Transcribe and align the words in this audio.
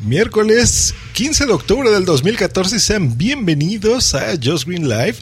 Miércoles 0.00 0.94
15 1.14 1.46
de 1.46 1.52
octubre 1.52 1.90
del 1.90 2.04
2014, 2.04 2.78
sean 2.80 3.16
bienvenidos 3.16 4.14
a 4.14 4.34
Just 4.42 4.66
Green 4.66 4.88
Live. 4.88 5.16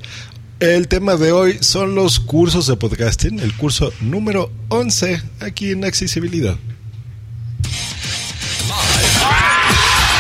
El 0.58 0.88
tema 0.88 1.14
de 1.16 1.30
hoy 1.30 1.58
son 1.60 1.94
los 1.94 2.18
cursos 2.18 2.66
de 2.66 2.74
podcasting, 2.76 3.38
el 3.38 3.54
curso 3.54 3.92
número 4.00 4.50
11 4.70 5.22
aquí 5.40 5.70
en 5.70 5.84
Accesibilidad. 5.84 6.56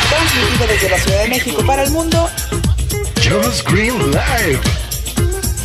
Transmitido 0.08 0.66
desde 0.68 0.88
la 0.88 0.98
Ciudad 0.98 1.22
de 1.24 1.28
México 1.28 1.66
para 1.66 1.82
el 1.82 1.90
mundo. 1.90 2.30
Just 3.16 3.68
Green 3.68 3.98
Live. 4.12 4.60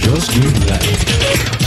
Just 0.04 0.32
Green 0.36 0.60
Live. 0.62 1.59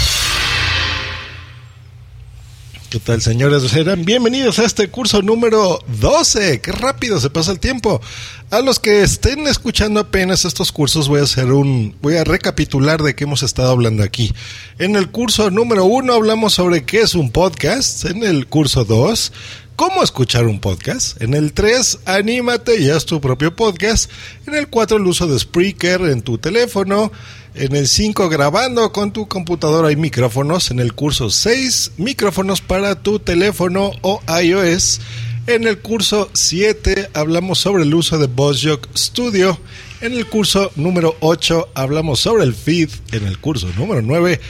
¿Qué 2.93 3.00
tal, 3.00 3.22
señores? 3.22 3.62
Serán 3.70 4.04
bienvenidos 4.04 4.59
a 4.59 4.66
este 4.66 4.88
curso 4.88 5.22
número 5.22 5.82
12. 5.98 6.61
Qué 6.61 6.72
rápido 6.72 7.18
se 7.20 7.30
pasa 7.30 7.51
el 7.51 7.59
tiempo. 7.59 8.02
A 8.51 8.60
los 8.60 8.80
que 8.80 9.01
estén 9.01 9.46
escuchando 9.46 9.98
apenas 9.98 10.45
estos 10.45 10.73
cursos, 10.73 11.09
voy 11.09 11.20
a 11.20 11.23
hacer 11.23 11.52
un. 11.52 11.96
Voy 12.02 12.18
a 12.18 12.24
recapitular 12.24 13.02
de 13.02 13.15
qué 13.15 13.24
hemos 13.24 13.42
estado 13.42 13.70
hablando 13.70 14.02
aquí. 14.02 14.34
En 14.78 14.95
el 14.95 15.10
curso 15.10 15.51
número 15.51 15.87
1 15.87 16.12
hablamos 16.12 16.52
sobre 16.52 16.84
qué 16.84 17.01
es 17.01 17.15
un 17.15 17.30
podcast. 17.30 18.05
En 18.05 18.24
el 18.24 18.46
curso 18.46 18.84
2, 18.84 19.32
cómo 19.74 20.02
escuchar 20.02 20.46
un 20.46 20.60
podcast. 20.60 21.18
En 21.23 21.32
el 21.32 21.54
3, 21.54 22.01
anímate 22.04 22.79
y 22.79 22.90
haz 22.90 23.06
tu 23.06 23.23
propio 23.23 23.56
podcast. 23.56 24.10
En 24.46 24.54
el 24.54 24.68
4, 24.68 24.98
el 24.98 25.06
uso 25.06 25.27
de 25.27 25.38
Spreaker 25.38 26.02
en 26.02 26.20
tu 26.20 26.37
teléfono. 26.37 27.10
En 27.55 27.77
el 27.77 27.87
5, 27.87 28.30
grabando 28.30 28.92
con 28.92 29.12
tu 29.12 29.29
computadora 29.29 29.93
y 29.93 29.97
micrófonos. 29.97 30.70
En 30.70 30.80
el 30.80 30.95
curso 30.95 31.29
6, 31.29 31.93
micrófonos 31.98 32.62
para 32.62 33.02
tu 33.02 33.19
teléfono 33.19 33.93
o 34.01 34.23
iOS. 34.43 35.01
En 35.47 35.66
el 35.66 35.80
curso 35.80 36.30
7 36.33 37.10
hablamos 37.12 37.59
sobre 37.59 37.83
el 37.83 37.93
uso 37.95 38.16
de 38.16 38.27
VozJock 38.27 38.88
Studio. 38.96 39.59
En 40.01 40.15
el 40.15 40.26
curso 40.29 40.73
número 40.76 41.15
8 41.21 41.68
hablamos 41.74 42.21
sobre 42.21 42.45
el 42.45 42.54
feed. 42.54 42.88
En 43.13 43.26
el 43.26 43.38
curso 43.38 43.69
número 43.76 44.01
9 44.01 44.41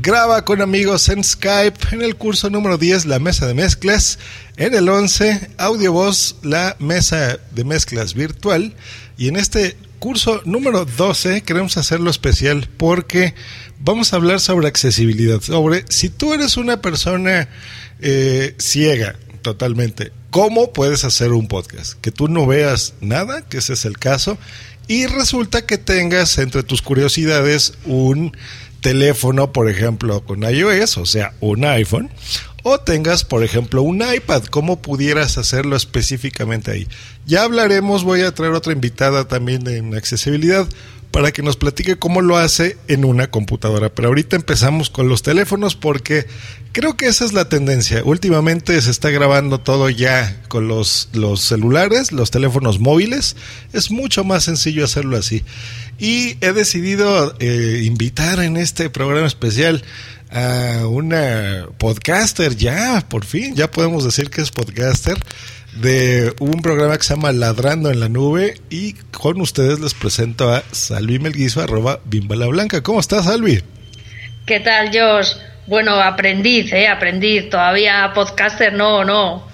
graba 0.00 0.46
con 0.46 0.62
amigos 0.62 1.10
en 1.10 1.22
Skype. 1.24 1.78
En 1.92 2.00
el 2.00 2.16
curso 2.16 2.48
número 2.48 2.78
10 2.78 3.04
la 3.04 3.18
mesa 3.18 3.46
de 3.46 3.52
mezclas. 3.52 4.18
En 4.56 4.74
el 4.74 4.88
11 4.88 5.50
audio 5.58 5.92
voz 5.92 6.36
la 6.42 6.74
mesa 6.78 7.38
de 7.52 7.64
mezclas 7.64 8.14
virtual. 8.14 8.72
Y 9.18 9.28
en 9.28 9.36
este 9.36 9.76
curso 9.98 10.40
número 10.44 10.84
12 10.84 11.42
queremos 11.42 11.76
hacerlo 11.76 12.10
especial 12.10 12.68
porque 12.76 13.34
vamos 13.80 14.12
a 14.12 14.16
hablar 14.16 14.40
sobre 14.40 14.68
accesibilidad, 14.68 15.40
sobre 15.40 15.84
si 15.88 16.08
tú 16.08 16.34
eres 16.34 16.56
una 16.56 16.80
persona 16.80 17.48
eh, 18.00 18.54
ciega 18.58 19.16
totalmente, 19.42 20.12
¿cómo 20.30 20.72
puedes 20.72 21.04
hacer 21.04 21.32
un 21.32 21.48
podcast? 21.48 21.94
Que 22.00 22.10
tú 22.10 22.28
no 22.28 22.46
veas 22.46 22.94
nada, 23.00 23.42
que 23.42 23.58
ese 23.58 23.74
es 23.74 23.84
el 23.84 23.98
caso, 23.98 24.38
y 24.88 25.06
resulta 25.06 25.66
que 25.66 25.78
tengas 25.78 26.38
entre 26.38 26.62
tus 26.62 26.82
curiosidades 26.82 27.74
un 27.84 28.36
teléfono, 28.80 29.52
por 29.52 29.68
ejemplo, 29.68 30.24
con 30.24 30.42
iOS, 30.42 30.98
o 30.98 31.06
sea, 31.06 31.32
un 31.40 31.64
iPhone, 31.64 32.10
o 32.68 32.80
tengas, 32.80 33.22
por 33.22 33.44
ejemplo, 33.44 33.80
un 33.82 34.02
iPad, 34.02 34.42
¿cómo 34.50 34.82
pudieras 34.82 35.38
hacerlo 35.38 35.76
específicamente 35.76 36.72
ahí? 36.72 36.88
Ya 37.24 37.44
hablaremos, 37.44 38.02
voy 38.02 38.22
a 38.22 38.34
traer 38.34 38.54
otra 38.54 38.72
invitada 38.72 39.28
también 39.28 39.68
en 39.68 39.94
accesibilidad 39.94 40.66
para 41.12 41.30
que 41.30 41.42
nos 41.42 41.56
platique 41.56 41.94
cómo 41.96 42.22
lo 42.22 42.36
hace 42.36 42.76
en 42.88 43.04
una 43.04 43.30
computadora. 43.30 43.94
Pero 43.94 44.08
ahorita 44.08 44.34
empezamos 44.34 44.90
con 44.90 45.08
los 45.08 45.22
teléfonos 45.22 45.76
porque 45.76 46.26
creo 46.72 46.96
que 46.96 47.06
esa 47.06 47.24
es 47.24 47.32
la 47.32 47.48
tendencia. 47.48 48.02
Últimamente 48.04 48.82
se 48.82 48.90
está 48.90 49.10
grabando 49.10 49.60
todo 49.60 49.88
ya 49.88 50.42
con 50.48 50.66
los, 50.66 51.08
los 51.12 51.42
celulares, 51.42 52.10
los 52.10 52.32
teléfonos 52.32 52.80
móviles. 52.80 53.36
Es 53.72 53.92
mucho 53.92 54.24
más 54.24 54.42
sencillo 54.42 54.84
hacerlo 54.84 55.16
así. 55.16 55.44
Y 56.00 56.36
he 56.40 56.52
decidido 56.52 57.36
eh, 57.38 57.82
invitar 57.84 58.40
en 58.40 58.56
este 58.56 58.90
programa 58.90 59.28
especial 59.28 59.84
a 60.30 60.86
una 60.86 61.66
podcaster 61.78 62.56
ya, 62.56 63.04
por 63.08 63.24
fin, 63.24 63.54
ya 63.54 63.70
podemos 63.70 64.04
decir 64.04 64.30
que 64.30 64.42
es 64.42 64.50
podcaster 64.50 65.16
de 65.74 66.34
un 66.40 66.62
programa 66.62 66.96
que 66.96 67.04
se 67.04 67.14
llama 67.14 67.32
Ladrando 67.32 67.90
en 67.90 68.00
la 68.00 68.08
Nube 68.08 68.60
y 68.70 68.94
con 69.12 69.40
ustedes 69.40 69.78
les 69.78 69.94
presento 69.94 70.52
a 70.52 70.62
Salvi 70.72 71.18
Melguizo, 71.18 71.60
arroba 71.60 72.00
Bimbala 72.04 72.46
Blanca. 72.46 72.82
¿Cómo 72.82 73.00
estás, 73.00 73.26
Salvi? 73.26 73.62
¿Qué 74.46 74.60
tal, 74.60 74.88
Josh? 74.88 75.34
Bueno, 75.66 76.00
aprendiz, 76.00 76.72
¿eh? 76.72 76.88
Aprendiz. 76.88 77.50
Todavía 77.50 78.12
podcaster 78.14 78.72
no, 78.72 79.04
no. 79.04 79.46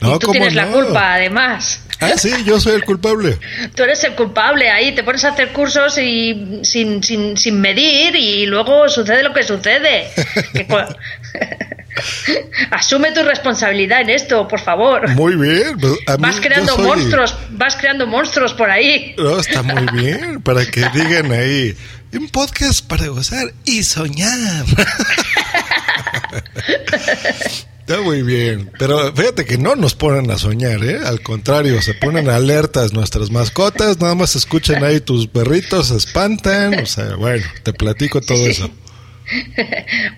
No, 0.00 0.16
y 0.16 0.18
tú 0.18 0.26
¿cómo 0.26 0.32
tienes 0.32 0.54
la 0.54 0.66
culpa, 0.68 1.14
además. 1.14 1.80
Ah, 2.00 2.12
sí, 2.16 2.30
yo 2.44 2.60
soy 2.60 2.74
el 2.74 2.84
culpable. 2.84 3.38
Tú 3.74 3.82
eres 3.82 4.04
el 4.04 4.14
culpable 4.14 4.70
ahí, 4.70 4.94
te 4.94 5.02
pones 5.02 5.24
a 5.24 5.28
hacer 5.30 5.52
cursos 5.52 5.96
y 5.98 6.60
sin, 6.62 7.02
sin, 7.02 7.36
sin 7.36 7.60
medir 7.60 8.14
y 8.16 8.44
luego 8.46 8.88
sucede 8.88 9.22
lo 9.22 9.32
que 9.32 9.42
sucede. 9.42 10.08
Que 10.52 10.66
Asume 12.70 13.12
tu 13.12 13.22
responsabilidad 13.22 14.02
en 14.02 14.10
esto, 14.10 14.46
por 14.46 14.60
favor. 14.60 15.08
Muy 15.10 15.34
bien. 15.36 15.78
pues, 15.80 15.92
mí- 15.92 15.98
Vas 16.18 16.40
creando 16.40 16.74
soy- 16.74 16.84
monstruos, 16.86 17.36
vas 17.50 17.76
creando 17.76 18.06
monstruos 18.06 18.52
por 18.54 18.70
ahí. 18.70 19.14
No, 19.16 19.38
está 19.38 19.62
muy 19.62 19.86
bien, 19.92 20.42
para 20.42 20.66
que 20.66 20.84
digan 20.92 21.32
ahí, 21.32 21.74
un 22.18 22.28
podcast 22.28 22.86
para 22.86 23.06
gozar 23.08 23.52
y 23.64 23.82
soñar. 23.82 24.64
Está 27.80 28.00
muy 28.02 28.22
bien, 28.22 28.70
pero 28.80 29.14
fíjate 29.14 29.44
que 29.44 29.58
no 29.58 29.76
nos 29.76 29.94
ponen 29.94 30.28
a 30.32 30.38
soñar, 30.38 30.82
¿eh? 30.82 30.98
Al 31.04 31.20
contrario, 31.22 31.80
se 31.82 31.94
ponen 31.94 32.28
alertas 32.28 32.92
nuestras 32.92 33.30
mascotas, 33.30 34.00
nada 34.00 34.16
más 34.16 34.34
escuchan 34.34 34.82
ahí 34.82 34.98
tus 35.00 35.28
perritos, 35.28 35.88
se 35.88 35.96
espantan, 35.96 36.80
o 36.80 36.86
sea, 36.86 37.14
bueno, 37.14 37.44
te 37.62 37.72
platico 37.72 38.20
todo 38.20 38.38
Sí. 38.38 38.50
eso. 38.50 38.70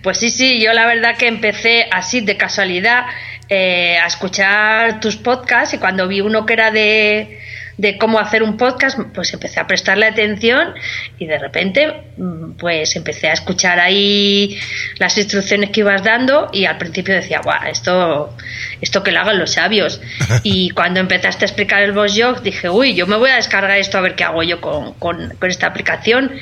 Pues 0.02 0.18
sí, 0.18 0.30
sí, 0.30 0.60
yo 0.62 0.72
la 0.72 0.86
verdad 0.86 1.16
que 1.18 1.28
empecé 1.28 1.86
así 1.92 2.20
de 2.22 2.36
casualidad 2.38 3.04
eh, 3.50 3.96
a 4.02 4.06
escuchar 4.06 5.00
tus 5.00 5.16
podcasts 5.16 5.74
y 5.74 5.78
cuando 5.78 6.06
vi 6.08 6.20
uno 6.22 6.44
que 6.46 6.52
era 6.54 6.70
de, 6.70 7.38
de 7.78 7.96
cómo 7.96 8.18
hacer 8.18 8.42
un 8.42 8.56
podcast, 8.56 8.98
pues 9.14 9.32
empecé 9.32 9.60
a 9.60 9.66
prestarle 9.66 10.06
atención 10.06 10.74
y 11.18 11.26
de 11.26 11.38
repente 11.38 12.02
mm, 12.16 12.52
pues 12.58 12.94
empecé 12.96 13.28
a 13.28 13.32
escuchar 13.32 13.78
ahí 13.78 14.58
las 14.98 15.16
instrucciones 15.16 15.70
que 15.70 15.80
ibas 15.80 16.02
dando 16.02 16.50
y 16.52 16.64
al 16.64 16.76
principio 16.76 17.14
decía, 17.14 17.40
guau, 17.42 17.68
esto, 17.70 18.36
esto 18.80 19.02
que 19.04 19.12
lo 19.12 19.20
hagan 19.20 19.38
los 19.38 19.52
sabios. 19.52 20.00
Y 20.42 20.70
cuando 20.70 21.00
empezaste 21.00 21.44
a 21.44 21.48
explicar 21.48 21.82
el 21.82 21.92
Boss 21.92 22.14
Jog 22.16 22.42
dije, 22.42 22.68
uy, 22.68 22.94
yo 22.94 23.06
me 23.06 23.16
voy 23.16 23.30
a 23.30 23.36
descargar 23.36 23.78
esto 23.78 23.98
a 23.98 24.00
ver 24.00 24.14
qué 24.14 24.24
hago 24.24 24.42
yo 24.42 24.60
con, 24.60 24.94
con, 24.94 25.34
con 25.38 25.50
esta 25.50 25.66
aplicación. 25.66 26.32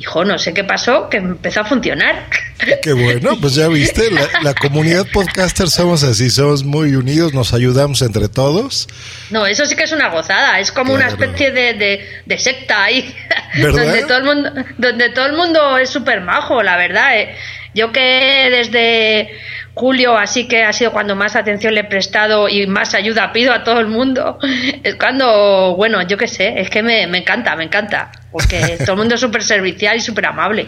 Hijo, 0.00 0.24
no 0.24 0.38
sé 0.38 0.54
qué 0.54 0.62
pasó, 0.62 1.08
que 1.08 1.16
empezó 1.16 1.60
a 1.60 1.64
funcionar. 1.64 2.26
Qué 2.82 2.92
bueno, 2.92 3.36
pues 3.40 3.54
ya 3.54 3.68
viste, 3.68 4.10
la, 4.10 4.28
la 4.42 4.54
comunidad 4.54 5.06
podcaster 5.12 5.68
somos 5.68 6.02
así, 6.04 6.28
somos 6.30 6.64
muy 6.64 6.94
unidos, 6.96 7.32
nos 7.34 7.52
ayudamos 7.52 8.02
entre 8.02 8.28
todos. 8.28 8.88
No, 9.30 9.46
eso 9.46 9.64
sí 9.66 9.74
que 9.76 9.84
es 9.84 9.92
una 9.92 10.08
gozada, 10.08 10.58
es 10.60 10.70
como 10.72 10.92
una 10.92 11.06
especie 11.08 11.50
de, 11.52 11.74
de, 11.74 12.08
de 12.26 12.38
secta 12.38 12.84
ahí, 12.84 13.14
¿Verdad? 13.60 13.84
donde 13.84 14.02
todo 14.02 14.18
el 14.18 14.24
mundo, 14.24 14.50
donde 14.76 15.08
todo 15.10 15.26
el 15.26 15.32
mundo 15.34 15.78
es 15.78 15.90
súper 15.90 16.20
majo, 16.20 16.62
la 16.62 16.76
verdad. 16.76 17.18
eh. 17.20 17.36
Yo 17.74 17.92
que 17.92 18.48
desde 18.50 19.30
julio, 19.78 20.18
así 20.18 20.48
que 20.48 20.64
ha 20.64 20.72
sido 20.72 20.92
cuando 20.92 21.14
más 21.14 21.36
atención 21.36 21.72
le 21.72 21.80
he 21.80 21.84
prestado 21.84 22.48
y 22.48 22.66
más 22.66 22.94
ayuda 22.94 23.32
pido 23.32 23.52
a 23.52 23.62
todo 23.62 23.78
el 23.78 23.86
mundo, 23.86 24.38
es 24.82 24.96
cuando, 24.96 25.74
bueno, 25.76 26.02
yo 26.02 26.16
qué 26.16 26.26
sé, 26.26 26.60
es 26.60 26.68
que 26.68 26.82
me, 26.82 27.06
me 27.06 27.18
encanta, 27.18 27.54
me 27.54 27.64
encanta, 27.64 28.10
porque 28.32 28.76
todo 28.84 28.92
el 28.92 28.98
mundo 28.98 29.14
es 29.14 29.20
súper 29.20 29.42
servicial 29.42 29.96
y 29.96 30.00
súper 30.00 30.26
amable. 30.26 30.66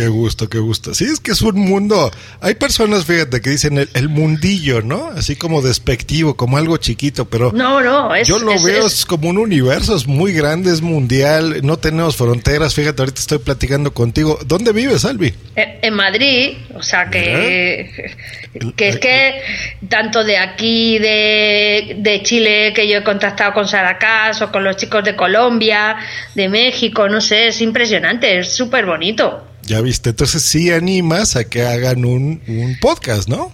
Qué 0.00 0.08
gusto, 0.08 0.48
qué 0.48 0.56
gusto. 0.58 0.94
Sí, 0.94 1.04
es 1.04 1.20
que 1.20 1.32
es 1.32 1.42
un 1.42 1.56
mundo. 1.60 2.10
Hay 2.40 2.54
personas, 2.54 3.04
fíjate, 3.04 3.42
que 3.42 3.50
dicen 3.50 3.76
el, 3.76 3.90
el 3.92 4.08
mundillo, 4.08 4.80
¿no? 4.80 5.08
Así 5.14 5.36
como 5.36 5.60
despectivo, 5.60 6.36
como 6.36 6.56
algo 6.56 6.78
chiquito, 6.78 7.26
pero 7.26 7.52
No, 7.52 7.82
no, 7.82 8.14
es, 8.14 8.26
yo 8.26 8.38
lo 8.38 8.52
es- 8.52 8.64
veo 8.64 8.86
es- 8.86 9.04
como 9.04 9.28
un 9.28 9.36
universo, 9.36 9.94
es 9.94 10.06
muy 10.06 10.32
grande, 10.32 10.72
es 10.72 10.80
mundial, 10.80 11.60
no 11.64 11.76
tenemos 11.76 12.16
fronteras. 12.16 12.74
Fíjate, 12.74 13.02
ahorita 13.02 13.20
estoy 13.20 13.38
platicando 13.40 13.92
contigo. 13.92 14.38
¿Dónde 14.46 14.72
vives, 14.72 15.04
Albi? 15.04 15.34
Eh, 15.54 15.80
En 15.82 15.92
Madrid, 15.92 16.56
o 16.74 16.82
sea 16.82 17.10
que, 17.10 17.90
que 18.76 18.88
es 18.88 18.98
que 18.98 19.42
tanto 19.90 20.24
de 20.24 20.38
aquí, 20.38 20.98
de, 20.98 21.96
de 21.98 22.22
Chile, 22.22 22.72
que 22.74 22.88
yo 22.88 22.96
he 22.96 23.04
contactado 23.04 23.52
con 23.52 23.68
Saracás 23.68 24.40
o 24.40 24.50
con 24.50 24.64
los 24.64 24.78
chicos 24.78 25.04
de 25.04 25.14
Colombia, 25.14 25.96
de 26.34 26.48
México, 26.48 27.06
no 27.06 27.20
sé, 27.20 27.48
es 27.48 27.60
impresionante, 27.60 28.38
es 28.38 28.50
súper 28.56 28.86
bonito. 28.86 29.46
Ya 29.70 29.80
viste, 29.82 30.10
entonces 30.10 30.42
sí 30.42 30.72
animas 30.72 31.36
a 31.36 31.48
que 31.48 31.62
hagan 31.64 32.04
un, 32.04 32.42
un 32.48 32.76
podcast, 32.80 33.28
¿no? 33.28 33.52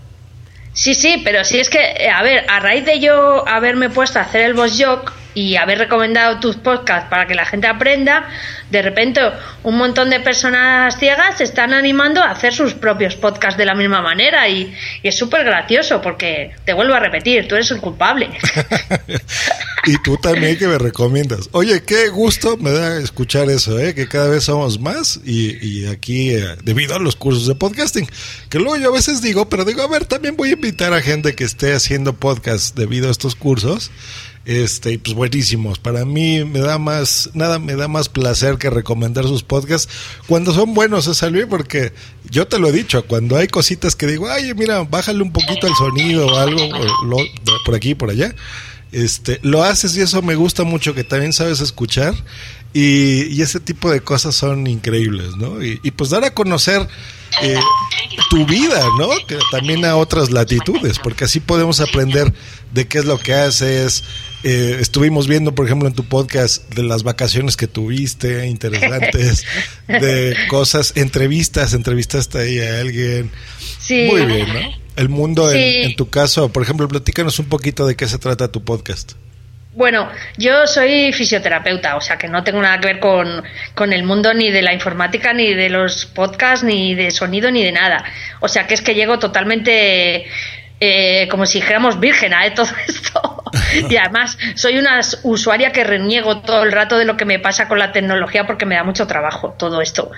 Sí, 0.73 0.95
sí, 0.95 1.21
pero 1.23 1.45
sí 1.45 1.59
es 1.61 1.69
que, 1.69 1.79
eh, 1.79 2.09
a 2.09 2.23
ver, 2.23 2.47
a 2.49 2.59
raíz 2.59 2.87
de 2.87 3.01
yo 3.01 3.47
haberme 3.47 3.91
puesto 3.91 4.19
a 4.19 4.23
hacer 4.23 4.41
el 4.41 4.55
Boss 4.55 4.83
Jock 4.83 5.13
y 5.37 5.57
haber 5.57 5.77
recomendado 5.77 6.41
tus 6.41 6.57
podcasts 6.57 7.11
para 7.11 7.27
que 7.27 7.35
la 7.35 7.45
gente 7.45 7.67
aprenda, 7.67 8.27
de 8.71 8.81
repente 8.81 9.21
un 9.65 9.77
montón 9.77 10.09
de 10.09 10.19
personas 10.19 10.99
ciegas 10.99 11.37
se 11.37 11.45
están 11.45 11.75
animando 11.75 12.23
a 12.23 12.31
hacer 12.31 12.55
sus 12.55 12.73
propios 12.73 13.17
podcasts 13.17 13.59
de 13.59 13.67
la 13.67 13.75
misma 13.75 14.01
manera 14.01 14.49
y, 14.49 14.75
es 15.03 15.15
súper 15.15 15.45
gracioso 15.45 16.01
porque 16.01 16.53
te 16.65 16.73
vuelvo 16.73 16.95
a 16.95 17.01
repetir, 17.01 17.47
tú 17.47 17.55
eres 17.55 17.71
el 17.71 17.81
culpable. 17.83 18.31
y 19.87 20.03
tú 20.03 20.17
también 20.17 20.57
que 20.57 20.67
me 20.67 20.79
recomiendas. 20.79 21.51
Oye, 21.53 21.83
qué 21.83 22.09
gusto 22.09 22.57
me 22.57 22.71
da 22.71 22.99
escuchar 22.99 23.51
eso, 23.51 23.79
¿eh? 23.79 23.95
que 23.95 24.09
cada 24.09 24.29
vez 24.29 24.45
somos 24.45 24.81
más 24.81 25.21
y, 25.23 25.55
y 25.65 25.87
aquí, 25.87 26.31
eh, 26.31 26.57
debido 26.65 26.97
a 26.97 26.99
los 26.99 27.15
cursos 27.15 27.47
de 27.47 27.55
podcasting, 27.55 28.09
que 28.49 28.59
luego 28.59 28.79
yo 28.79 28.89
a 28.89 28.95
veces 28.95 29.21
digo, 29.21 29.51
pero 29.51 29.67
digo, 29.67 29.83
a 29.83 29.87
ver, 29.87 30.07
también 30.07 30.35
voy 30.35 30.49
a 30.49 30.53
invitar 30.55 30.95
a 30.95 31.03
gente 31.03 31.35
que 31.35 31.45
esté 31.45 31.75
haciendo 31.75 32.15
podcast 32.15 32.75
debido 32.75 33.09
a 33.09 33.11
estos 33.11 33.37
cursos 33.37 33.91
este, 34.47 34.99
pues 35.01 35.15
buenísimos. 35.15 35.81
Para 35.81 36.05
mí 36.05 36.45
me 36.45 36.61
da 36.61 36.79
más, 36.79 37.31
nada 37.35 37.59
me 37.59 37.75
da 37.75 37.89
más 37.89 38.09
placer 38.09 38.59
que 38.59 38.71
recomendar 38.71 39.25
sus 39.25 39.43
podcasts 39.43 39.93
cuando 40.29 40.55
son 40.55 40.73
buenos, 40.73 41.09
es 41.09 41.21
Luis, 41.31 41.47
porque 41.51 41.93
yo 42.31 42.47
te 42.47 42.61
lo 42.61 42.69
he 42.69 42.73
dicho, 42.73 43.05
cuando 43.07 43.37
hay 43.37 43.49
cositas 43.49 43.97
que 43.97 44.07
digo, 44.07 44.29
ay, 44.29 44.55
mira, 44.55 44.85
bájale 44.85 45.23
un 45.23 45.33
poquito 45.33 45.67
el 45.67 45.75
sonido 45.75 46.29
o 46.29 46.37
algo, 46.37 46.63
por 47.65 47.75
aquí, 47.75 47.95
por 47.95 48.11
allá. 48.11 48.35
Este, 48.93 49.41
lo 49.43 49.65
haces 49.65 49.97
y 49.97 50.01
eso 50.01 50.23
me 50.23 50.37
gusta 50.37 50.63
mucho, 50.63 50.95
que 50.95 51.03
también 51.03 51.33
sabes 51.33 51.61
escuchar 51.61 52.15
y, 52.73 53.43
ese 53.43 53.59
tipo 53.59 53.91
de 53.91 54.01
cosas 54.01 54.37
son 54.37 54.67
increíbles, 54.69 55.37
¿no? 55.37 55.63
Y, 55.63 55.81
y 55.83 55.91
pues 55.91 56.11
dar 56.11 56.25
a 56.25 56.35
conocer 56.35 56.87
eh, 57.43 57.59
tu 58.31 58.47
vida, 58.47 58.83
¿no? 58.99 59.09
Que 59.27 59.39
también 59.51 59.85
a 59.85 59.97
otras 59.97 60.31
latitudes, 60.31 60.99
porque 60.99 61.25
así 61.25 61.41
podemos 61.41 61.81
aprender 61.81 62.33
de 62.73 62.87
qué 62.87 62.99
es 62.99 63.05
lo 63.05 63.19
que 63.19 63.35
haces. 63.35 64.05
Eh, 64.49 64.79
estuvimos 64.81 65.27
viendo, 65.27 65.57
por 65.57 65.67
ejemplo, 65.67 65.89
en 65.89 65.95
tu 65.95 66.05
podcast 66.05 66.73
de 66.73 66.85
las 66.85 67.03
vacaciones 67.03 67.57
que 67.57 67.67
tuviste, 67.67 68.47
interesantes, 68.47 69.45
de 69.89 70.37
cosas, 70.49 70.97
entrevistas, 70.97 71.75
entrevistaste 71.75 72.39
ahí 72.39 72.61
a 72.61 72.79
alguien. 72.79 73.33
Sí. 73.81 74.07
Muy 74.09 74.25
bien, 74.25 74.47
¿no? 74.47 74.61
El 74.95 75.09
mundo, 75.09 75.51
en, 75.51 75.91
en 75.91 75.97
tu 75.97 76.11
caso, 76.11 76.53
por 76.53 76.63
ejemplo, 76.63 76.87
platícanos 76.87 77.41
un 77.41 77.47
poquito 77.47 77.89
de 77.89 77.97
qué 77.97 78.07
se 78.07 78.19
trata 78.19 78.47
tu 78.47 78.63
podcast. 78.63 79.15
Bueno, 79.73 80.09
yo 80.39 80.69
soy 80.69 81.13
fisioterapeuta, 81.13 81.97
o 81.97 82.01
sea 82.01 82.17
que 82.17 82.29
no 82.29 82.45
tengo 82.45 82.63
nada 82.63 82.79
que 82.79 82.87
ver 82.87 83.01
con, 83.01 83.43
con, 83.75 83.93
el 83.93 84.05
mundo 84.05 84.33
ni 84.33 84.53
de 84.53 84.63
la 84.63 84.73
informática, 84.73 85.33
ni 85.33 85.55
de 85.55 85.71
los 85.71 86.07
podcasts, 86.07 86.65
ni 86.65 86.95
de 86.95 87.11
sonido, 87.11 87.51
ni 87.51 87.65
de 87.65 87.73
nada. 87.73 88.05
O 88.39 88.47
sea 88.47 88.69
que 88.69 88.75
es 88.75 88.81
que 88.81 88.95
llego 88.95 89.19
totalmente 89.19 90.27
eh, 90.79 91.27
como 91.31 91.47
si 91.47 91.61
dijéramos 91.61 91.99
virgen 92.01 92.35
a 92.35 92.47
todo 92.55 92.69
esto. 92.87 93.43
y 93.89 93.97
además 93.97 94.37
soy 94.55 94.79
una 94.79 95.01
usuaria 95.23 95.73
que 95.73 95.85
reniego 95.85 96.41
todo 96.41 96.63
el 96.63 96.73
rato 96.73 96.99
de 96.99 97.05
lo 97.05 97.17
que 97.17 97.25
me 97.25 97.39
pasa 97.39 97.69
con 97.69 97.79
la 97.79 97.93
tecnología 97.93 98.47
porque 98.47 98.67
me 98.67 98.75
da 98.75 98.85
mucho 98.85 99.07
trabajo 99.07 99.55
todo 99.59 99.81
esto. 99.81 100.11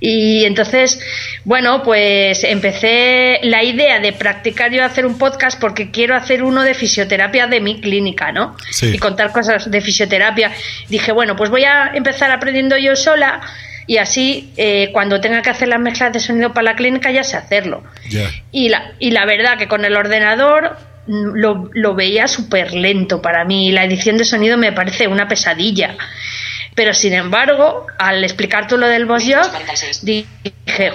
Y 0.00 0.44
entonces, 0.44 0.98
bueno, 1.44 1.82
pues 1.82 2.44
empecé 2.44 3.40
la 3.42 3.62
idea 3.62 4.00
de 4.00 4.12
practicar 4.12 4.72
yo 4.72 4.84
hacer 4.84 5.06
un 5.06 5.18
podcast 5.18 5.60
porque 5.60 5.90
quiero 5.90 6.14
hacer 6.14 6.42
uno 6.42 6.62
de 6.62 6.74
fisioterapia 6.74 7.46
de 7.46 7.60
mi 7.60 7.80
clínica, 7.80 8.32
¿no? 8.32 8.56
Y 8.80 8.98
contar 8.98 9.32
cosas 9.32 9.70
de 9.70 9.80
fisioterapia. 9.80 10.52
Dije, 10.88 11.12
bueno, 11.12 11.36
pues 11.36 11.50
voy 11.50 11.64
a 11.64 11.90
empezar 11.94 12.30
aprendiendo 12.30 12.76
yo 12.78 12.96
sola 12.96 13.40
y 13.86 13.98
así 13.98 14.52
eh, 14.56 14.90
cuando 14.92 15.20
tenga 15.20 15.42
que 15.42 15.50
hacer 15.50 15.68
las 15.68 15.80
mezclas 15.80 16.12
de 16.12 16.20
sonido 16.20 16.52
para 16.52 16.64
la 16.64 16.76
clínica 16.76 17.10
ya 17.10 17.22
sé 17.22 17.36
hacerlo. 17.36 17.84
Y, 18.50 18.68
la, 18.68 18.92
y 18.98 19.10
la 19.12 19.24
verdad 19.26 19.58
que 19.58 19.68
con 19.68 19.84
el 19.84 19.96
ordenador 19.96 20.76
mm, 21.06 21.34
lo, 21.34 21.70
lo 21.72 21.94
veía 21.94 22.26
súper 22.26 22.74
lento 22.74 23.22
para 23.22 23.44
mí. 23.44 23.70
La 23.70 23.84
edición 23.84 24.18
de 24.18 24.24
sonido 24.24 24.56
me 24.58 24.72
parece 24.72 25.06
una 25.06 25.28
pesadilla. 25.28 25.96
Pero 26.74 26.92
sin 26.92 27.14
embargo, 27.14 27.86
al 27.98 28.22
explicar 28.22 28.66
tú 28.68 28.76
lo 28.76 28.86
del 28.86 29.06
voz 29.06 29.24
yo, 29.24 29.40
dije, 30.02 30.92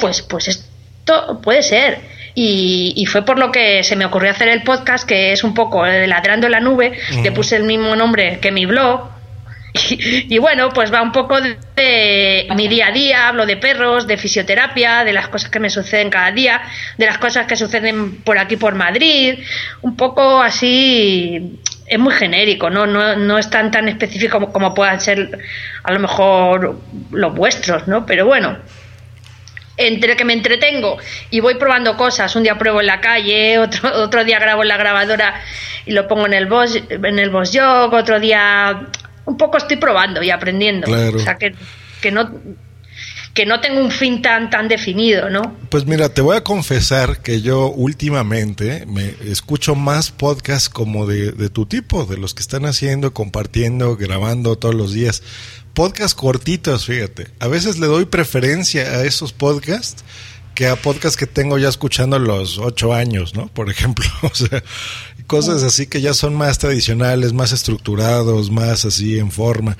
pues, 0.00 0.22
pues 0.22 0.48
esto 0.48 1.40
puede 1.40 1.62
ser. 1.62 2.00
Y, 2.34 2.94
y, 2.96 3.06
fue 3.06 3.24
por 3.24 3.38
lo 3.38 3.52
que 3.52 3.82
se 3.82 3.96
me 3.96 4.04
ocurrió 4.04 4.30
hacer 4.30 4.48
el 4.48 4.62
podcast, 4.62 5.06
que 5.06 5.32
es 5.32 5.44
un 5.44 5.52
poco 5.54 5.84
ladrando 5.84 6.46
en 6.46 6.52
la 6.52 6.60
nube. 6.60 6.98
Le 7.22 7.32
puse 7.32 7.56
el 7.56 7.64
mismo 7.64 7.94
nombre 7.96 8.38
que 8.40 8.50
mi 8.50 8.66
blog, 8.66 9.08
y, 9.72 10.38
bueno, 10.38 10.70
pues 10.70 10.92
va 10.92 11.02
un 11.02 11.12
poco 11.12 11.38
de, 11.40 12.48
mi 12.56 12.68
día 12.68 12.88
a 12.88 12.92
día, 12.92 13.28
hablo 13.28 13.46
de 13.46 13.56
perros, 13.56 14.06
de 14.06 14.16
fisioterapia, 14.16 15.04
de 15.04 15.12
las 15.12 15.28
cosas 15.28 15.50
que 15.50 15.60
me 15.60 15.70
suceden 15.70 16.10
cada 16.10 16.32
día, 16.32 16.60
de 16.98 17.06
las 17.06 17.18
cosas 17.18 17.46
que 17.46 17.56
suceden 17.56 18.22
por 18.22 18.38
aquí 18.38 18.56
por 18.56 18.74
Madrid, 18.74 19.38
un 19.82 19.96
poco 19.96 20.42
así, 20.42 21.60
es 21.86 21.98
muy 21.98 22.12
genérico, 22.14 22.70
no, 22.70 22.86
no, 22.86 23.16
no 23.16 23.38
es 23.38 23.48
tan 23.48 23.70
tan 23.70 23.88
específico 23.88 24.38
como, 24.38 24.52
como 24.52 24.74
puedan 24.74 25.00
ser 25.00 25.38
a 25.82 25.92
lo 25.92 26.00
mejor 26.00 26.80
los 27.10 27.34
vuestros, 27.34 27.86
¿no? 27.86 28.06
Pero 28.06 28.26
bueno, 28.26 28.56
entre 29.76 30.16
que 30.16 30.24
me 30.24 30.32
entretengo 30.32 30.98
y 31.30 31.40
voy 31.40 31.54
probando 31.54 31.96
cosas, 31.96 32.34
un 32.36 32.42
día 32.42 32.58
pruebo 32.58 32.80
en 32.80 32.86
la 32.86 33.00
calle, 33.00 33.58
otro, 33.58 33.90
otro 34.02 34.24
día 34.24 34.38
grabo 34.38 34.62
en 34.62 34.68
la 34.68 34.76
grabadora 34.76 35.40
y 35.86 35.92
lo 35.92 36.06
pongo 36.06 36.26
en 36.26 36.34
el 36.34 36.46
boss, 36.46 36.80
en 36.88 37.18
el 37.18 37.30
boss 37.30 37.50
jog, 37.54 37.94
otro 37.94 38.20
día 38.20 38.88
un 39.24 39.36
poco 39.36 39.58
estoy 39.58 39.76
probando 39.76 40.22
y 40.22 40.30
aprendiendo. 40.30 40.90
O 41.14 41.18
sea, 41.18 41.36
que, 41.36 41.54
que 42.00 42.10
no 42.10 42.30
que 43.34 43.46
no 43.46 43.60
tengo 43.60 43.80
un 43.80 43.92
fin 43.92 44.22
tan 44.22 44.50
tan 44.50 44.66
definido, 44.66 45.30
¿no? 45.30 45.56
Pues 45.68 45.86
mira, 45.86 46.08
te 46.08 46.20
voy 46.20 46.36
a 46.36 46.42
confesar 46.42 47.22
que 47.22 47.40
yo 47.40 47.68
últimamente 47.68 48.86
me 48.86 49.14
escucho 49.24 49.76
más 49.76 50.10
podcasts 50.10 50.68
como 50.68 51.06
de, 51.06 51.32
de 51.32 51.48
tu 51.48 51.66
tipo, 51.66 52.06
de 52.06 52.16
los 52.16 52.34
que 52.34 52.42
están 52.42 52.66
haciendo, 52.66 53.14
compartiendo, 53.14 53.96
grabando 53.96 54.56
todos 54.56 54.74
los 54.74 54.92
días. 54.92 55.22
Podcasts 55.74 56.14
cortitos, 56.14 56.86
fíjate. 56.86 57.28
A 57.38 57.46
veces 57.46 57.78
le 57.78 57.86
doy 57.86 58.04
preferencia 58.04 58.82
a 58.82 59.04
esos 59.04 59.32
podcasts 59.32 60.04
que 60.54 60.66
a 60.66 60.76
podcasts 60.76 61.16
que 61.16 61.26
tengo 61.26 61.56
ya 61.58 61.68
escuchando 61.68 62.16
a 62.16 62.18
los 62.18 62.58
ocho 62.58 62.92
años, 62.92 63.34
¿no? 63.34 63.46
Por 63.46 63.70
ejemplo, 63.70 64.04
o 64.22 64.34
sea, 64.34 64.62
cosas 65.30 65.62
así 65.62 65.86
que 65.86 66.00
ya 66.00 66.12
son 66.12 66.34
más 66.34 66.58
tradicionales, 66.58 67.32
más 67.32 67.52
estructurados, 67.52 68.50
más 68.50 68.84
así 68.84 69.16
en 69.16 69.30
forma 69.30 69.76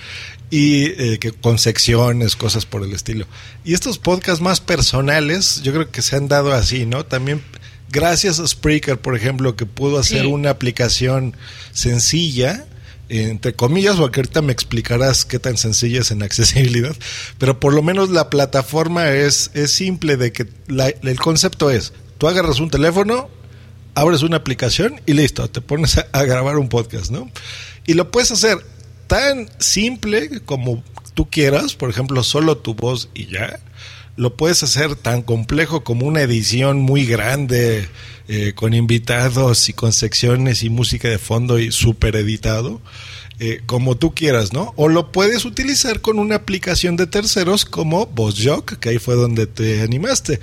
y 0.49 0.85
eh, 0.85 1.19
que 1.19 1.33
con 1.33 1.59
secciones, 1.59 2.37
cosas 2.37 2.67
por 2.67 2.85
el 2.85 2.93
estilo. 2.93 3.27
Y 3.65 3.75
estos 3.75 3.99
podcasts 3.99 4.41
más 4.41 4.61
personales, 4.61 5.61
yo 5.65 5.73
creo 5.73 5.91
que 5.91 6.03
se 6.03 6.15
han 6.15 6.29
dado 6.29 6.53
así, 6.53 6.87
¿no? 6.87 7.05
También 7.05 7.43
gracias 7.89 8.39
a 8.39 8.47
Spreaker, 8.47 9.01
por 9.01 9.17
ejemplo, 9.17 9.57
que 9.57 9.67
pudo 9.67 9.99
hacer 9.99 10.27
una 10.27 10.51
aplicación 10.51 11.37
sencilla 11.73 12.65
entre 13.09 13.55
comillas, 13.55 13.97
porque 13.97 14.21
ahorita 14.21 14.43
me 14.43 14.53
explicarás 14.53 15.25
qué 15.25 15.41
tan 15.41 15.57
sencilla 15.57 16.03
es 16.03 16.13
en 16.13 16.23
accesibilidad, 16.23 16.95
pero 17.39 17.59
por 17.59 17.75
lo 17.75 17.83
menos 17.83 18.11
la 18.11 18.31
plataforma 18.31 19.11
es, 19.11 19.51
es 19.55 19.73
simple 19.73 20.17
de 20.17 20.33
que 20.33 20.47
el 20.69 21.19
concepto 21.19 21.71
es, 21.71 21.93
tú 22.19 22.29
agarras 22.29 22.61
un 22.61 22.71
teléfono, 22.71 23.29
abres 23.95 24.23
una 24.23 24.37
aplicación 24.37 25.01
y 25.07 25.13
listo, 25.13 25.49
te 25.49 25.61
pones 25.61 25.99
a, 25.99 26.25
grabar 26.25 26.59
un 26.59 26.69
podcast, 26.69 27.11
¿no? 27.11 27.31
Y 27.87 27.95
lo 27.95 28.11
puedes 28.11 28.31
hacer 28.31 28.59
tan 29.07 29.49
simple 29.59 30.41
como 30.45 30.83
tú 31.15 31.29
quieras, 31.29 31.75
por 31.75 31.91
ejemplo, 31.91 32.23
solo 32.23 32.59
tu 32.59 32.75
voz 32.75 33.09
y 33.15 33.27
ya. 33.27 33.61
Lo 34.17 34.37
puedes 34.37 34.63
hacer 34.63 34.97
tan 34.97 35.23
complejo 35.23 35.83
como 35.83 36.07
una 36.07 36.23
edición 36.23 36.81
muy 36.81 37.07
grande, 37.07 37.89
eh, 38.29 38.53
con 38.55 38.75
invitados 38.75 39.69
y 39.69 39.73
con 39.73 39.93
secciones 39.93 40.63
y 40.63 40.71
música 40.71 41.09
de 41.09 41.19
fondo 41.19 41.59
y 41.59 41.73
súper 41.73 42.17
editado. 42.17 42.81
Eh, 43.43 43.63
como 43.65 43.97
tú 43.97 44.15
quieras, 44.15 44.53
¿no? 44.53 44.75
O 44.77 44.89
lo 44.89 45.13
puedes 45.13 45.47
utilizar 45.47 46.03
con 46.03 46.19
una 46.19 46.35
aplicación 46.35 46.97
de 46.97 47.07
terceros 47.07 47.65
como 47.65 48.05
VozJock, 48.05 48.75
que 48.75 48.91
ahí 48.91 48.99
fue 48.99 49.15
donde 49.15 49.47
te 49.47 49.81
animaste. 49.81 50.41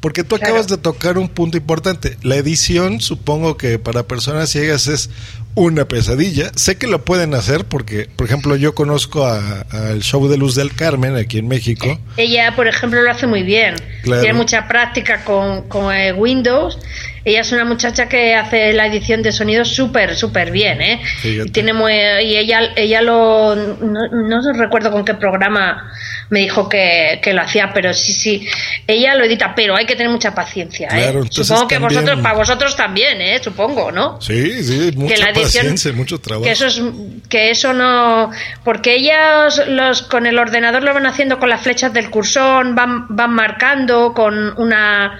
Porque 0.00 0.24
tú 0.24 0.36
acabas 0.36 0.66
de 0.66 0.78
tocar 0.78 1.18
un 1.18 1.28
punto 1.28 1.58
importante. 1.58 2.16
La 2.22 2.36
edición, 2.36 3.00
supongo 3.00 3.56
que 3.56 3.78
para 3.78 4.04
personas 4.04 4.48
ciegas 4.48 4.86
es 4.86 5.10
una 5.54 5.86
pesadilla. 5.86 6.52
Sé 6.54 6.78
que 6.78 6.86
lo 6.86 7.04
pueden 7.04 7.34
hacer 7.34 7.66
porque, 7.66 8.08
por 8.16 8.26
ejemplo, 8.26 8.56
yo 8.56 8.74
conozco 8.74 9.26
al 9.26 10.00
show 10.00 10.26
de 10.28 10.38
Luz 10.38 10.54
del 10.54 10.74
Carmen 10.74 11.16
aquí 11.16 11.38
en 11.38 11.48
México. 11.48 11.98
Ella, 12.16 12.54
por 12.56 12.66
ejemplo, 12.66 13.02
lo 13.02 13.10
hace 13.10 13.26
muy 13.26 13.42
bien. 13.42 13.74
Tiene 14.02 14.32
mucha 14.32 14.68
práctica 14.68 15.24
con, 15.24 15.68
con 15.68 15.94
eh, 15.94 16.12
Windows 16.12 16.78
ella 17.24 17.40
es 17.40 17.52
una 17.52 17.64
muchacha 17.64 18.08
que 18.08 18.34
hace 18.34 18.72
la 18.72 18.86
edición 18.86 19.22
de 19.22 19.32
sonido 19.32 19.64
súper, 19.64 20.16
súper 20.16 20.50
bien, 20.50 20.80
¿eh? 20.80 21.02
Y, 21.22 21.50
tiene 21.50 21.72
muy, 21.72 21.92
y 21.92 22.36
ella, 22.36 22.72
ella 22.76 23.02
lo. 23.02 23.54
No, 23.54 24.08
no, 24.10 24.52
recuerdo 24.52 24.90
con 24.90 25.04
qué 25.04 25.14
programa 25.14 25.92
me 26.30 26.40
dijo 26.40 26.68
que, 26.68 27.20
lo 27.32 27.42
hacía, 27.42 27.72
pero 27.74 27.92
sí, 27.92 28.12
sí. 28.12 28.48
Ella 28.86 29.14
lo 29.14 29.24
edita, 29.24 29.54
pero 29.54 29.76
hay 29.76 29.84
que 29.84 29.96
tener 29.96 30.10
mucha 30.10 30.34
paciencia, 30.34 30.88
¿eh? 30.92 31.12
Supongo 31.30 31.68
que 31.68 31.78
vosotros, 31.78 32.20
para 32.20 32.36
vosotros 32.36 32.74
también, 32.76 33.20
¿eh? 33.20 33.40
Supongo, 33.42 33.92
¿no? 33.92 34.20
Sí, 34.20 34.62
sí, 34.62 34.92
mucha 34.96 35.14
que 35.14 35.20
la 35.20 35.30
edición, 35.30 35.44
paciencia, 35.44 35.92
mucho 35.92 36.20
trabajo. 36.20 36.44
Que 36.44 36.52
eso, 36.52 36.66
es, 36.66 36.80
que 37.28 37.50
eso 37.50 37.72
no. 37.72 38.30
Porque 38.64 38.94
ellas 38.94 39.62
los, 39.68 40.02
con 40.02 40.26
el 40.26 40.38
ordenador 40.38 40.82
lo 40.82 40.94
van 40.94 41.06
haciendo 41.06 41.38
con 41.38 41.48
las 41.50 41.60
flechas 41.60 41.92
del 41.92 42.10
cursor, 42.10 42.74
van, 42.74 43.06
van 43.08 43.32
marcando 43.32 44.14
con 44.14 44.58
una 44.58 45.18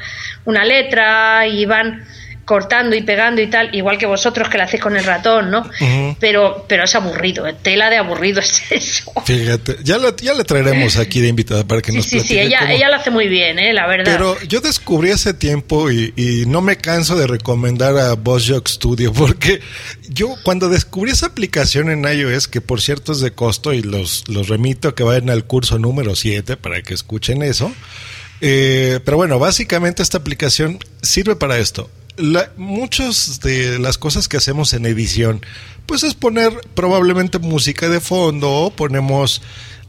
una 0.51 0.65
letra 0.65 1.47
y 1.47 1.65
van 1.65 2.05
cortando 2.51 2.97
y 2.97 3.03
pegando 3.03 3.41
y 3.41 3.47
tal, 3.47 3.73
igual 3.77 3.97
que 3.97 4.07
vosotros 4.07 4.49
que 4.49 4.59
lo 4.59 4.65
hacéis 4.65 4.83
con 4.83 4.97
el 4.97 5.05
ratón, 5.05 5.53
¿no? 5.53 5.71
pero, 6.19 6.65
pero 6.69 6.83
es 6.83 6.93
aburrido, 6.97 7.47
¿eh? 7.47 7.55
tela 7.63 7.89
de 7.91 7.97
aburrido 7.97 8.41
es 8.41 8.61
eso. 8.71 9.13
Fíjate, 9.25 9.77
ya, 9.85 9.99
la, 9.99 10.17
ya 10.17 10.35
traeremos 10.43 10.97
aquí 10.97 11.21
de 11.21 11.29
invitada 11.29 11.65
para 11.65 11.81
que 11.81 11.93
nos 11.93 12.07
Sí, 12.07 12.19
sí, 12.19 12.41
ella, 12.41 12.73
ella 12.73 12.89
lo 12.89 12.97
hace 12.97 13.11
muy 13.11 13.29
bien, 13.29 13.61
¿eh? 13.61 13.73
la 13.73 13.87
verdad. 13.87 14.13
Pero 14.13 14.37
yo 14.49 14.61
descubrí 14.61 15.13
hace 15.13 15.33
tiempo 15.33 15.93
y, 15.93 16.13
y 16.17 16.45
no 16.47 16.61
me 16.61 16.77
canso 16.77 17.17
de 17.17 17.29
recomendar 17.29 17.97
a 17.97 18.15
Boss 18.15 18.53
Studio 18.67 19.13
porque 19.17 19.61
yo 20.09 20.35
cuando 20.43 20.69
descubrí 20.69 21.13
esa 21.13 21.27
aplicación 21.27 21.89
en 21.89 22.03
iOS, 22.03 22.49
que 22.49 22.61
por 22.61 22.81
cierto 22.81 23.13
es 23.13 23.21
de 23.21 23.31
costo 23.31 23.73
y 23.73 23.83
los, 23.83 24.25
los 24.27 24.49
remito 24.49 24.89
a 24.89 24.97
que 24.97 25.05
vayan 25.05 25.31
al 25.31 25.45
curso 25.45 25.79
número 25.79 26.17
7 26.17 26.57
para 26.57 26.83
que 26.83 26.95
escuchen 26.95 27.45
eso. 27.45 27.73
Eh, 28.41 29.01
pero 29.05 29.17
bueno, 29.17 29.39
básicamente 29.39 30.03
esta 30.03 30.19
aplicación 30.19 30.79
sirve 31.03 31.37
para 31.37 31.59
esto 31.59 31.91
la, 32.21 32.51
muchas 32.57 33.41
de 33.41 33.79
las 33.79 33.99
cosas 33.99 34.29
que 34.29 34.37
hacemos 34.37 34.73
en 34.73 34.87
edición, 34.87 35.45
pues 35.87 36.03
es 36.03 36.15
poner 36.15 36.53
probablemente 36.75 37.39
música 37.39 37.89
de 37.89 38.01
fondo, 38.01 38.51
o 38.51 38.71
ponemos 38.71 39.43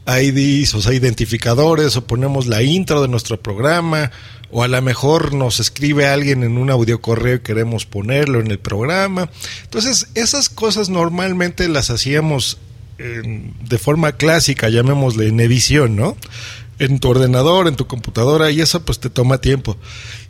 IDs, 0.06 0.74
o 0.74 0.82
sea, 0.82 0.94
identificadores, 0.94 1.96
o 1.96 2.06
ponemos 2.06 2.46
la 2.46 2.62
intro 2.62 3.02
de 3.02 3.08
nuestro 3.08 3.40
programa, 3.40 4.10
o 4.50 4.62
a 4.62 4.68
lo 4.68 4.82
mejor 4.82 5.32
nos 5.32 5.60
escribe 5.60 6.06
alguien 6.06 6.42
en 6.42 6.58
un 6.58 6.70
audio 6.70 7.00
correo 7.00 7.36
y 7.36 7.40
queremos 7.40 7.86
ponerlo 7.86 8.40
en 8.40 8.50
el 8.50 8.58
programa. 8.58 9.30
Entonces, 9.64 10.08
esas 10.14 10.48
cosas 10.48 10.88
normalmente 10.88 11.68
las 11.68 11.90
hacíamos 11.90 12.58
de 12.98 13.78
forma 13.78 14.12
clásica, 14.12 14.68
llamémosle 14.68 15.26
en 15.26 15.40
edición, 15.40 15.96
¿no? 15.96 16.16
En 16.78 16.98
tu 16.98 17.08
ordenador, 17.08 17.68
en 17.68 17.76
tu 17.76 17.86
computadora, 17.86 18.50
y 18.50 18.60
eso 18.60 18.84
pues 18.84 18.98
te 18.98 19.10
toma 19.10 19.38
tiempo. 19.38 19.76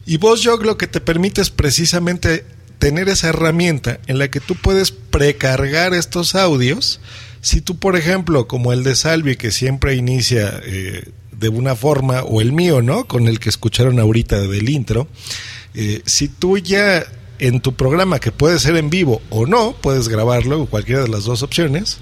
Y 0.07 0.19
VozJog 0.19 0.65
lo 0.65 0.77
que 0.77 0.87
te 0.87 1.01
permite 1.01 1.41
es 1.41 1.51
precisamente 1.51 2.45
tener 2.79 3.09
esa 3.09 3.29
herramienta 3.29 4.01
en 4.09 4.19
la 4.19 4.29
que 4.29 4.41
tú 4.41 4.57
puedes 4.57 4.91
precargar 4.91 5.95
estos 5.95 6.35
audios. 6.35 7.01
Si 7.41 7.61
tú, 7.61 7.79
por 7.79 7.97
ejemplo, 7.97 8.49
como 8.49 8.73
el 8.73 8.83
de 8.83 8.97
Salvi, 8.97 9.37
que 9.37 9.53
siempre 9.53 9.95
inicia 9.95 10.61
eh, 10.65 11.09
de 11.31 11.49
una 11.49 11.77
forma, 11.77 12.23
o 12.23 12.41
el 12.41 12.53
mío, 12.53 12.83
¿no? 12.83 13.05
Con 13.07 13.29
el 13.29 13.39
que 13.39 13.49
escucharon 13.49 14.01
ahorita 14.01 14.41
del 14.41 14.69
intro, 14.69 15.07
eh, 15.75 16.03
si 16.07 16.29
tú 16.29 16.59
ya 16.59 17.07
en 17.39 17.61
tu 17.61 17.75
programa, 17.75 18.19
que 18.19 18.33
puede 18.33 18.59
ser 18.59 18.77
en 18.77 18.91
vivo 18.91 19.23
o 19.31 19.47
no, 19.47 19.75
puedes 19.81 20.09
grabarlo, 20.09 20.67
cualquiera 20.67 21.03
de 21.03 21.09
las 21.09 21.25
dos 21.25 21.43
opciones, 21.43 21.99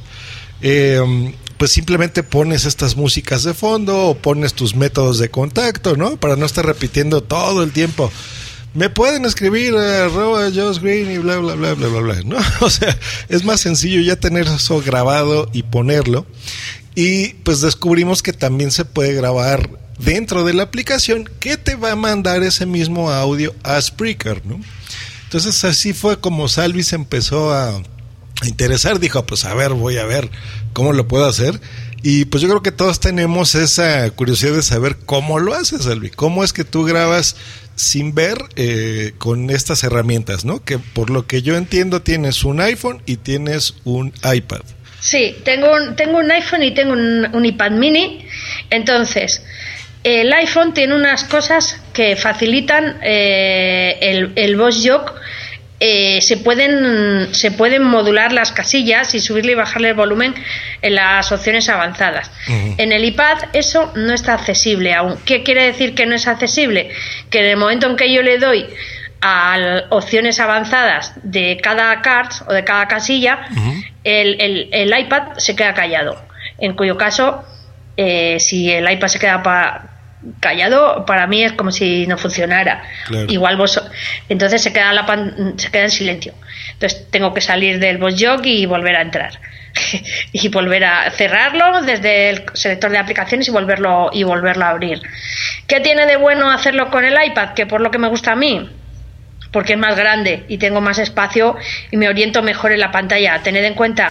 eh, 0.63 1.33
pues 1.61 1.73
simplemente 1.73 2.23
pones 2.23 2.65
estas 2.65 2.97
músicas 2.97 3.43
de 3.43 3.53
fondo 3.53 4.07
o 4.07 4.15
pones 4.17 4.55
tus 4.55 4.75
métodos 4.75 5.19
de 5.19 5.29
contacto, 5.29 5.95
¿no? 5.95 6.17
Para 6.17 6.37
no 6.37 6.47
estar 6.47 6.65
repitiendo 6.65 7.23
todo 7.23 7.63
el 7.63 7.71
tiempo. 7.71 8.11
Me 8.73 8.89
pueden 8.89 9.27
escribir 9.27 9.77
a 9.77 10.07
arroba 10.07 10.45
Josh 10.45 10.79
Green 10.81 11.11
y 11.11 11.19
bla, 11.19 11.37
bla, 11.37 11.57
bla, 11.57 11.75
bla, 11.75 11.89
bla, 11.89 12.01
bla, 12.01 12.23
¿no? 12.25 12.39
O 12.63 12.71
sea, 12.71 12.99
es 13.29 13.45
más 13.45 13.61
sencillo 13.61 14.01
ya 14.01 14.17
tener 14.17 14.47
eso 14.47 14.81
grabado 14.81 15.51
y 15.53 15.63
ponerlo. 15.63 16.25
Y 16.95 17.35
pues 17.45 17.61
descubrimos 17.61 18.23
que 18.23 18.33
también 18.33 18.71
se 18.71 18.87
puede 18.87 19.13
grabar 19.13 19.69
dentro 19.99 20.45
de 20.45 20.55
la 20.55 20.63
aplicación 20.63 21.29
que 21.41 21.59
te 21.59 21.75
va 21.75 21.93
a 21.93 21.97
mandar 21.97 22.43
ese 22.43 22.65
mismo 22.65 23.11
audio 23.11 23.55
a 23.65 23.79
Spreaker, 23.79 24.47
¿no? 24.47 24.59
Entonces 25.25 25.63
así 25.65 25.93
fue 25.93 26.21
como 26.21 26.49
Salvis 26.49 26.95
empezó 26.95 27.53
a 27.53 27.83
interesar, 28.47 28.99
dijo, 28.99 29.27
pues 29.27 29.45
a 29.45 29.53
ver, 29.53 29.75
voy 29.75 29.99
a 29.99 30.05
ver 30.05 30.31
cómo 30.73 30.93
lo 30.93 31.09
puedo 31.09 31.27
hacer. 31.27 31.61
Y 32.03 32.25
pues 32.27 32.43
yo 32.43 32.49
creo 32.49 32.63
que 32.63 32.73
todos 32.73 32.99
tenemos 32.99 33.55
esa 33.55 34.09
curiosidad 34.11 34.55
de 34.55 34.63
saber 34.63 34.97
cómo 35.05 35.39
lo 35.39 35.55
haces, 35.55 35.87
Albi. 35.87 36.11
¿Cómo 36.11 36.45
es 36.45 36.53
que 36.53 36.65
tú 36.65 36.85
grabas 36.85 37.37
sin 37.77 38.15
ver 38.15 38.39
eh, 38.57 39.13
con 39.19 39.51
estas 39.51 39.85
herramientas, 39.85 40.45
no? 40.45 40.65
Que 40.65 40.79
por 40.79 41.11
lo 41.11 41.27
que 41.27 41.43
yo 41.43 41.57
entiendo 41.57 42.03
tienes 42.03 42.45
un 42.45 42.61
iPhone 42.61 43.03
y 43.05 43.17
tienes 43.17 43.75
un 43.85 44.13
iPad. 44.33 44.61
Sí, 45.01 45.37
tengo 45.45 45.73
un, 45.73 45.97
tengo 45.97 46.19
un 46.19 46.31
iPhone 46.31 46.63
y 46.63 46.73
tengo 46.73 46.93
un, 46.93 47.45
iPad 47.45 47.73
mini. 47.73 48.25
Entonces, 48.71 49.43
el 50.05 50.33
iPhone 50.33 50.73
tiene 50.73 50.95
unas 50.95 51.25
cosas 51.25 51.81
que 51.93 52.17
facilitan 52.17 52.99
eh, 53.03 53.99
el, 54.01 54.33
el 54.37 54.57
Jock 54.57 55.15
eh, 55.83 56.21
se, 56.21 56.37
pueden, 56.37 57.35
se 57.35 57.51
pueden 57.51 57.83
modular 57.83 58.35
las 58.35 58.53
casillas 58.53 59.15
y 59.15 59.21
subirle 59.21 59.53
y 59.53 59.55
bajarle 59.55 59.89
el 59.89 59.95
volumen 59.95 60.35
en 60.83 60.95
las 60.95 61.33
opciones 61.33 61.71
avanzadas. 61.71 62.31
En 62.77 62.93
el 62.93 63.03
iPad 63.03 63.39
eso 63.55 63.91
no 63.97 64.13
está 64.13 64.35
accesible 64.35 64.93
aún. 64.93 65.17
¿Qué 65.25 65.43
quiere 65.43 65.65
decir 65.65 65.95
que 65.95 66.05
no 66.05 66.15
es 66.15 66.29
accesible? 66.29 66.91
Que 67.31 67.39
en 67.39 67.47
el 67.47 67.57
momento 67.57 67.89
en 67.89 67.97
que 67.97 68.13
yo 68.13 68.21
le 68.21 68.37
doy 68.39 68.67
a 69.23 69.85
opciones 69.89 70.39
avanzadas 70.39 71.15
de 71.23 71.59
cada 71.63 72.03
card 72.03 72.31
o 72.47 72.53
de 72.53 72.63
cada 72.63 72.87
casilla, 72.87 73.47
el, 74.05 74.69
el, 74.73 74.99
iPad 74.99 75.39
se 75.39 75.57
queda 75.57 75.73
callado. 75.73 76.23
En 76.59 76.75
cuyo 76.75 76.99
caso, 76.99 77.43
eh, 77.97 78.39
si 78.39 78.71
el 78.71 78.91
iPad 78.91 79.09
se 79.09 79.19
queda 79.19 79.43
para 79.43 79.90
callado 80.41 81.05
para 81.07 81.27
mí 81.27 81.43
es 81.43 81.53
como 81.53 81.71
si 81.73 82.07
no 82.07 82.19
funcionara. 82.19 82.83
Igual 83.29 83.57
vos 83.57 83.81
entonces 84.29 84.63
se 84.63 84.73
queda 84.73 84.93
la 84.93 85.07
se 85.57 85.71
queda 85.71 85.85
en 85.85 85.91
silencio. 85.91 86.35
Entonces 86.73 87.11
tengo 87.11 87.33
que 87.35 87.41
salir 87.41 87.79
del 87.79 87.99
boss 87.99 88.15
jog 88.19 88.45
y 88.45 88.67
volver 88.67 88.97
a 88.97 89.03
entrar. 89.03 89.33
Y 90.33 90.49
volver 90.49 90.85
a 90.85 91.11
cerrarlo 91.11 91.83
desde 91.83 92.31
el 92.31 92.45
selector 92.55 92.91
de 92.91 92.99
aplicaciones 92.99 93.47
y 93.49 93.51
volverlo 93.51 94.11
y 94.13 94.25
volverlo 94.25 94.65
a 94.65 94.71
abrir. 94.71 95.01
Qué 95.67 95.81
tiene 95.81 96.07
de 96.07 96.17
bueno 96.17 96.51
hacerlo 96.51 96.91
con 96.91 97.05
el 97.05 97.17
iPad 97.25 97.55
que 97.55 97.67
por 97.67 97.81
lo 97.81 97.91
que 97.91 97.99
me 97.99 98.09
gusta 98.09 98.33
a 98.33 98.37
mí 98.37 98.69
porque 99.53 99.73
es 99.75 99.79
más 99.79 99.97
grande 99.97 100.45
y 100.49 100.59
tengo 100.59 100.81
más 100.81 100.99
espacio 100.99 101.57
y 101.91 101.97
me 101.97 102.09
oriento 102.09 102.43
mejor 102.43 102.73
en 102.73 102.81
la 102.81 102.93
pantalla. 102.93 103.41
Tened 103.43 103.65
en 103.65 103.75
cuenta 103.75 104.11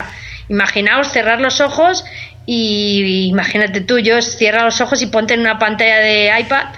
imaginaos 0.49 1.11
cerrar 1.11 1.39
los 1.39 1.61
ojos 1.61 2.03
y 2.51 3.27
imagínate 3.27 3.81
tú, 3.81 3.99
yo 3.99 4.19
cierra 4.23 4.63
los 4.63 4.81
ojos 4.81 5.03
y 5.03 5.05
ponte 5.05 5.35
en 5.35 5.41
una 5.41 5.59
pantalla 5.59 5.99
de 5.99 6.31
iPad 6.39 6.69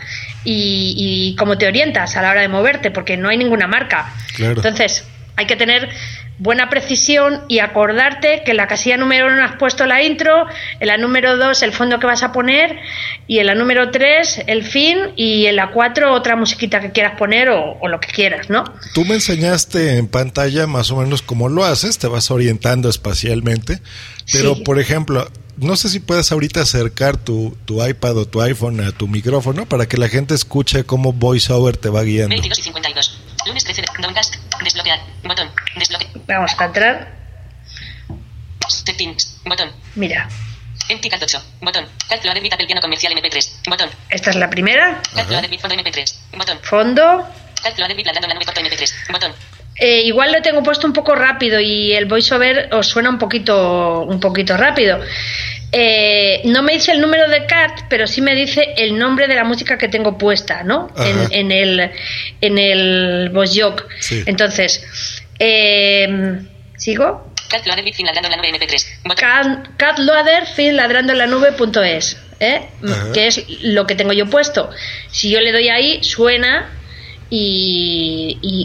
y, 0.44 1.34
cómo 1.40 1.58
te 1.58 1.66
orientas 1.66 2.18
a 2.18 2.22
la 2.22 2.32
hora 2.32 2.42
de 2.42 2.50
moverte, 2.50 2.92
porque 2.92 3.16
no 3.16 3.30
hay 3.30 3.38
ninguna 3.38 3.68
marca. 3.68 4.14
Entonces, 4.38 5.06
hay 5.38 5.46
que 5.46 5.56
tener 5.56 5.88
buena 6.40 6.70
precisión 6.70 7.44
y 7.48 7.60
acordarte 7.60 8.42
que 8.44 8.52
en 8.52 8.58
la 8.58 8.68
casilla 8.68 8.98
número 8.98 9.28
uno 9.28 9.46
has 9.46 9.56
puesto 9.56 9.86
la 9.86 10.04
intro, 10.04 10.46
en 10.82 10.88
la 10.88 10.98
número 10.98 11.38
dos 11.38 11.62
el 11.62 11.72
fondo 11.72 12.00
que 12.00 12.08
vas 12.08 12.24
a 12.24 12.34
poner 12.34 12.78
y 13.28 13.40
en 13.40 13.46
la 13.46 13.56
número 13.56 13.92
tres 13.92 14.42
el 14.48 14.64
fin 14.64 14.98
y 15.16 15.46
en 15.46 15.56
la 15.56 15.72
cuatro 15.72 16.12
otra 16.14 16.36
musiquita 16.36 16.82
que 16.82 16.92
quieras 16.92 17.18
poner 17.18 17.50
o, 17.50 17.88
lo 17.88 18.00
que 18.02 18.10
quieras, 18.10 18.50
¿no? 18.50 18.66
Tú 18.94 19.06
me 19.06 19.14
enseñaste 19.14 19.98
en 19.98 20.08
pantalla 20.08 20.68
más 20.68 20.92
o 20.92 20.98
menos 20.98 21.22
cómo 21.22 21.48
lo 21.48 21.64
haces, 21.64 21.98
te 21.98 22.08
vas 22.08 22.30
orientando 22.30 22.90
espacialmente, 22.90 23.80
pero 24.34 24.64
por 24.64 24.80
ejemplo, 24.80 25.30
no 25.62 25.76
sé 25.76 25.90
si 25.90 26.00
puedes 26.00 26.32
ahorita 26.32 26.62
acercar 26.62 27.18
tu, 27.18 27.56
tu, 27.66 27.86
iPad 27.86 28.18
o 28.18 28.26
tu 28.28 28.42
iPhone 28.42 28.82
a 28.82 28.92
tu 28.92 29.08
micrófono 29.08 29.68
para 29.68 29.88
que 29.88 29.96
la 29.96 30.10
gente 30.10 30.34
escuche 30.34 30.86
cómo 30.86 31.14
VoiceOver 31.14 31.78
te 31.78 31.90
va 31.90 32.02
guiando. 32.02 32.30
22 32.30 32.60
y 32.60 32.64
52. 32.64 33.20
Lunes 33.46 33.64
13 33.64 33.82
de 33.82 33.88
Desbloquear. 34.64 35.00
Botón. 35.24 35.52
Desbloquear. 35.78 36.12
Vamos 36.28 36.52
a 36.58 36.66
entrar. 36.66 37.16
Settings. 38.68 39.38
Botón. 39.46 39.72
Mira. 39.96 40.28
Empty 40.90 41.10
Cat 41.10 41.22
8. 41.22 41.44
Botón. 41.62 41.86
Cat 42.10 42.26
Loader 42.26 42.42
Bit 42.42 42.54
Apple 42.54 42.66
Piano 42.66 42.82
Comercial 42.82 43.14
MP3. 43.14 43.70
Botón. 43.70 43.90
Esta 44.10 44.32
es 44.32 44.36
la 44.38 44.50
primera. 44.50 45.00
Bit 45.48 45.62
Fondo 45.62 45.76
MP3. 45.76 46.16
Botón. 46.38 46.60
Fondo. 46.64 47.28
Bit 47.96 48.06
Ladrando 48.08 48.28
la 48.28 48.34
nube 48.34 48.46
corto 48.46 48.62
MP3. 48.62 49.12
Botón. 49.12 49.32
Eh, 49.84 50.04
igual 50.04 50.32
lo 50.32 50.44
tengo 50.44 50.62
puesto 50.62 50.86
un 50.86 50.94
poco 50.94 51.16
rápido 51.16 51.60
y 51.60 51.94
el 51.94 52.06
voiceover 52.06 52.70
os 52.72 52.86
suena 52.86 53.10
un 53.10 53.18
poquito, 53.18 54.02
un 54.04 54.20
poquito 54.20 54.56
rápido. 54.56 55.00
Eh, 55.72 56.42
no 56.46 56.62
me 56.62 56.74
dice 56.74 56.92
el 56.92 57.02
número 57.02 57.28
de 57.28 57.48
cart, 57.48 57.86
pero 57.90 58.06
sí 58.06 58.22
me 58.22 58.36
dice 58.36 58.76
el 58.78 58.96
nombre 58.96 59.28
de 59.28 59.34
la 59.34 59.44
música 59.44 59.80
que 59.80 59.88
tengo 59.88 60.20
puesta, 60.20 60.62
¿no? 60.62 60.94
En, 61.32 61.52
el 61.52 61.90
en 62.42 62.58
el 62.60 63.30
voice 63.30 63.60
joke. 63.60 63.88
Entonces, 64.28 64.86
eh, 65.40 66.42
¿sigo? 66.78 67.34
Cat 67.50 67.66
Loader 67.66 67.92
fin 67.92 68.06
ladrando 68.06 68.30
en 68.30 68.32
la 68.32 68.38
nube 68.38 68.60
MP3. 68.60 69.76
Cat, 69.78 69.98
Loader 69.98 70.46
fin 70.46 70.78
ladrando 70.78 71.14
en 71.14 71.18
la 71.18 71.26
nube 71.26 71.54
punto 71.54 71.82
es, 71.82 72.18
¿eh? 72.40 72.68
que 73.16 73.26
es 73.26 73.44
lo 73.64 73.88
que 73.88 73.96
tengo 73.96 74.14
yo 74.14 74.28
puesto. 74.28 74.70
Si 75.10 75.32
yo 75.32 75.42
le 75.42 75.52
doy 75.52 75.70
ahí, 75.70 76.04
suena 76.04 76.70
y, 77.34 77.91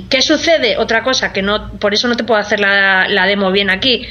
¿qué 0.08 0.22
sucede? 0.22 0.76
Otra 0.78 1.02
cosa 1.02 1.32
que 1.32 1.42
no, 1.42 1.72
por 1.78 1.94
eso 1.94 2.08
no 2.08 2.16
te 2.16 2.24
puedo 2.24 2.40
hacer 2.40 2.60
la, 2.60 3.06
la 3.08 3.26
demo 3.26 3.50
bien 3.50 3.70
aquí, 3.70 4.06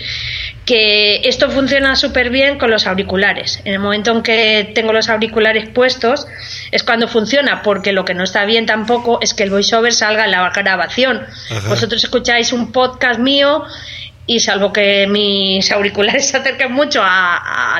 que 0.65 1.21
esto 1.27 1.50
funciona 1.51 1.95
súper 1.95 2.29
bien 2.29 2.57
con 2.57 2.71
los 2.71 2.88
auriculares. 2.88 3.62
En 3.65 3.74
el 3.74 3.79
momento 3.79 4.12
en 4.12 4.24
que 4.24 4.71
tengo 4.74 4.93
los 4.93 5.09
auriculares 5.09 5.69
puestos 5.69 6.27
es 6.71 6.83
cuando 6.83 7.07
funciona, 7.07 7.62
porque 7.62 7.91
lo 7.91 8.03
que 8.03 8.15
no 8.15 8.24
está 8.24 8.45
bien 8.45 8.65
tampoco 8.65 9.19
es 9.21 9.33
que 9.33 9.43
el 9.43 9.51
voiceover 9.51 9.93
salga 9.93 10.25
en 10.25 10.31
la 10.31 10.50
grabación. 10.50 11.25
Vosotros 11.67 12.03
escucháis 12.03 12.51
un 12.51 12.71
podcast 12.71 13.19
mío 13.19 13.63
y 14.27 14.39
salvo 14.39 14.74
que 14.74 15.07
mis 15.07 15.71
auriculares 15.71 16.27
se 16.29 16.38
acerquen 16.38 16.71
mucho 16.71 17.01
a, 17.03 17.79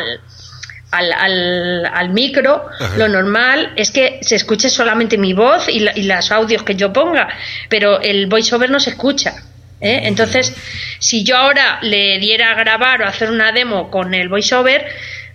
al, 0.98 1.12
al, 1.14 1.86
al 1.86 2.10
micro, 2.10 2.66
lo 2.98 3.08
normal 3.08 3.74
es 3.75 3.92
que 3.92 4.20
se 4.22 4.36
escuche 4.36 4.70
solamente 4.70 5.18
mi 5.18 5.34
voz 5.34 5.68
y, 5.70 5.80
la- 5.80 5.92
y 5.96 6.04
los 6.04 6.32
audios 6.32 6.64
que 6.64 6.75
yo 6.75 6.92
ponga, 6.94 7.28
pero 7.70 8.00
el 8.02 8.28
voiceover 8.28 8.70
no 8.70 8.80
se 8.80 8.92
escucha. 8.92 9.34
¿eh? 9.82 10.02
Entonces, 10.04 10.56
si 11.00 11.24
yo 11.24 11.38
ahora 11.38 11.80
le 11.82 12.18
diera 12.20 12.52
a 12.52 12.56
grabar 12.56 13.02
o 13.02 13.08
hacer 13.08 13.30
una 13.30 13.52
demo 13.52 13.90
con 13.92 14.14
el 14.14 14.30
voiceover, 14.30 14.86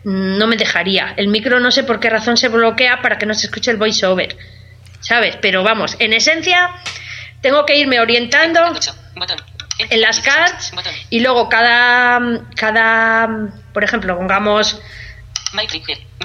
mm, 0.05 0.39
no 0.39 0.47
me 0.47 0.57
dejaría. 0.57 1.15
El 1.17 1.29
micro 1.29 1.61
no 1.61 1.71
sé 1.71 1.85
por 1.85 2.01
qué 2.01 2.09
razón 2.11 2.37
se 2.37 2.49
bloquea 2.49 3.03
para 3.03 3.19
que 3.19 3.27
no 3.27 3.35
se 3.35 3.47
escuche 3.47 3.71
el 3.71 3.77
voiceover. 3.77 4.37
¿Sabes? 5.01 5.37
Pero 5.41 5.63
vamos, 5.63 5.97
en 5.99 6.13
esencia, 6.13 6.71
tengo 7.41 7.65
que 7.65 7.77
irme 7.77 8.01
orientando 8.01 8.61
en 9.89 10.01
las 10.03 10.21
cards 10.21 10.73
y 11.09 11.21
luego 11.21 11.49
cada, 11.49 12.21
cada 12.55 13.49
por 13.73 13.83
ejemplo, 13.83 14.17
pongamos. 14.17 14.81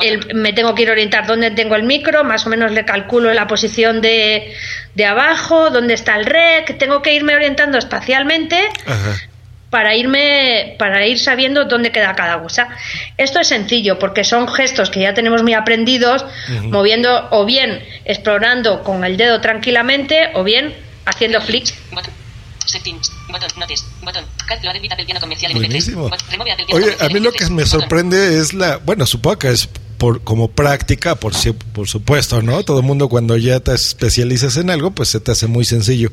El- 0.01 0.35
me 0.35 0.53
tengo 0.53 0.75
que 0.75 0.83
ir 0.83 0.89
a 0.89 0.91
orientar 0.91 1.25
dónde 1.25 1.51
tengo 1.51 1.75
el 1.75 1.83
micro, 1.83 2.23
más 2.23 2.45
o 2.45 2.49
menos 2.49 2.71
le 2.71 2.85
calculo 2.85 3.33
la 3.33 3.47
posición 3.47 4.01
de, 4.01 4.53
de 4.93 5.05
abajo, 5.05 5.69
dónde 5.69 5.93
está 5.93 6.15
el 6.15 6.25
rec, 6.25 6.77
tengo 6.77 7.01
que 7.01 7.13
irme 7.13 7.35
orientando 7.35 7.77
espacialmente 7.77 8.59
Ajá. 8.85 9.15
para 9.69 9.95
irme 9.95 10.75
para 10.77 11.05
ir 11.07 11.17
sabiendo 11.19 11.65
dónde 11.65 11.91
queda 11.91 12.15
cada 12.15 12.39
cosa. 12.41 12.67
Esto 13.17 13.39
es 13.39 13.47
sencillo 13.47 13.97
porque 13.99 14.23
son 14.23 14.47
gestos 14.47 14.89
que 14.89 14.99
ya 15.01 15.13
tenemos 15.13 15.43
muy 15.43 15.53
aprendidos, 15.53 16.25
moviendo 16.63 17.27
o 17.31 17.45
bien 17.45 17.83
explorando 18.05 18.83
con 18.83 19.03
el 19.05 19.17
dedo 19.17 19.41
tranquilamente 19.41 20.29
o 20.33 20.43
bien 20.43 20.73
haciendo 21.05 21.41
flick. 21.41 21.73
Botón. 22.75 22.83
Settings. 22.83 23.11
Botón. 23.29 23.49
Notes. 23.57 23.85
Botón. 24.01 24.25
Calculador 24.47 24.77
evita 24.77 24.95
del 24.95 25.05
piano 25.05 25.21
comercial 25.21 25.51
MP3. 25.51 25.55
Buenísimo. 25.55 26.11
Oye, 26.73 26.97
a 26.99 27.07
mí 27.09 27.19
lo 27.19 27.31
MP3. 27.31 27.37
que 27.37 27.49
me 27.49 27.65
sorprende 27.65 28.39
es 28.39 28.53
la, 28.53 28.77
bueno, 28.77 29.05
supongo 29.05 29.39
que 29.39 29.51
es 29.51 29.69
por 29.97 30.23
como 30.23 30.49
práctica, 30.49 31.15
por 31.15 31.33
por 31.73 31.87
supuesto, 31.87 32.41
¿no? 32.41 32.63
Todo 32.63 32.79
el 32.79 32.85
mundo 32.85 33.09
cuando 33.09 33.37
ya 33.37 33.59
te 33.59 33.73
especializas 33.73 34.57
en 34.57 34.69
algo, 34.69 34.91
pues 34.91 35.09
se 35.09 35.19
te 35.19 35.31
hace 35.31 35.47
muy 35.47 35.65
sencillo. 35.65 36.11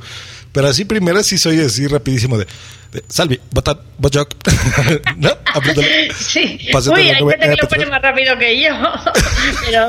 Pero 0.53 0.69
así 0.69 0.85
primero 0.85 1.23
sí 1.23 1.39
soy 1.39 1.61
así 1.61 1.87
rapidísimo 1.87 2.37
de, 2.37 2.47
de 2.93 3.03
Salvi, 3.09 3.41
botón, 3.53 3.81
botjoc. 3.99 4.35
¿No? 5.17 5.31
Sí, 6.15 6.59
Pásate 6.73 6.97
uy, 7.01 7.09
hay 7.11 7.17
gente 7.17 7.39
que 7.39 7.47
lo 7.49 7.55
MP3. 7.57 7.69
pone 7.69 7.87
más 7.87 8.03
rápido 8.03 8.39
que 8.39 8.62
yo. 8.62 8.71
pero, 9.67 9.89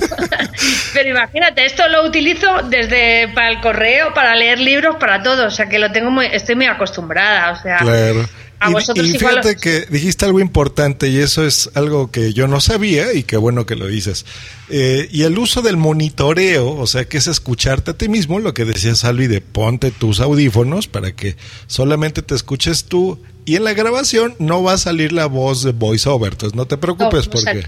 pero 0.94 1.10
imagínate, 1.10 1.66
esto 1.66 1.88
lo 1.90 2.06
utilizo 2.06 2.48
desde 2.70 3.30
para 3.34 3.50
el 3.50 3.62
correo, 3.62 4.14
para 4.14 4.36
leer 4.36 4.60
libros, 4.60 4.96
para 5.00 5.22
todo. 5.24 5.48
O 5.48 5.52
sea 5.52 5.68
que 5.68 5.80
lo 5.80 5.92
tengo 5.92 6.12
muy, 6.12 6.26
estoy 6.28 6.56
muy 6.56 6.66
acostumbrada. 6.66 7.52
O 7.52 7.62
sea, 7.62 7.78
Claro. 7.78 8.28
A 8.63 8.70
Y- 8.70 8.74
vosotros 8.74 9.08
y, 9.08 9.15
igual. 9.15 9.41
fíjate 9.43 9.55
que 9.58 9.86
dijiste 9.89 10.25
algo 10.25 10.39
importante 10.39 11.10
y 11.10 11.17
eso 11.17 11.46
es 11.46 11.70
algo 11.74 12.10
que 12.12 12.34
yo 12.34 12.48
no 12.48 12.62
sabía 12.62 13.13
y 13.13 13.24
qué 13.24 13.38
bueno 13.38 13.65
que 13.65 13.75
lo 13.75 13.88
dices. 13.88 14.25
Eh, 14.70 15.08
y 15.12 15.24
el 15.24 15.38
uso 15.38 15.62
del 15.62 15.77
monitoreo, 15.77 16.70
o 16.75 16.88
sea, 16.88 17.05
que 17.05 17.17
es 17.17 17.27
escucharte 17.27 17.91
a 17.91 17.98
ti 17.98 18.08
mismo, 18.10 18.39
lo 18.39 18.53
que 18.53 18.65
decía 18.65 18.96
Salvi 18.96 19.27
de 19.27 19.41
ponte 19.41 19.91
tus 19.91 20.20
audífonos 20.20 20.88
para 20.88 21.15
que 21.15 21.36
solamente 21.67 22.22
te 22.22 22.34
escuches 22.36 22.86
tú 22.86 23.20
y 23.46 23.58
en 23.58 23.65
la 23.65 23.74
grabación 23.74 24.36
no 24.39 24.63
va 24.63 24.74
a 24.74 24.77
salir 24.77 25.12
la 25.12 25.25
voz 25.25 25.63
de 25.63 25.74
voiceover, 25.74 26.32
entonces 26.32 26.55
no 26.55 26.65
te 26.65 26.77
preocupes 26.77 27.25
No, 27.27 27.32
porque 27.34 27.65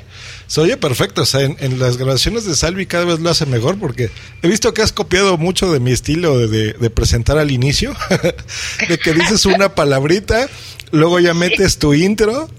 se 0.48 0.62
oye 0.62 0.78
perfecto, 0.78 1.24
o 1.24 1.26
sea, 1.26 1.42
en, 1.42 1.58
en 1.60 1.80
las 1.80 1.98
grabaciones 1.98 2.46
de 2.46 2.56
Salvi 2.56 2.86
cada 2.86 3.04
vez 3.04 3.20
lo 3.20 3.30
hace 3.30 3.46
mejor 3.46 3.78
porque 3.78 4.10
he 4.42 4.48
visto 4.48 4.74
que 4.74 4.82
has 4.82 4.94
copiado 4.94 5.38
mucho 5.38 5.70
de 5.74 5.82
mi 5.82 5.92
estilo 5.92 6.38
de, 6.40 6.48
de- 6.48 6.74
de 6.74 6.90
presentar 6.90 7.38
al 7.38 7.52
inicio, 7.52 7.94
de 8.90 8.98
que 8.98 9.14
dices 9.14 9.46
una 9.46 9.76
palabrita, 9.76 10.48
luego 10.96 11.20
ya 11.20 11.34
metes 11.34 11.78
tu 11.78 11.94
intro 11.94 12.50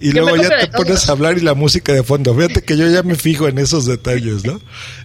y 0.00 0.12
Yo 0.12 0.22
luego 0.22 0.36
ya 0.36 0.58
te 0.58 0.66
pones 0.68 1.08
a 1.08 1.12
hablar 1.12 1.38
y 1.38 1.40
la 1.40 1.54
música 1.54 1.92
de 1.92 2.02
fondo. 2.02 2.34
Fíjate 2.34 2.62
que 2.62 2.76
yo 2.76 2.88
ya 2.88 3.02
me 3.02 3.14
fijo 3.14 3.48
en 3.48 3.58
esos 3.58 3.86
detalles, 3.86 4.44
¿no? 4.44 4.60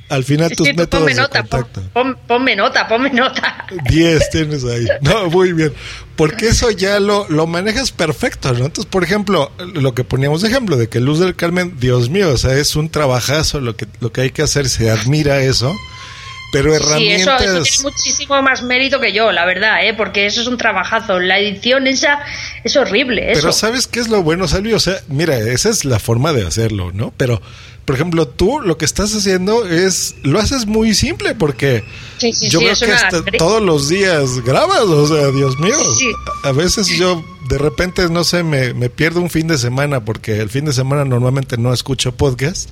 Al 0.09 0.23
final 0.23 0.49
Sí, 0.49 0.55
tus 0.55 0.67
métodos 0.67 0.89
ponme 0.89 1.13
de 1.13 1.21
nota, 1.21 1.43
pon- 1.43 1.61
contacto. 1.61 1.81
pon- 1.93 2.17
ponme 2.27 2.55
nota, 2.55 2.87
ponme 2.87 3.09
nota. 3.11 3.65
10 3.89 4.29
tienes 4.31 4.63
ahí. 4.65 4.85
No, 5.01 5.29
muy 5.29 5.53
bien. 5.53 5.71
Porque 6.15 6.47
eso 6.49 6.69
ya 6.71 6.99
lo, 6.99 7.25
lo 7.29 7.47
manejas 7.47 7.91
perfecto, 7.91 8.51
¿no? 8.53 8.65
Entonces, 8.65 8.85
por 8.87 9.03
ejemplo, 9.03 9.51
lo 9.75 9.93
que 9.93 10.03
poníamos 10.03 10.41
de 10.41 10.49
ejemplo 10.49 10.75
de 10.77 10.89
que 10.89 10.99
Luz 10.99 11.19
del 11.19 11.35
Carmen, 11.35 11.75
Dios 11.79 12.09
mío, 12.09 12.31
o 12.33 12.37
sea, 12.37 12.55
es 12.55 12.75
un 12.75 12.89
trabajazo 12.89 13.61
lo 13.61 13.75
que, 13.77 13.85
lo 14.01 14.11
que 14.11 14.21
hay 14.21 14.29
que 14.31 14.41
hacer, 14.41 14.67
se 14.67 14.89
admira 14.89 15.41
eso. 15.41 15.73
Pero 16.51 16.71
Sí, 16.71 16.77
eso, 16.77 16.85
herramientas. 16.89 17.41
eso 17.41 17.61
tiene 17.61 17.83
muchísimo 17.83 18.41
más 18.41 18.63
mérito 18.63 18.99
que 18.99 19.13
yo, 19.13 19.31
la 19.31 19.45
verdad, 19.45 19.85
¿eh? 19.85 19.93
porque 19.93 20.25
eso 20.25 20.41
es 20.41 20.47
un 20.47 20.57
trabajazo. 20.57 21.19
La 21.19 21.39
edición 21.39 21.87
esa 21.87 22.19
es 22.63 22.75
horrible. 22.75 23.31
Eso. 23.31 23.41
Pero 23.41 23.53
¿sabes 23.53 23.87
qué 23.87 23.99
es 23.99 24.07
lo 24.07 24.23
bueno, 24.23 24.47
Salvi? 24.47 24.73
O 24.73 24.79
sea, 24.79 24.99
mira, 25.07 25.37
esa 25.37 25.69
es 25.69 25.85
la 25.85 25.99
forma 25.99 26.33
de 26.33 26.45
hacerlo, 26.47 26.91
¿no? 26.91 27.13
Pero, 27.17 27.41
por 27.85 27.95
ejemplo, 27.95 28.27
tú 28.27 28.61
lo 28.61 28.77
que 28.77 28.85
estás 28.85 29.13
haciendo 29.15 29.67
es, 29.67 30.15
lo 30.23 30.39
haces 30.39 30.65
muy 30.65 30.95
simple 30.95 31.35
porque 31.35 31.83
Sí, 32.17 32.33
sí, 32.33 32.49
yo 32.49 32.61
es 32.61 32.79
que 32.79 32.91
hasta 32.91 33.23
todos 33.37 33.61
los 33.61 33.87
días 33.89 34.43
grabas, 34.43 34.81
o 34.81 35.07
sea, 35.07 35.31
Dios 35.31 35.59
mío. 35.59 35.75
A 36.43 36.51
veces 36.51 36.87
yo 36.87 37.23
de 37.47 37.57
repente, 37.57 38.07
no 38.09 38.23
sé, 38.23 38.43
me, 38.43 38.73
me 38.73 38.89
pierdo 38.89 39.21
un 39.21 39.29
fin 39.29 39.47
de 39.47 39.57
semana 39.57 40.05
porque 40.05 40.39
el 40.39 40.49
fin 40.49 40.65
de 40.65 40.73
semana 40.73 41.05
normalmente 41.05 41.57
no 41.57 41.73
escucho 41.73 42.11
podcast. 42.11 42.69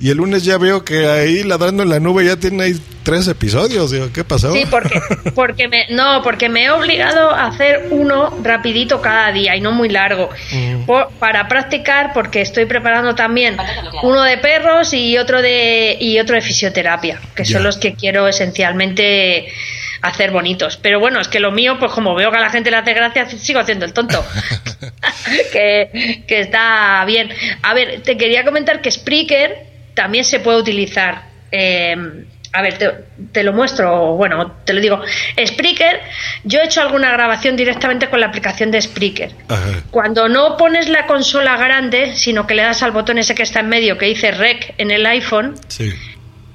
Y 0.00 0.10
el 0.10 0.16
lunes 0.16 0.44
ya 0.44 0.56
veo 0.56 0.82
que 0.82 1.06
ahí 1.06 1.42
ladrando 1.42 1.82
en 1.82 1.90
la 1.90 2.00
nube 2.00 2.24
ya 2.24 2.36
tiene 2.36 2.62
ahí 2.64 2.80
tres 3.02 3.28
episodios. 3.28 3.90
Digo, 3.90 4.08
¿qué 4.14 4.24
pasó? 4.24 4.50
Sí, 4.54 4.64
porque, 4.70 4.98
porque 5.34 5.68
me, 5.68 5.86
no, 5.90 6.22
porque 6.22 6.48
me 6.48 6.64
he 6.64 6.70
obligado 6.70 7.30
a 7.30 7.46
hacer 7.46 7.88
uno 7.90 8.38
rapidito 8.42 9.02
cada 9.02 9.30
día 9.30 9.54
y 9.56 9.60
no 9.60 9.72
muy 9.72 9.90
largo. 9.90 10.30
Mm. 10.52 10.84
Por- 10.86 11.10
para 11.18 11.48
practicar, 11.48 12.12
porque 12.14 12.40
estoy 12.40 12.64
preparando 12.64 13.14
también 13.14 13.58
uno 14.02 14.22
de 14.22 14.38
perros 14.38 14.94
y 14.94 15.18
otro 15.18 15.42
de, 15.42 15.98
y 16.00 16.18
otro 16.18 16.34
de 16.34 16.40
fisioterapia, 16.40 17.20
que 17.34 17.44
Ya. 17.44 17.56
son 17.56 17.64
los 17.64 17.76
que 17.76 17.92
quiero 17.94 18.26
esencialmente 18.26 19.52
hacer 20.00 20.30
bonitos. 20.30 20.78
Pero 20.78 20.98
bueno, 20.98 21.20
es 21.20 21.28
que 21.28 21.40
lo 21.40 21.52
mío, 21.52 21.76
pues 21.78 21.92
como 21.92 22.14
veo 22.14 22.30
que 22.30 22.38
a 22.38 22.40
la 22.40 22.48
gente 22.48 22.70
le 22.70 22.78
hace 22.78 22.94
gracia, 22.94 23.28
sigo 23.28 23.60
haciendo 23.60 23.84
el 23.84 23.92
tonto. 23.92 24.24
que, 25.52 26.22
que 26.26 26.40
está 26.40 27.04
bien. 27.06 27.28
A 27.62 27.74
ver, 27.74 28.00
te 28.02 28.16
quería 28.16 28.44
comentar 28.44 28.80
que 28.80 28.90
Spreaker 28.90 29.68
también 29.94 30.24
se 30.24 30.40
puede 30.40 30.58
utilizar. 30.58 31.22
eh, 31.52 31.96
a 32.52 32.62
ver, 32.62 32.78
te, 32.78 32.90
te 33.30 33.44
lo 33.44 33.52
muestro, 33.52 34.16
bueno, 34.16 34.56
te 34.64 34.72
lo 34.72 34.80
digo. 34.80 35.00
Spreaker, 35.46 36.00
yo 36.42 36.58
he 36.58 36.64
hecho 36.64 36.80
alguna 36.80 37.12
grabación 37.12 37.54
directamente 37.54 38.08
con 38.10 38.18
la 38.18 38.26
aplicación 38.26 38.72
de 38.72 38.82
Spreaker. 38.82 39.30
Ajá. 39.48 39.84
Cuando 39.92 40.28
no 40.28 40.56
pones 40.56 40.88
la 40.88 41.06
consola 41.06 41.56
grande, 41.56 42.16
sino 42.16 42.48
que 42.48 42.56
le 42.56 42.62
das 42.62 42.82
al 42.82 42.90
botón 42.90 43.18
ese 43.18 43.36
que 43.36 43.44
está 43.44 43.60
en 43.60 43.68
medio 43.68 43.98
que 43.98 44.06
dice 44.06 44.32
Rec 44.32 44.74
en 44.78 44.90
el 44.90 45.06
iPhone 45.06 45.54
Sí. 45.68 45.92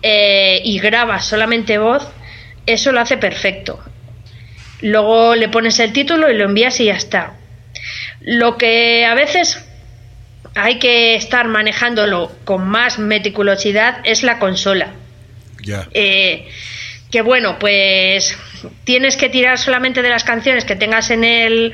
eh, 0.02 0.60
y 0.66 0.80
grabas 0.80 1.26
solamente 1.28 1.78
voz, 1.78 2.06
eso 2.66 2.92
lo 2.92 3.00
hace 3.00 3.16
perfecto. 3.16 3.82
Luego 4.82 5.34
le 5.36 5.48
pones 5.48 5.80
el 5.80 5.94
título 5.94 6.30
y 6.30 6.36
lo 6.38 6.44
envías 6.44 6.78
y 6.82 6.86
ya 6.86 6.96
está. 6.96 7.36
Lo 8.20 8.58
que 8.58 9.06
a 9.06 9.14
veces 9.16 9.65
hay 10.56 10.80
que 10.80 11.16
estar 11.16 11.48
manejándolo 11.48 12.32
con 12.46 12.68
más 12.68 12.98
meticulosidad 12.98 14.00
es 14.06 14.24
la 14.24 14.40
consola. 14.40 14.94
Ya. 15.62 15.88
Eh, 15.94 16.48
que 17.12 17.22
bueno, 17.22 17.60
pues 17.60 18.38
tienes 18.84 19.18
que 19.18 19.30
tirar 19.30 19.58
solamente 19.58 20.02
de 20.02 20.10
las 20.10 20.24
canciones 20.24 20.66
que 20.66 20.76
tengas 20.76 21.12
en 21.12 21.24
el 21.24 21.74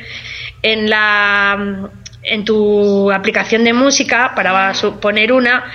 en 0.63 0.89
la 0.89 1.89
en 2.23 2.45
tu 2.45 3.11
aplicación 3.11 3.63
de 3.63 3.73
música 3.73 4.33
para 4.35 4.73
poner 4.99 5.31
una 5.31 5.71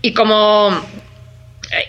y 0.00 0.12
como 0.12 0.70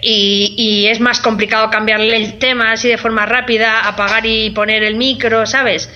y, 0.01 0.55
y 0.57 0.87
es 0.87 0.99
más 0.99 1.19
complicado 1.19 1.69
cambiarle 1.69 2.15
el 2.15 2.39
tema 2.39 2.71
así 2.71 2.87
de 2.87 2.97
forma 2.97 3.25
rápida, 3.25 3.87
apagar 3.87 4.25
y 4.25 4.49
poner 4.51 4.83
el 4.83 4.95
micro, 4.95 5.45
¿sabes? 5.45 5.89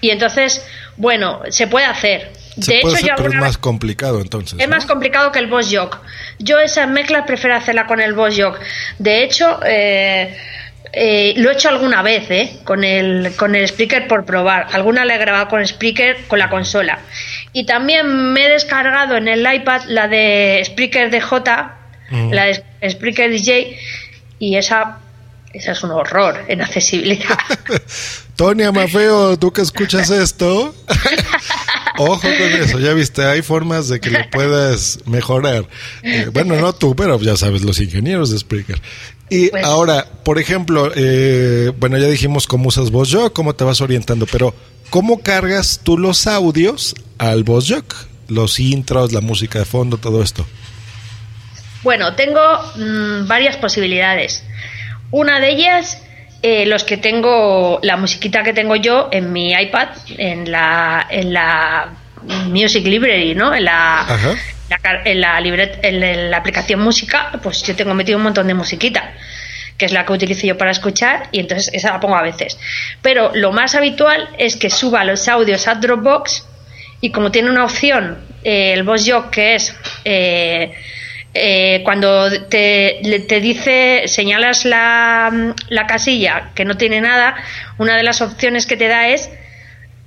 Y 0.00 0.10
entonces, 0.10 0.66
bueno, 0.96 1.42
se 1.50 1.66
puede 1.66 1.86
hacer. 1.86 2.32
Se 2.60 2.74
de 2.74 2.80
puede 2.80 2.96
hecho, 3.00 3.04
hacer, 3.04 3.08
yo 3.08 3.14
pero 3.16 3.28
es 3.30 3.40
más 3.40 3.58
complicado 3.58 4.20
entonces. 4.20 4.58
es 4.58 4.68
¿no? 4.68 4.74
más 4.74 4.86
complicado 4.86 5.32
que 5.32 5.38
el 5.38 5.46
Boss 5.46 5.68
Jock. 5.70 5.98
Yo 6.38 6.58
esas 6.58 6.88
mezclas 6.88 7.24
prefiero 7.26 7.56
hacerla 7.56 7.86
con 7.86 8.00
el 8.00 8.14
Boss 8.14 8.34
Jock. 8.38 8.58
De 8.98 9.22
hecho, 9.22 9.60
eh, 9.64 10.36
eh, 10.92 11.34
lo 11.36 11.50
he 11.50 11.54
hecho 11.54 11.68
alguna 11.68 12.02
vez, 12.02 12.30
¿eh? 12.30 12.58
Con 12.64 12.82
el, 12.84 13.32
con 13.36 13.54
el 13.54 13.64
speaker 13.64 14.08
por 14.08 14.24
probar. 14.24 14.68
Alguna 14.72 15.04
la 15.04 15.16
he 15.16 15.18
grabado 15.18 15.48
con 15.48 15.60
el 15.60 15.66
speaker 15.66 16.16
con 16.28 16.38
la 16.38 16.48
consola. 16.48 17.00
Y 17.52 17.66
también 17.66 18.32
me 18.32 18.46
he 18.46 18.48
descargado 18.50 19.16
en 19.16 19.28
el 19.28 19.46
iPad 19.52 19.82
la 19.88 20.08
de 20.08 20.62
Spreaker 20.64 21.10
DJ, 21.10 21.76
Mm. 22.10 22.32
la 22.32 22.44
de 22.44 22.64
Spreaker 22.88 23.30
DJ, 23.30 23.78
y 24.38 24.56
esa, 24.56 24.98
esa 25.52 25.72
es 25.72 25.82
un 25.82 25.90
horror 25.90 26.44
en 26.48 26.60
accesibilidad. 26.62 27.36
Tonia 28.36 28.70
Mafeo, 28.70 29.38
tú 29.38 29.50
que 29.52 29.62
escuchas 29.62 30.10
esto, 30.10 30.74
ojo 31.98 32.20
con 32.20 32.52
eso, 32.62 32.78
ya 32.78 32.92
viste, 32.92 33.24
hay 33.24 33.42
formas 33.42 33.88
de 33.88 34.00
que 34.00 34.10
lo 34.10 34.18
puedas 34.30 34.98
mejorar. 35.06 35.66
Eh, 36.02 36.28
bueno, 36.32 36.56
no 36.56 36.72
tú, 36.74 36.94
pero 36.96 37.18
ya 37.20 37.36
sabes, 37.36 37.62
los 37.62 37.80
ingenieros 37.80 38.30
de 38.30 38.38
Spreaker. 38.38 38.80
Y 39.28 39.48
Pues- 39.48 39.64
ahora, 39.64 40.06
por 40.24 40.38
ejemplo, 40.38 40.92
eh, 40.94 41.72
bueno, 41.78 41.98
ya 41.98 42.06
dijimos 42.06 42.46
cómo 42.46 42.68
usas 42.68 42.90
VozJock, 42.90 43.32
cómo 43.32 43.54
te 43.54 43.64
vas 43.64 43.80
orientando, 43.80 44.26
pero 44.26 44.54
¿cómo 44.90 45.20
cargas 45.22 45.80
tú 45.82 45.98
los 45.98 46.26
audios 46.26 46.94
al 47.18 47.42
VozJock? 47.44 47.94
Los 48.28 48.58
intros, 48.60 49.12
la 49.12 49.20
música 49.20 49.58
de 49.60 49.64
fondo, 49.64 49.98
todo 49.98 50.22
esto. 50.22 50.46
Bueno, 51.82 52.14
tengo 52.16 52.40
mm, 52.76 53.26
varias 53.28 53.56
posibilidades. 53.56 54.42
Una 55.12 55.38
de 55.40 55.50
ellas, 55.52 55.98
eh, 56.48 56.64
los 56.66 56.84
que 56.84 56.96
tengo, 56.96 57.80
la 57.82 57.96
musiquita 57.96 58.42
que 58.44 58.52
tengo 58.52 58.76
yo 58.76 59.08
en 59.10 59.32
mi 59.32 59.52
iPad, 59.52 59.88
en 60.16 60.50
la, 60.50 61.04
en 61.10 61.32
la 61.32 61.88
Music 62.48 62.84
Library, 62.86 63.34
¿no? 63.34 63.52
En 63.54 63.64
la, 63.64 64.00
Ajá. 64.02 64.32
la 64.70 64.78
car- 64.78 65.02
en 65.04 65.20
la, 65.20 65.40
libret- 65.40 65.78
en 65.82 66.30
la 66.30 66.36
aplicación 66.36 66.80
música, 66.80 67.32
pues 67.42 67.62
yo 67.64 67.74
tengo 67.74 67.94
metido 67.94 68.16
un 68.18 68.24
montón 68.24 68.46
de 68.46 68.54
musiquita, 68.54 69.12
que 69.76 69.86
es 69.86 69.92
la 69.92 70.04
que 70.06 70.12
utilizo 70.12 70.46
yo 70.46 70.56
para 70.56 70.70
escuchar, 70.70 71.28
y 71.32 71.40
entonces 71.40 71.68
esa 71.74 71.90
la 71.92 71.98
pongo 72.00 72.16
a 72.16 72.22
veces. 72.22 72.56
Pero 73.02 73.32
lo 73.34 73.50
más 73.52 73.74
habitual 73.74 74.28
es 74.38 74.54
que 74.56 74.70
suba 74.70 75.04
los 75.04 75.26
audios 75.28 75.66
a 75.66 75.74
Dropbox 75.74 76.46
y 77.00 77.10
como 77.10 77.30
tiene 77.32 77.50
una 77.50 77.64
opción, 77.64 78.18
eh, 78.44 78.72
el 78.72 78.84
Boss 78.84 79.04
Jock, 79.10 79.30
que 79.30 79.54
es 79.56 79.74
eh, 80.04 80.72
eh, 81.38 81.82
cuando 81.84 82.30
te, 82.48 83.24
te 83.28 83.40
dice, 83.40 84.02
señalas 84.06 84.64
la, 84.64 85.54
la 85.68 85.86
casilla 85.86 86.50
que 86.54 86.64
no 86.64 86.76
tiene 86.76 87.00
nada, 87.00 87.36
una 87.78 87.96
de 87.96 88.02
las 88.02 88.20
opciones 88.20 88.66
que 88.66 88.76
te 88.76 88.88
da 88.88 89.08
es 89.08 89.30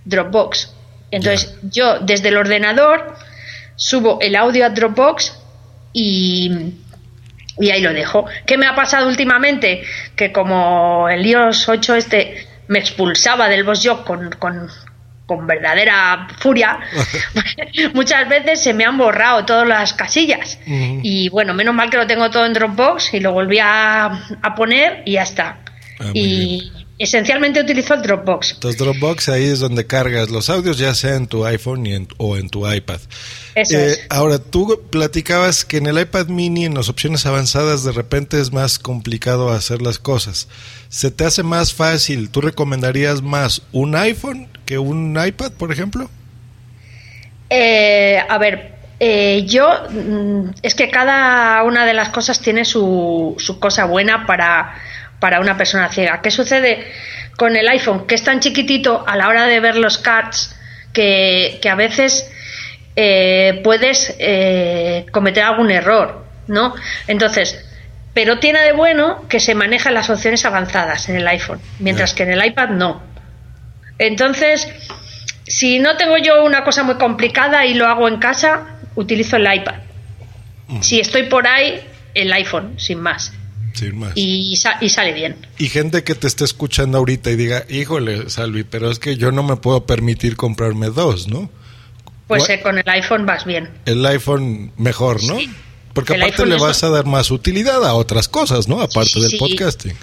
Dropbox. 0.06 0.74
Entonces 1.12 1.56
yo 1.63 2.00
desde 2.00 2.30
el 2.30 2.38
ordenador 2.38 3.15
subo 3.76 4.20
el 4.22 4.36
audio 4.36 4.65
a 4.65 4.70
Dropbox 4.70 5.38
y, 5.94 6.74
y 7.60 7.72
ahí 7.72 7.82
lo 7.82 7.94
dejo. 7.94 8.26
¿Qué 8.46 8.58
me 8.58 8.68
ha 8.68 8.76
pasado 8.76 9.08
últimamente? 9.08 9.84
Que 10.15 10.32
como 10.32 11.10
el 11.10 11.26
iOS 11.26 11.70
8 11.70 11.96
este 11.96 12.48
me 12.68 12.80
expulsaba 12.80 13.50
del 13.50 13.63
Boss 13.63 13.82
Jock 13.84 14.06
con, 14.06 14.30
con, 14.32 14.70
con 15.30 15.46
verdadera 15.46 16.28
furia, 16.39 16.80
muchas 17.94 18.28
veces 18.28 18.63
se 18.63 18.74
me 18.74 18.84
han 18.84 18.98
borrado 18.98 19.46
todas 19.46 19.68
las 19.68 19.94
casillas. 19.94 20.58
Y 20.65 21.30
bueno, 21.30 21.54
menos 21.54 21.76
mal 21.76 21.92
que 21.92 21.98
lo 21.98 22.08
tengo 22.08 22.32
todo 22.32 22.48
en 22.48 22.54
Dropbox 22.54 23.13
y 23.13 23.20
lo 23.20 23.32
volví 23.32 23.60
a, 23.62 24.06
a 24.42 24.56
poner 24.56 25.04
y 25.06 25.13
ya 25.13 25.22
está. 25.22 25.60
Ah, 26.00 26.12
y 26.13 26.72
esencialmente 26.98 27.62
utilizo 27.62 27.94
el 27.94 28.02
Dropbox. 28.02 28.54
Entonces 28.54 28.80
Dropbox 28.80 29.30
ahí 29.30 29.44
es 29.46 29.60
donde 29.60 29.86
cargas 29.86 30.30
los 30.32 30.50
audios, 30.50 30.78
ya 30.80 30.96
sea 30.96 31.15
en 31.15 31.28
tu 31.28 31.46
iPhone 31.46 31.86
y 31.86 31.94
en- 31.94 32.08
o 32.18 32.36
en 32.38 32.50
tu 32.50 32.70
iPad. 32.72 33.00
Eso 33.56 33.78
Eh, 33.78 33.92
es. 33.92 34.08
Ahora, 34.10 34.39
tú 34.39 34.82
platicabas 34.89 35.63
que 35.65 35.78
en 35.78 35.88
el 35.88 36.00
iPad 36.00 36.28
mini, 36.28 36.65
en 36.65 36.74
las 36.74 36.89
opciones 36.89 37.26
avanzadas, 37.26 37.84
de 37.84 37.92
repente 37.92 38.39
es 38.42 38.52
más 38.52 38.80
complicado 38.80 39.52
hacer 39.52 39.82
las 39.82 40.00
cosas. 40.00 40.48
¿Se 40.89 41.12
te 41.12 41.24
hace 41.26 41.44
más 41.44 41.74
fácil? 41.74 42.30
¿Tú 42.32 42.42
recomendarías 42.42 43.22
más 43.22 43.62
un 43.72 43.96
iPhone 43.96 44.48
que 44.70 44.78
un 44.78 45.20
iPad, 45.20 45.54
por 45.54 45.72
ejemplo? 45.72 46.12
Eh, 47.50 48.22
a 48.30 48.38
ver, 48.38 48.74
eh, 49.00 49.44
yo 49.48 49.68
mm, 49.90 50.52
es 50.62 50.76
que 50.76 50.92
cada 50.92 51.64
una 51.64 51.88
de 51.88 51.96
las 51.96 52.10
cosas 52.10 52.40
tiene 52.40 52.66
su, 52.66 53.34
su 53.40 53.60
cosa 53.60 53.86
buena 53.86 54.28
para, 54.28 54.76
para 55.20 55.40
una 55.40 55.58
persona 55.58 55.90
ciega. 55.90 56.22
¿Qué 56.22 56.30
sucede 56.30 56.86
con 57.36 57.56
el 57.56 57.68
iPhone? 57.68 58.06
Que 58.06 58.14
es 58.14 58.24
tan 58.24 58.42
chiquitito 58.42 59.04
a 59.08 59.18
la 59.18 59.28
hora 59.28 59.48
de 59.48 59.60
ver 59.60 59.76
los 59.76 59.98
cards 59.98 60.56
que, 60.94 61.58
que 61.64 61.70
a 61.70 61.74
veces 61.74 62.32
eh, 62.96 63.62
puedes 63.64 64.16
eh, 64.20 65.08
cometer 65.12 65.46
algún 65.46 65.72
error, 65.72 66.28
¿no? 66.46 66.76
Entonces, 67.08 67.66
pero 68.14 68.38
tiene 68.38 68.62
de 68.62 68.74
bueno 68.74 69.28
que 69.30 69.40
se 69.40 69.56
manejan 69.56 69.96
las 69.96 70.12
opciones 70.12 70.46
avanzadas 70.46 71.10
en 71.10 71.16
el 71.16 71.28
iPhone, 71.28 71.60
mientras 71.80 72.14
que 72.14 72.22
en 72.22 72.34
el 72.34 72.46
iPad 72.46 72.70
no. 72.70 73.09
Entonces, 74.00 74.68
si 75.46 75.80
no 75.80 75.96
tengo 75.98 76.18
yo 76.18 76.44
una 76.44 76.64
cosa 76.64 76.84
muy 76.84 76.96
complicada 76.96 77.66
y 77.66 77.74
lo 77.76 77.86
hago 77.88 78.08
en 78.08 78.18
casa, 78.18 78.80
utilizo 78.96 79.36
el 79.38 79.54
iPad. 79.54 79.76
Si 80.82 81.00
estoy 81.00 81.24
por 81.24 81.48
ahí, 81.48 81.82
el 82.14 82.32
iPhone, 82.32 82.76
sin 82.78 83.02
más. 83.02 83.34
Sin 83.74 83.98
más. 84.00 84.12
Y, 84.16 84.56
sa- 84.58 84.78
y 84.82 84.90
sale 84.90 85.14
bien. 85.14 85.36
Y 85.58 85.70
gente 85.70 86.04
que 86.04 86.14
te 86.16 86.28
esté 86.28 86.44
escuchando 86.44 86.98
ahorita 87.00 87.32
y 87.32 87.36
diga, 87.36 87.66
híjole, 87.70 88.30
Salvi, 88.30 88.64
pero 88.64 88.92
es 88.92 89.00
que 89.00 89.16
yo 89.18 89.32
no 89.32 89.42
me 89.44 89.56
puedo 89.58 89.86
permitir 89.86 90.36
comprarme 90.36 90.88
dos, 90.88 91.28
¿no? 91.28 91.50
Pues 92.28 92.48
eh, 92.50 92.62
con 92.62 92.78
el 92.78 92.88
iPhone 92.88 93.26
vas 93.26 93.46
bien. 93.46 93.70
El 93.86 94.06
iPhone 94.06 94.72
mejor, 94.78 95.24
¿no? 95.24 95.40
Sí. 95.40 95.50
Porque 95.94 96.14
El 96.14 96.22
aparte 96.22 96.46
le 96.46 96.58
vas 96.58 96.84
a 96.84 96.90
dar 96.90 97.06
más 97.08 97.32
utilidad 97.32 97.84
a 97.84 97.94
otras 97.96 98.28
cosas, 98.28 98.68
¿no? 98.68 98.80
Aparte 98.82 99.10
Sí, 99.10 99.22
del 99.22 99.32
sí. 99.32 99.38
podcasting. 99.40 99.94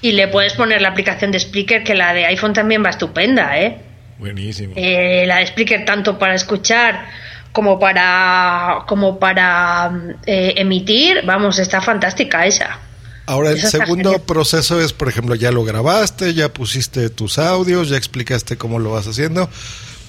Y 0.00 0.12
le 0.12 0.28
puedes 0.28 0.54
poner 0.54 0.80
la 0.80 0.90
aplicación 0.90 1.32
de 1.32 1.40
Spreaker, 1.40 1.82
que 1.82 1.94
la 1.94 2.14
de 2.14 2.26
iPhone 2.26 2.52
también 2.52 2.84
va 2.84 2.90
estupenda, 2.90 3.58
¿eh? 3.58 3.78
Buenísimo. 4.18 4.74
Eh, 4.76 5.24
la 5.26 5.38
de 5.38 5.46
Spreaker 5.46 5.84
tanto 5.84 6.18
para 6.18 6.34
escuchar 6.34 7.06
como 7.52 7.78
para 7.78 8.84
como 8.86 9.18
para 9.18 9.90
eh, 10.26 10.54
emitir, 10.56 11.22
vamos, 11.24 11.58
está 11.58 11.80
fantástica 11.80 12.46
esa. 12.46 12.78
Ahora, 13.26 13.50
el 13.50 13.60
segundo 13.60 14.10
genial. 14.10 14.24
proceso 14.26 14.80
es, 14.80 14.92
por 14.94 15.08
ejemplo, 15.08 15.34
ya 15.34 15.50
lo 15.52 15.62
grabaste, 15.62 16.32
ya 16.32 16.48
pusiste 16.48 17.10
tus 17.10 17.38
audios, 17.38 17.90
ya 17.90 17.96
explicaste 17.96 18.56
cómo 18.56 18.78
lo 18.78 18.92
vas 18.92 19.06
haciendo. 19.06 19.50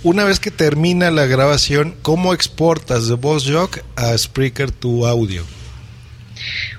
Una 0.04 0.24
vez 0.24 0.40
que 0.40 0.52
termina 0.52 1.12
la 1.12 1.26
grabación, 1.26 1.96
¿cómo 2.02 2.34
exportas 2.34 3.10
de 3.10 3.16
VozJock 3.16 3.80
a 3.98 4.18
Spreaker 4.18 4.72
tu 4.72 5.06
audio? 5.06 5.44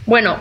Bueno, 0.07 0.39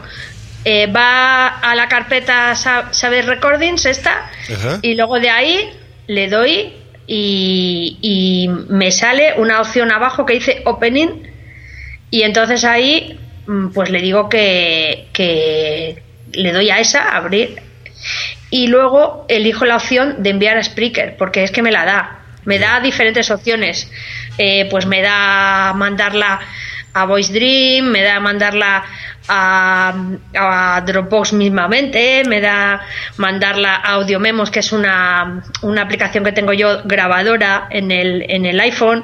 eh, 0.65 0.87
va 0.87 1.47
a 1.47 1.75
la 1.75 1.87
carpeta 1.87 2.55
Sa- 2.55 2.91
Saber 2.93 3.25
Recordings 3.25 3.85
esta 3.85 4.29
Ajá. 4.53 4.79
y 4.81 4.95
luego 4.95 5.19
de 5.19 5.29
ahí 5.29 5.69
le 6.07 6.27
doy 6.27 6.73
y, 7.07 7.97
y 8.01 8.47
me 8.69 8.91
sale 8.91 9.33
una 9.37 9.61
opción 9.61 9.91
abajo 9.91 10.25
que 10.25 10.33
dice 10.33 10.61
Opening 10.65 11.27
y 12.11 12.23
entonces 12.23 12.63
ahí 12.65 13.17
mm, 13.47 13.69
pues 13.69 13.89
le 13.89 14.01
digo 14.01 14.29
que, 14.29 15.07
que 15.13 16.01
le 16.33 16.51
doy 16.51 16.69
a 16.69 16.79
esa, 16.79 17.15
abrir 17.15 17.61
y 18.51 18.67
luego 18.67 19.25
elijo 19.29 19.65
la 19.65 19.75
opción 19.75 20.21
de 20.23 20.29
enviar 20.31 20.57
a 20.57 20.63
Spreaker 20.63 21.17
porque 21.17 21.43
es 21.43 21.51
que 21.51 21.61
me 21.61 21.71
la 21.71 21.85
da. 21.85 22.15
Me 22.45 22.57
da 22.57 22.79
diferentes 22.79 23.29
opciones. 23.29 23.91
Eh, 24.39 24.67
pues 24.71 24.85
me 24.87 25.01
da 25.01 25.73
mandarla 25.75 26.39
a 26.93 27.05
Voice 27.05 27.31
Dream, 27.31 27.85
me 27.91 28.01
da 28.01 28.19
mandarla 28.19 28.83
a, 29.29 29.93
a 30.35 30.81
Dropbox 30.81 31.33
mismamente, 31.33 32.23
me 32.25 32.41
da 32.41 32.81
mandarla 33.17 33.75
a 33.75 33.93
Audio 33.93 34.19
Memos, 34.19 34.49
que 34.49 34.59
es 34.59 34.71
una, 34.71 35.43
una 35.61 35.83
aplicación 35.83 36.23
que 36.23 36.31
tengo 36.31 36.51
yo 36.53 36.81
grabadora 36.83 37.67
en 37.69 37.91
el, 37.91 38.25
en 38.27 38.45
el 38.45 38.59
iPhone. 38.59 39.03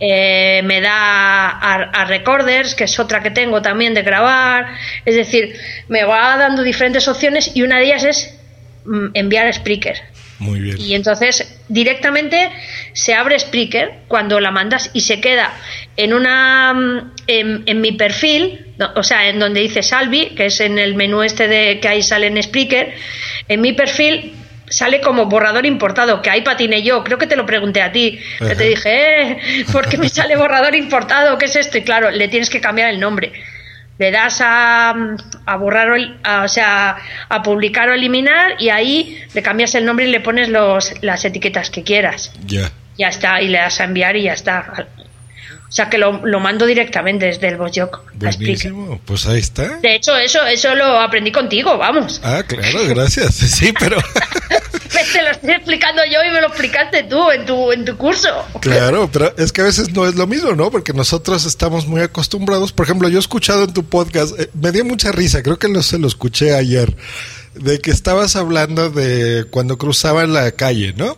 Eh, 0.00 0.60
me 0.64 0.80
da 0.80 1.48
a, 1.50 1.74
a 1.74 2.04
Recorders, 2.04 2.74
que 2.74 2.84
es 2.84 2.98
otra 2.98 3.22
que 3.22 3.30
tengo 3.30 3.62
también 3.62 3.94
de 3.94 4.02
grabar. 4.02 4.66
Es 5.04 5.14
decir, 5.14 5.56
me 5.88 6.04
va 6.04 6.36
dando 6.36 6.62
diferentes 6.62 7.06
opciones 7.06 7.52
y 7.54 7.62
una 7.62 7.78
de 7.78 7.84
ellas 7.84 8.04
es 8.04 8.38
mm, 8.84 9.06
enviar 9.14 9.46
a 9.46 9.52
Spreaker. 9.52 10.14
Muy 10.38 10.60
bien. 10.60 10.80
Y 10.80 10.94
entonces 10.94 11.60
directamente 11.68 12.50
se 12.92 13.14
abre 13.14 13.38
Spreaker 13.38 14.00
cuando 14.08 14.40
la 14.40 14.50
mandas 14.50 14.90
y 14.92 15.02
se 15.02 15.20
queda 15.20 15.54
en 15.96 16.12
una 16.12 16.74
mm, 16.74 17.12
en, 17.26 17.62
en 17.66 17.80
mi 17.80 17.92
perfil, 17.92 18.66
o 18.96 19.02
sea, 19.02 19.28
en 19.28 19.38
donde 19.38 19.60
dice 19.60 19.82
Salvi, 19.82 20.30
que 20.36 20.46
es 20.46 20.60
en 20.60 20.78
el 20.78 20.94
menú 20.94 21.22
este 21.22 21.48
de 21.48 21.78
que 21.80 21.88
ahí 21.88 22.02
sale 22.02 22.26
en 22.26 22.42
Spreaker, 22.42 22.94
en 23.48 23.60
mi 23.60 23.72
perfil 23.72 24.34
sale 24.68 25.00
como 25.00 25.26
borrador 25.26 25.66
importado, 25.66 26.22
que 26.22 26.30
ahí 26.30 26.42
patiné 26.42 26.82
yo, 26.82 27.04
creo 27.04 27.18
que 27.18 27.26
te 27.26 27.36
lo 27.36 27.46
pregunté 27.46 27.82
a 27.82 27.92
ti, 27.92 28.18
que 28.38 28.56
te 28.56 28.64
dije, 28.64 29.32
eh, 29.32 29.64
¿por 29.70 29.88
qué 29.88 29.98
me 29.98 30.08
sale 30.10 30.36
borrador 30.36 30.74
importado? 30.74 31.38
¿Qué 31.38 31.46
es 31.46 31.56
esto? 31.56 31.78
Y 31.78 31.82
claro, 31.82 32.10
le 32.10 32.28
tienes 32.28 32.50
que 32.50 32.60
cambiar 32.60 32.90
el 32.90 32.98
nombre. 32.98 33.32
Le 33.98 34.10
das 34.10 34.40
a, 34.40 34.90
a 35.46 35.56
borrar, 35.56 35.88
a- 36.24 36.42
o 36.42 36.48
sea, 36.48 36.96
a 37.28 37.42
publicar 37.42 37.88
o 37.90 37.94
eliminar 37.94 38.54
y 38.58 38.70
ahí 38.70 39.22
le 39.34 39.42
cambias 39.42 39.74
el 39.76 39.84
nombre 39.84 40.06
y 40.06 40.10
le 40.10 40.20
pones 40.20 40.48
los, 40.48 40.92
las 41.02 41.24
etiquetas 41.24 41.70
que 41.70 41.82
quieras. 41.84 42.32
Ya. 42.46 42.72
Ya 42.98 43.08
está, 43.08 43.40
y 43.40 43.48
le 43.48 43.58
das 43.58 43.80
a 43.80 43.84
enviar 43.84 44.16
y 44.16 44.22
ya 44.24 44.32
está. 44.32 44.86
O 45.68 45.72
sea 45.76 45.88
que 45.90 45.98
lo, 45.98 46.24
lo 46.24 46.38
mando 46.38 46.66
directamente 46.66 47.26
desde 47.26 47.48
el 47.48 47.54
Spreaker. 47.56 47.88
Buenísimo. 48.14 49.00
Pues 49.04 49.26
ahí 49.26 49.40
está. 49.40 49.78
De 49.78 49.94
hecho, 49.96 50.16
eso, 50.16 50.44
eso 50.46 50.74
lo 50.76 51.00
aprendí 51.00 51.32
contigo, 51.32 51.76
vamos. 51.78 52.20
Ah, 52.22 52.42
claro, 52.46 52.78
gracias. 52.88 53.34
Sí, 53.34 53.72
pero 53.78 53.96
Te 55.12 55.22
lo 55.22 55.30
estoy 55.30 55.50
explicando 55.50 56.02
yo 56.04 56.18
y 56.28 56.32
me 56.32 56.40
lo 56.40 56.48
explicaste 56.48 57.04
tú 57.04 57.30
en 57.30 57.44
tu, 57.44 57.72
en 57.72 57.84
tu 57.84 57.96
curso. 57.96 58.28
claro, 58.60 59.08
pero 59.12 59.34
es 59.36 59.52
que 59.52 59.60
a 59.60 59.64
veces 59.64 59.92
no 59.92 60.06
es 60.06 60.14
lo 60.14 60.26
mismo, 60.26 60.52
¿no? 60.52 60.70
Porque 60.70 60.92
nosotros 60.92 61.44
estamos 61.46 61.86
muy 61.86 62.00
acostumbrados. 62.00 62.72
Por 62.72 62.86
ejemplo, 62.86 63.08
yo 63.08 63.18
he 63.18 63.20
escuchado 63.20 63.64
en 63.64 63.72
tu 63.72 63.84
podcast, 63.84 64.38
eh, 64.38 64.50
me 64.54 64.72
dio 64.72 64.84
mucha 64.84 65.12
risa, 65.12 65.42
creo 65.42 65.58
que 65.58 65.68
lo, 65.68 65.82
se 65.82 65.98
lo 65.98 66.06
escuché 66.06 66.54
ayer, 66.54 66.96
de 67.54 67.80
que 67.80 67.90
estabas 67.90 68.36
hablando 68.36 68.90
de 68.90 69.44
cuando 69.50 69.78
cruzaban 69.78 70.32
la 70.32 70.52
calle, 70.52 70.94
¿no? 70.96 71.16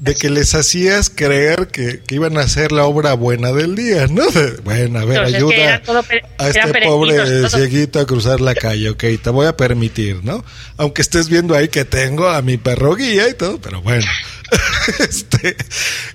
De 0.00 0.14
que 0.14 0.30
les 0.30 0.54
hacías 0.54 1.10
creer 1.10 1.68
que, 1.68 2.00
que 2.00 2.14
iban 2.14 2.38
a 2.38 2.42
hacer 2.42 2.70
la 2.70 2.84
obra 2.84 3.14
buena 3.14 3.52
del 3.52 3.74
día, 3.74 4.06
¿no? 4.06 4.26
De, 4.26 4.52
bueno, 4.62 5.00
a 5.00 5.04
ver, 5.04 5.18
Entonces, 5.18 5.34
ayuda 5.34 5.82
todo 5.82 6.04
a 6.38 6.48
este 6.48 6.80
pobre 6.84 7.16
todo. 7.16 7.48
cieguito 7.50 7.98
a 7.98 8.06
cruzar 8.06 8.40
la 8.40 8.54
calle, 8.54 8.90
ok, 8.90 9.04
te 9.22 9.30
voy 9.30 9.46
a 9.46 9.56
permitir, 9.56 10.24
¿no? 10.24 10.44
Aunque 10.76 11.02
estés 11.02 11.28
viendo 11.28 11.54
ahí 11.54 11.68
que 11.68 11.84
tengo 11.84 12.28
a 12.28 12.42
mi 12.42 12.58
perro 12.58 12.94
guía 12.94 13.28
y 13.28 13.34
todo, 13.34 13.60
pero 13.60 13.82
bueno, 13.82 14.06
este, 15.00 15.56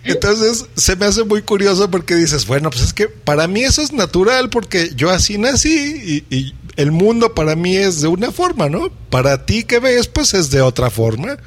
entonces 0.05 0.65
se 0.75 0.95
me 0.95 1.05
hace 1.05 1.23
muy 1.23 1.41
curioso 1.41 1.91
porque 1.91 2.15
dices, 2.15 2.47
bueno, 2.47 2.69
pues 2.69 2.83
es 2.83 2.93
que 2.93 3.07
para 3.09 3.47
mí 3.47 3.63
eso 3.63 3.81
es 3.81 3.91
natural 3.91 4.49
porque 4.49 4.91
yo 4.95 5.09
así 5.09 5.37
nací 5.37 6.23
y, 6.29 6.35
y 6.35 6.55
el 6.75 6.91
mundo 6.91 7.33
para 7.33 7.55
mí 7.55 7.75
es 7.77 8.01
de 8.01 8.07
una 8.07 8.31
forma, 8.31 8.69
¿no? 8.69 8.91
Para 9.09 9.45
ti 9.45 9.63
que 9.63 9.79
ves, 9.79 10.07
pues 10.07 10.33
es 10.33 10.49
de 10.49 10.61
otra 10.61 10.89
forma. 10.89 11.37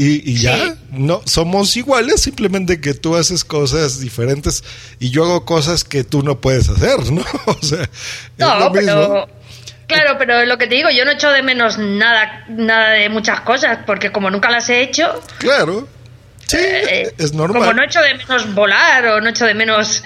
Y, 0.00 0.30
y 0.30 0.36
ya, 0.38 0.76
no, 0.92 1.22
somos 1.24 1.76
iguales, 1.76 2.22
simplemente 2.22 2.80
que 2.80 2.94
tú 2.94 3.16
haces 3.16 3.44
cosas 3.44 3.98
diferentes 3.98 4.62
y 5.00 5.10
yo 5.10 5.24
hago 5.24 5.44
cosas 5.44 5.82
que 5.82 6.04
tú 6.04 6.22
no 6.22 6.40
puedes 6.40 6.68
hacer, 6.68 7.10
¿no? 7.10 7.24
O 7.46 7.58
sea, 7.60 7.82
es 7.82 7.90
No, 8.38 8.60
lo 8.60 8.70
mismo. 8.70 8.80
pero. 8.86 9.28
Claro, 9.88 10.16
pero 10.18 10.44
lo 10.44 10.56
que 10.56 10.66
te 10.68 10.76
digo, 10.76 10.88
yo 10.90 11.04
no 11.04 11.10
echo 11.10 11.30
de 11.30 11.42
menos 11.42 11.78
nada, 11.78 12.44
nada 12.48 12.90
de 12.90 13.08
muchas 13.08 13.40
cosas, 13.40 13.78
porque 13.86 14.12
como 14.12 14.30
nunca 14.30 14.50
las 14.50 14.68
he 14.68 14.82
hecho, 14.82 15.20
Claro. 15.38 15.88
Sí, 16.46 16.56
eh, 16.60 17.12
es 17.18 17.32
normal. 17.34 17.60
como 17.60 17.74
no 17.74 17.82
echo 17.82 18.00
de 18.00 18.14
menos 18.14 18.54
volar 18.54 19.04
o 19.06 19.20
no 19.20 19.28
echo 19.30 19.44
de 19.46 19.54
menos 19.54 20.02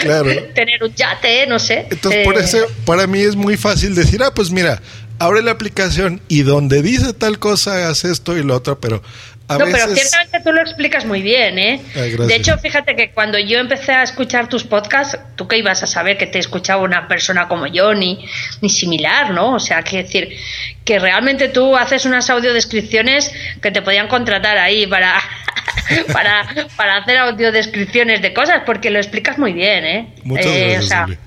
Claro. 0.00 0.30
tener 0.54 0.82
un 0.82 0.94
yate, 0.94 1.46
no 1.46 1.58
sé. 1.58 1.86
Entonces, 1.90 2.24
por 2.24 2.38
Eh, 2.38 2.44
eso, 2.44 2.58
para 2.86 3.06
mí 3.06 3.20
es 3.20 3.34
muy 3.36 3.56
fácil 3.56 3.94
decir, 3.94 4.22
ah, 4.22 4.32
pues 4.34 4.50
mira, 4.50 4.80
abre 5.18 5.42
la 5.42 5.52
aplicación 5.52 6.20
y 6.28 6.42
donde 6.42 6.82
dice 6.82 7.12
tal 7.12 7.38
cosa, 7.38 7.74
hagas 7.76 8.04
esto 8.04 8.36
y 8.36 8.42
lo 8.42 8.56
otro, 8.56 8.80
pero 8.80 9.02
a 9.48 9.58
no, 9.58 9.66
veces... 9.66 9.82
pero 9.84 9.94
ciertamente 9.96 10.40
tú 10.40 10.52
lo 10.52 10.60
explicas 10.62 11.04
muy 11.04 11.20
bien, 11.22 11.58
¿eh? 11.58 11.82
Ah, 11.94 12.00
de 12.00 12.34
hecho, 12.34 12.56
fíjate 12.58 12.96
que 12.96 13.10
cuando 13.10 13.38
yo 13.38 13.58
empecé 13.58 13.92
a 13.92 14.02
escuchar 14.02 14.48
tus 14.48 14.64
podcasts, 14.64 15.18
tú 15.36 15.46
que 15.48 15.58
ibas 15.58 15.82
a 15.82 15.86
saber 15.86 16.16
que 16.16 16.26
te 16.26 16.38
escuchaba 16.38 16.82
una 16.82 17.06
persona 17.08 17.48
como 17.48 17.66
yo, 17.66 17.92
ni, 17.94 18.24
ni 18.60 18.68
similar, 18.70 19.30
¿no? 19.32 19.54
O 19.54 19.60
sea, 19.60 19.82
que 19.82 20.04
decir, 20.04 20.36
que 20.84 20.98
realmente 20.98 21.48
tú 21.48 21.76
haces 21.76 22.04
unas 22.06 22.30
audiodescripciones 22.30 23.30
que 23.60 23.70
te 23.70 23.82
podían 23.82 24.08
contratar 24.08 24.56
ahí 24.58 24.86
para, 24.86 25.20
para, 26.12 26.48
para 26.76 26.96
hacer 26.98 27.18
audiodescripciones 27.18 28.22
de 28.22 28.32
cosas, 28.32 28.62
porque 28.64 28.90
lo 28.90 28.98
explicas 28.98 29.38
muy 29.38 29.52
bien, 29.52 29.84
¿eh? 29.84 30.14
Muchas 30.24 30.46
Eh, 30.46 30.60
gracias, 30.70 30.84
o 30.84 30.86
sea, 30.88 31.04
Silvia. 31.04 31.18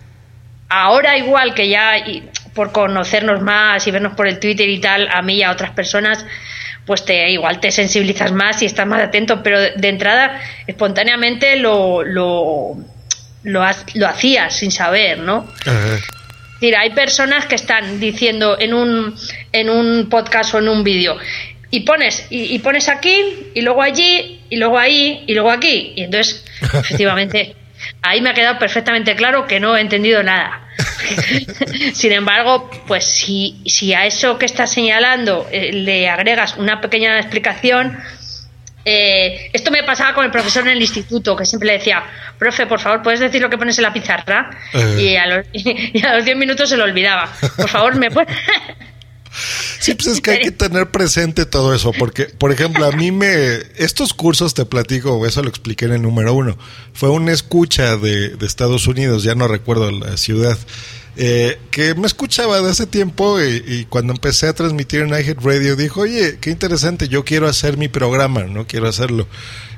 ahora 0.70 1.18
igual 1.18 1.54
que 1.54 1.70
ya 1.70 1.98
y 1.98 2.28
por 2.56 2.72
conocernos 2.72 3.42
más 3.42 3.86
y 3.86 3.92
vernos 3.92 4.14
por 4.16 4.28
el 4.28 4.40
Twitter 4.40 4.68
y 4.68 4.80
tal, 4.80 5.08
a 5.12 5.22
mí 5.22 5.36
y 5.36 5.44
a 5.44 5.52
otras 5.52 5.72
personas, 5.72 6.26
pues 6.86 7.06
te 7.06 7.30
igual 7.30 7.60
te 7.60 7.70
sensibilizas 7.70 8.32
más 8.32 8.62
y 8.64 8.66
estás 8.66 8.88
más 8.88 9.02
atento, 9.04 9.44
pero 9.44 9.60
de, 9.60 9.88
entrada 9.90 10.40
espontáneamente 10.66 11.58
lo 11.58 12.04
lo, 12.04 12.78
lo, 13.44 13.64
ha- 13.64 13.76
lo 13.96 14.08
hacías 14.08 14.56
sin 14.56 14.72
saber, 14.72 15.20
¿no? 15.20 15.48
Ajá. 15.66 15.96
Es 15.96 16.62
decir, 16.62 16.76
hay 16.78 16.92
personas 16.92 17.46
que 17.48 17.56
están 17.56 18.00
diciendo 18.00 18.58
en 18.60 18.74
un, 18.74 19.14
en 19.52 19.70
un 19.70 20.08
podcast 20.10 20.54
o 20.56 20.60
en 20.60 20.70
un 20.70 20.84
vídeo 20.86 21.18
y 21.70 21.82
pones 21.82 22.28
y, 22.30 22.56
y 22.56 22.60
pones 22.60 22.88
aquí 22.88 23.50
y 23.54 23.62
luego 23.62 23.82
allí 23.82 24.40
y 24.50 24.56
luego 24.56 24.80
ahí 24.80 25.26
y 25.28 25.34
luego 25.34 25.52
aquí 25.52 25.92
y 25.98 26.04
entonces 26.04 26.46
efectivamente 26.62 27.56
ahí 28.02 28.22
me 28.22 28.30
ha 28.30 28.34
quedado 28.34 28.58
perfectamente 28.58 29.16
claro 29.18 29.46
que 29.46 29.60
no 29.60 29.76
he 29.76 29.82
entendido 29.82 30.24
nada. 30.24 30.62
Sin 31.94 32.12
embargo, 32.12 32.70
pues 32.88 33.06
si, 33.06 33.62
si 33.66 33.94
a 33.94 34.06
eso 34.06 34.38
que 34.38 34.46
estás 34.46 34.72
señalando 34.72 35.48
eh, 35.52 35.72
le 35.72 36.10
agregas 36.10 36.58
una 36.58 36.82
pequeña 36.82 37.18
explicación, 37.20 37.98
eh, 38.84 39.50
esto 39.52 39.72
me 39.72 39.84
pasaba 39.84 40.14
con 40.14 40.26
el 40.26 40.32
profesor 40.32 40.64
en 40.64 40.70
el 40.70 40.82
instituto, 40.82 41.36
que 41.36 41.46
siempre 41.46 41.68
le 41.68 41.74
decía, 41.74 42.04
profe, 42.38 42.68
por 42.68 42.80
favor, 42.80 43.02
¿puedes 43.02 43.20
decir 43.20 43.42
lo 43.42 43.50
que 43.50 43.58
pones 43.58 43.78
en 43.80 43.84
la 43.84 43.94
pizarra? 43.94 44.52
Eh. 44.74 44.98
Y, 45.00 45.16
a 45.16 45.26
los, 45.26 45.46
y 45.54 46.06
a 46.06 46.16
los 46.16 46.26
10 46.26 46.38
minutos 46.38 46.70
se 46.70 46.78
lo 46.78 46.84
olvidaba. 46.84 47.30
Por 47.58 47.68
favor, 47.68 47.96
¿me 47.96 48.12
puedes...? 48.12 48.36
Sí, 49.80 49.94
pues 49.96 50.08
es 50.08 50.22
que 50.22 50.32
hay 50.32 50.40
que 50.40 50.52
tener 50.52 50.92
presente 50.92 51.46
todo 51.46 51.74
eso, 51.74 51.92
porque, 51.98 52.26
por 52.26 52.52
ejemplo, 52.52 52.86
a 52.86 52.92
mí 52.92 53.12
me, 53.12 53.58
estos 53.78 54.14
cursos 54.14 54.54
te 54.54 54.66
platico, 54.66 55.26
eso 55.26 55.44
lo 55.44 55.50
expliqué 55.50 55.86
en 55.86 55.94
el 55.94 56.02
número 56.02 56.34
uno, 56.34 56.58
fue 56.94 57.10
una 57.10 57.32
escucha 57.32 57.98
de, 57.98 58.30
de 58.30 58.46
Estados 58.46 58.88
Unidos, 58.88 59.24
ya 59.24 59.36
no 59.36 59.48
recuerdo 59.48 59.92
la 59.92 60.18
ciudad, 60.18 60.58
eh, 61.18 61.58
que 61.72 61.96
me 61.96 62.08
escuchaba 62.08 62.62
de 62.62 62.70
hace 62.70 62.88
tiempo 62.88 63.42
y, 63.42 63.64
y 63.66 63.86
cuando 63.86 64.12
empecé 64.12 64.48
a 64.48 64.54
transmitir 64.54 65.00
en 65.00 65.10
iHead 65.10 65.38
Radio 65.42 65.78
dijo, 65.78 66.02
oye, 66.02 66.40
qué 66.42 66.50
interesante, 66.50 67.08
yo 67.08 67.24
quiero 67.24 67.48
hacer 67.48 67.78
mi 67.78 67.88
programa, 67.88 68.44
no 68.44 68.68
quiero 68.68 68.90
hacerlo. 68.90 69.28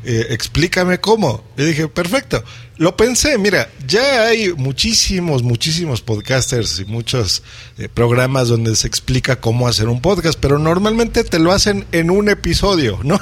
Eh, 0.04 0.28
explícame 0.30 1.00
cómo. 1.00 1.44
Le 1.58 1.66
dije, 1.66 1.88
perfecto. 1.90 2.44
Lo 2.78 2.96
pensé, 2.96 3.40
mira, 3.40 3.70
ya 3.88 4.26
hay 4.26 4.54
muchísimos, 4.54 5.42
muchísimos 5.42 6.02
podcasters 6.02 6.80
y 6.80 6.86
muchos 6.86 7.42
eh, 7.80 7.90
programas 7.90 8.50
donde 8.50 8.76
se 8.76 8.86
explica 8.88 9.42
cómo 9.42 9.68
hacer 9.68 9.88
un 9.88 10.00
podcast, 10.00 10.38
pero 10.40 10.60
normalmente 10.60 11.24
te 11.24 11.40
lo 11.40 11.52
hacen 11.52 11.88
en 11.92 12.12
un 12.12 12.30
episodio, 12.30 13.00
¿no? 13.04 13.20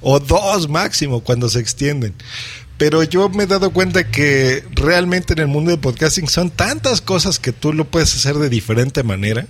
O 0.00 0.18
dos 0.18 0.70
máximo 0.70 1.20
cuando 1.20 1.50
se 1.50 1.60
extienden. 1.60 2.14
Pero 2.78 3.02
yo 3.02 3.28
me 3.28 3.44
he 3.44 3.46
dado 3.46 3.70
cuenta 3.70 4.10
que 4.10 4.64
realmente 4.72 5.34
en 5.34 5.40
el 5.40 5.46
mundo 5.46 5.72
del 5.72 5.80
podcasting 5.80 6.28
son 6.28 6.50
tantas 6.50 7.02
cosas 7.02 7.38
que 7.38 7.52
tú 7.52 7.74
lo 7.74 7.86
puedes 7.86 8.14
hacer 8.14 8.36
de 8.36 8.48
diferente 8.48 9.02
manera 9.02 9.46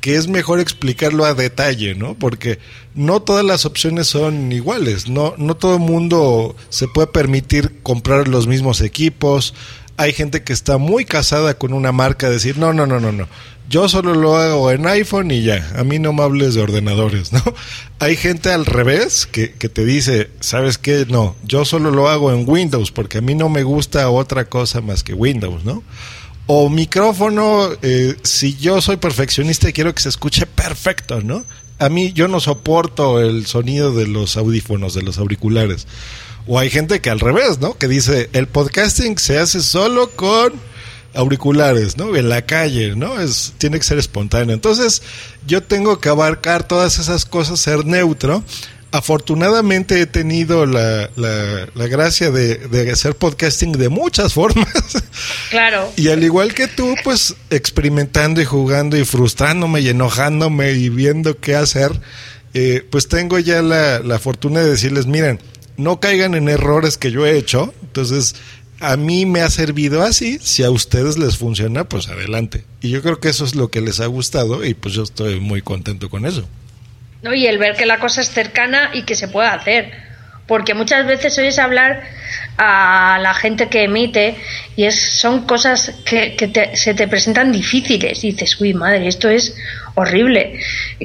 que 0.00 0.16
es 0.16 0.28
mejor 0.28 0.60
explicarlo 0.60 1.24
a 1.24 1.34
detalle, 1.34 1.94
¿no? 1.94 2.14
Porque 2.14 2.58
no 2.94 3.20
todas 3.20 3.44
las 3.44 3.64
opciones 3.66 4.06
son 4.06 4.50
iguales, 4.52 5.08
no, 5.08 5.34
no 5.36 5.56
todo 5.56 5.74
el 5.74 5.80
mundo 5.80 6.56
se 6.68 6.88
puede 6.88 7.08
permitir 7.08 7.82
comprar 7.82 8.28
los 8.28 8.46
mismos 8.46 8.80
equipos. 8.80 9.54
Hay 9.96 10.12
gente 10.12 10.42
que 10.42 10.54
está 10.54 10.78
muy 10.78 11.04
casada 11.04 11.58
con 11.58 11.74
una 11.74 11.92
marca, 11.92 12.30
decir, 12.30 12.56
no, 12.56 12.72
no, 12.72 12.86
no, 12.86 12.98
no, 13.00 13.12
no. 13.12 13.28
Yo 13.68 13.88
solo 13.88 14.14
lo 14.14 14.36
hago 14.36 14.72
en 14.72 14.86
iPhone 14.86 15.30
y 15.30 15.42
ya, 15.42 15.70
a 15.76 15.84
mí 15.84 16.00
no 16.00 16.12
me 16.12 16.24
hables 16.24 16.54
de 16.54 16.62
ordenadores, 16.62 17.32
¿no? 17.32 17.42
Hay 18.00 18.16
gente 18.16 18.50
al 18.50 18.66
revés 18.66 19.26
que, 19.30 19.52
que 19.52 19.68
te 19.68 19.84
dice, 19.84 20.30
¿sabes 20.40 20.78
qué? 20.78 21.06
No, 21.08 21.36
yo 21.44 21.64
solo 21.64 21.90
lo 21.90 22.08
hago 22.08 22.32
en 22.32 22.48
Windows 22.48 22.90
porque 22.90 23.18
a 23.18 23.20
mí 23.20 23.34
no 23.34 23.48
me 23.48 23.62
gusta 23.62 24.10
otra 24.10 24.46
cosa 24.46 24.80
más 24.80 25.04
que 25.04 25.14
Windows, 25.14 25.64
¿no? 25.64 25.84
O 26.46 26.68
micrófono, 26.68 27.68
eh, 27.82 28.16
si 28.22 28.56
yo 28.56 28.80
soy 28.80 28.96
perfeccionista 28.96 29.68
y 29.68 29.72
quiero 29.72 29.94
que 29.94 30.02
se 30.02 30.08
escuche 30.08 30.46
perfecto, 30.46 31.20
¿no? 31.20 31.44
A 31.78 31.88
mí 31.88 32.12
yo 32.12 32.28
no 32.28 32.40
soporto 32.40 33.20
el 33.20 33.46
sonido 33.46 33.94
de 33.94 34.06
los 34.06 34.36
audífonos, 34.36 34.94
de 34.94 35.02
los 35.02 35.18
auriculares. 35.18 35.86
O 36.46 36.58
hay 36.58 36.70
gente 36.70 37.00
que 37.00 37.10
al 37.10 37.20
revés, 37.20 37.60
¿no? 37.60 37.78
Que 37.78 37.88
dice, 37.88 38.28
el 38.32 38.48
podcasting 38.48 39.18
se 39.18 39.38
hace 39.38 39.60
solo 39.60 40.10
con 40.10 40.52
auriculares, 41.14 41.96
¿no? 41.96 42.14
En 42.16 42.28
la 42.28 42.42
calle, 42.42 42.94
¿no? 42.96 43.20
Es, 43.20 43.54
tiene 43.58 43.78
que 43.78 43.84
ser 43.84 43.98
espontáneo. 43.98 44.54
Entonces, 44.54 45.02
yo 45.46 45.62
tengo 45.62 46.00
que 46.00 46.08
abarcar 46.08 46.66
todas 46.66 46.98
esas 46.98 47.24
cosas, 47.24 47.60
ser 47.60 47.84
neutro. 47.84 48.44
Afortunadamente 48.92 50.00
he 50.00 50.06
tenido 50.06 50.66
la, 50.66 51.10
la, 51.16 51.68
la 51.74 51.86
gracia 51.86 52.30
de, 52.30 52.56
de 52.56 52.90
hacer 52.90 53.14
podcasting 53.14 53.72
de 53.72 53.88
muchas 53.88 54.34
formas. 54.34 54.68
Claro. 55.50 55.92
Y 55.96 56.08
al 56.08 56.22
igual 56.24 56.54
que 56.54 56.68
tú, 56.68 56.94
pues 57.04 57.36
experimentando 57.50 58.40
y 58.40 58.44
jugando 58.44 58.96
y 58.96 59.04
frustrándome 59.04 59.80
y 59.80 59.88
enojándome 59.88 60.72
y 60.72 60.88
viendo 60.88 61.38
qué 61.38 61.54
hacer, 61.54 61.92
eh, 62.54 62.86
pues 62.90 63.08
tengo 63.08 63.38
ya 63.38 63.62
la, 63.62 64.00
la 64.00 64.18
fortuna 64.18 64.60
de 64.60 64.70
decirles, 64.70 65.06
miren, 65.06 65.40
no 65.76 66.00
caigan 66.00 66.34
en 66.34 66.48
errores 66.48 66.98
que 66.98 67.10
yo 67.10 67.26
he 67.26 67.36
hecho. 67.36 67.72
Entonces, 67.82 68.34
a 68.80 68.96
mí 68.96 69.26
me 69.26 69.40
ha 69.40 69.50
servido 69.50 70.02
así. 70.02 70.38
Si 70.40 70.62
a 70.62 70.70
ustedes 70.70 71.18
les 71.18 71.36
funciona, 71.36 71.88
pues 71.88 72.08
adelante. 72.08 72.64
Y 72.80 72.90
yo 72.90 73.02
creo 73.02 73.20
que 73.20 73.28
eso 73.28 73.44
es 73.44 73.54
lo 73.54 73.70
que 73.70 73.80
les 73.80 74.00
ha 74.00 74.06
gustado 74.06 74.64
y 74.64 74.74
pues 74.74 74.94
yo 74.94 75.02
estoy 75.02 75.38
muy 75.38 75.62
contento 75.62 76.10
con 76.10 76.26
eso. 76.26 76.46
¿No? 77.22 77.34
Y 77.34 77.46
el 77.46 77.58
ver 77.58 77.76
que 77.76 77.86
la 77.86 77.98
cosa 77.98 78.20
es 78.20 78.30
cercana 78.30 78.90
y 78.92 79.02
que 79.02 79.14
se 79.14 79.28
puede 79.28 79.48
hacer. 79.48 79.92
Porque 80.46 80.74
muchas 80.74 81.06
veces 81.06 81.38
oyes 81.38 81.58
hablar 81.60 82.02
a 82.58 83.18
la 83.22 83.34
gente 83.34 83.68
que 83.68 83.84
emite 83.84 84.34
y 84.74 84.84
es, 84.84 85.00
son 85.00 85.46
cosas 85.46 85.92
que, 86.04 86.34
que 86.34 86.48
te- 86.48 86.76
se 86.76 86.92
te 86.94 87.06
presentan 87.06 87.52
difíciles. 87.52 88.24
Y 88.24 88.32
dices, 88.32 88.60
uy, 88.60 88.74
madre, 88.74 89.06
esto 89.06 89.28
es 89.28 89.56
horrible. 89.94 90.58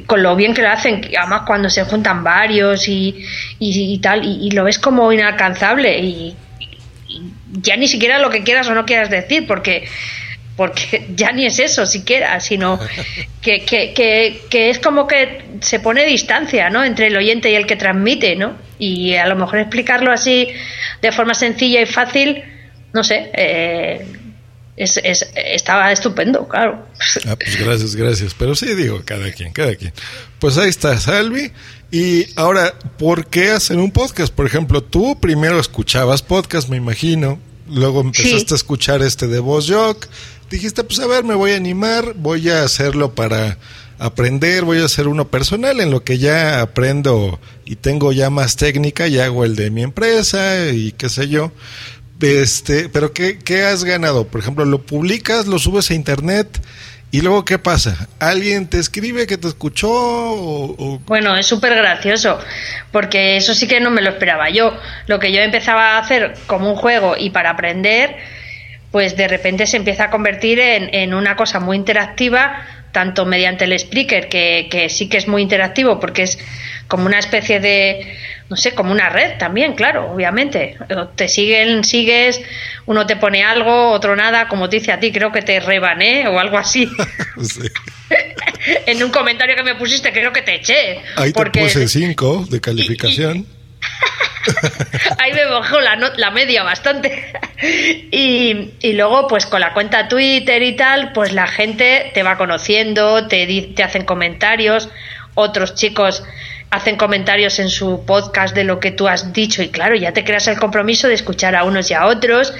Con 0.06 0.22
lo 0.24 0.34
bien 0.34 0.52
que 0.52 0.62
lo 0.62 0.70
hacen, 0.70 1.08
además 1.16 1.42
cuando 1.46 1.70
se 1.70 1.84
juntan 1.84 2.24
varios 2.24 2.88
y, 2.88 3.24
y- 3.60 3.94
y 3.94 3.98
tal, 3.98 4.24
y, 4.24 4.50
lo 4.50 4.64
ves 4.64 4.80
como 4.80 5.12
inalcanzable. 5.12 5.96
Y 6.00 6.36
ya 7.52 7.76
ni 7.76 7.86
siquiera 7.86 8.18
lo 8.18 8.30
que 8.30 8.42
quieras 8.42 8.66
o 8.68 8.74
no 8.74 8.84
quieras 8.84 9.10
decir, 9.10 9.46
porque 9.46 9.88
porque 10.56 11.06
ya 11.14 11.32
ni 11.32 11.46
es 11.46 11.58
eso 11.58 11.86
siquiera, 11.86 12.40
sino 12.40 12.78
que, 13.42 13.64
que, 13.64 13.92
que, 13.92 14.42
que 14.50 14.70
es 14.70 14.78
como 14.78 15.06
que 15.06 15.44
se 15.60 15.80
pone 15.80 16.04
distancia 16.06 16.70
¿no? 16.70 16.82
entre 16.84 17.08
el 17.08 17.16
oyente 17.16 17.50
y 17.50 17.54
el 17.54 17.66
que 17.66 17.76
transmite, 17.76 18.36
¿no? 18.36 18.56
Y 18.78 19.14
a 19.14 19.26
lo 19.26 19.36
mejor 19.36 19.58
explicarlo 19.58 20.12
así 20.12 20.48
de 21.02 21.12
forma 21.12 21.34
sencilla 21.34 21.80
y 21.82 21.86
fácil, 21.86 22.42
no 22.92 23.04
sé, 23.04 23.30
eh, 23.34 24.06
es, 24.76 24.98
es, 25.02 25.26
estaba 25.34 25.90
estupendo, 25.92 26.46
claro. 26.46 26.86
Ah, 27.26 27.36
pues 27.36 27.56
gracias, 27.58 27.96
gracias. 27.96 28.34
Pero 28.38 28.54
sí, 28.54 28.74
digo, 28.74 29.00
cada 29.04 29.30
quien, 29.32 29.52
cada 29.52 29.74
quien. 29.74 29.92
Pues 30.38 30.58
ahí 30.58 30.68
está, 30.68 30.98
Salvi. 30.98 31.50
Y 31.90 32.26
ahora, 32.38 32.74
¿por 32.98 33.26
qué 33.28 33.50
hacer 33.50 33.78
un 33.78 33.90
podcast? 33.90 34.34
Por 34.34 34.44
ejemplo, 34.46 34.82
tú 34.82 35.18
primero 35.18 35.58
escuchabas 35.58 36.20
podcast, 36.22 36.68
me 36.68 36.76
imagino. 36.76 37.38
Luego 37.70 38.00
empezaste 38.02 38.38
Sí. 38.48 38.54
a 38.54 38.56
escuchar 38.56 39.02
este 39.02 39.26
de 39.28 39.38
Voz 39.38 39.70
Jock. 39.70 40.06
Dijiste, 40.50 40.84
pues 40.84 40.98
a 41.00 41.06
ver, 41.06 41.24
me 41.24 41.34
voy 41.34 41.52
a 41.52 41.56
animar, 41.56 42.14
voy 42.14 42.50
a 42.50 42.62
hacerlo 42.62 43.14
para 43.14 43.58
aprender, 43.98 44.64
voy 44.64 44.80
a 44.80 44.84
hacer 44.84 45.08
uno 45.08 45.28
personal 45.28 45.80
en 45.80 45.90
lo 45.90 46.04
que 46.04 46.18
ya 46.18 46.60
aprendo 46.60 47.40
y 47.64 47.76
tengo 47.76 48.12
ya 48.12 48.30
más 48.30 48.56
técnica, 48.56 49.08
ya 49.08 49.24
hago 49.24 49.44
el 49.44 49.56
de 49.56 49.70
mi 49.70 49.82
empresa 49.82 50.68
y 50.68 50.92
qué 50.92 51.08
sé 51.08 51.28
yo. 51.28 51.52
Este, 52.20 52.88
pero 52.88 53.12
¿qué, 53.12 53.38
qué 53.38 53.64
has 53.64 53.84
ganado? 53.84 54.26
Por 54.26 54.40
ejemplo, 54.40 54.64
lo 54.64 54.82
publicas, 54.82 55.46
lo 55.46 55.58
subes 55.58 55.90
a 55.90 55.94
internet 55.94 56.60
y 57.10 57.20
luego 57.20 57.44
¿qué 57.44 57.58
pasa? 57.58 58.08
¿Alguien 58.18 58.66
te 58.66 58.78
escribe 58.78 59.26
que 59.26 59.38
te 59.38 59.48
escuchó? 59.48 59.88
Bueno, 61.06 61.36
es 61.36 61.46
súper 61.46 61.74
gracioso, 61.74 62.38
porque 62.90 63.36
eso 63.36 63.54
sí 63.54 63.68
que 63.68 63.80
no 63.80 63.90
me 63.90 64.02
lo 64.02 64.10
esperaba 64.10 64.50
yo. 64.50 64.76
Lo 65.06 65.18
que 65.18 65.32
yo 65.32 65.40
empezaba 65.40 65.96
a 65.96 65.98
hacer 65.98 66.34
como 66.46 66.70
un 66.70 66.76
juego 66.76 67.16
y 67.16 67.30
para 67.30 67.50
aprender, 67.50 68.16
pues 68.96 69.14
de 69.14 69.28
repente 69.28 69.66
se 69.66 69.76
empieza 69.76 70.04
a 70.04 70.10
convertir 70.10 70.58
en, 70.58 70.88
en 70.94 71.12
una 71.12 71.36
cosa 71.36 71.60
muy 71.60 71.76
interactiva, 71.76 72.66
tanto 72.92 73.26
mediante 73.26 73.64
el 73.64 73.74
speaker, 73.74 74.30
que, 74.30 74.68
que 74.70 74.88
sí 74.88 75.06
que 75.10 75.18
es 75.18 75.28
muy 75.28 75.42
interactivo, 75.42 76.00
porque 76.00 76.22
es 76.22 76.38
como 76.88 77.04
una 77.04 77.18
especie 77.18 77.60
de, 77.60 78.16
no 78.48 78.56
sé, 78.56 78.74
como 78.74 78.92
una 78.92 79.10
red 79.10 79.36
también, 79.36 79.74
claro, 79.74 80.10
obviamente. 80.10 80.78
Te 81.14 81.28
siguen, 81.28 81.84
sigues, 81.84 82.40
uno 82.86 83.06
te 83.06 83.16
pone 83.16 83.44
algo, 83.44 83.90
otro 83.90 84.16
nada, 84.16 84.48
como 84.48 84.70
te 84.70 84.76
dice 84.76 84.92
a 84.92 84.98
ti, 84.98 85.12
creo 85.12 85.30
que 85.30 85.42
te 85.42 85.60
rebané 85.60 86.26
o 86.28 86.40
algo 86.40 86.56
así. 86.56 86.88
Sí. 87.42 87.68
en 88.86 89.02
un 89.02 89.10
comentario 89.10 89.54
que 89.56 89.62
me 89.62 89.74
pusiste, 89.74 90.10
creo 90.10 90.32
que 90.32 90.40
te 90.40 90.54
eché. 90.54 91.02
Ahí 91.16 91.34
te 91.34 91.36
porque 91.36 91.60
puse 91.60 91.86
5 91.86 92.46
de 92.48 92.60
calificación. 92.62 93.46
ahí 95.18 95.32
me 95.32 95.44
bajó 95.46 95.80
la, 95.80 95.96
no- 95.96 96.12
la 96.16 96.30
media 96.30 96.62
bastante. 96.62 97.32
y, 98.10 98.70
y 98.80 98.92
luego, 98.92 99.26
pues 99.28 99.46
con 99.46 99.60
la 99.60 99.72
cuenta 99.72 100.08
Twitter 100.08 100.62
y 100.62 100.76
tal, 100.76 101.12
pues 101.12 101.32
la 101.32 101.46
gente 101.46 102.10
te 102.14 102.22
va 102.22 102.36
conociendo, 102.36 103.26
te, 103.26 103.46
te 103.74 103.82
hacen 103.82 104.04
comentarios, 104.04 104.88
otros 105.34 105.74
chicos 105.74 106.22
hacen 106.68 106.96
comentarios 106.96 107.58
en 107.60 107.70
su 107.70 108.04
podcast 108.04 108.54
de 108.54 108.64
lo 108.64 108.80
que 108.80 108.90
tú 108.90 109.06
has 109.08 109.32
dicho. 109.32 109.62
Y 109.62 109.68
claro, 109.68 109.94
ya 109.94 110.12
te 110.12 110.24
creas 110.24 110.48
el 110.48 110.58
compromiso 110.58 111.06
de 111.08 111.14
escuchar 111.14 111.54
a 111.54 111.62
unos 111.64 111.90
y 111.90 111.94
a 111.94 112.06
otros, 112.06 112.52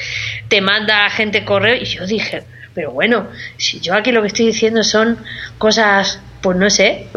te 0.48 0.60
manda 0.60 1.08
gente 1.10 1.44
correo. 1.44 1.74
Y 1.74 1.84
yo 1.84 2.06
dije, 2.06 2.44
pero 2.74 2.92
bueno, 2.92 3.26
si 3.56 3.80
yo 3.80 3.94
aquí 3.94 4.12
lo 4.12 4.22
que 4.22 4.28
estoy 4.28 4.46
diciendo 4.46 4.84
son 4.84 5.18
cosas, 5.58 6.20
pues 6.40 6.56
no 6.56 6.70
sé, 6.70 7.08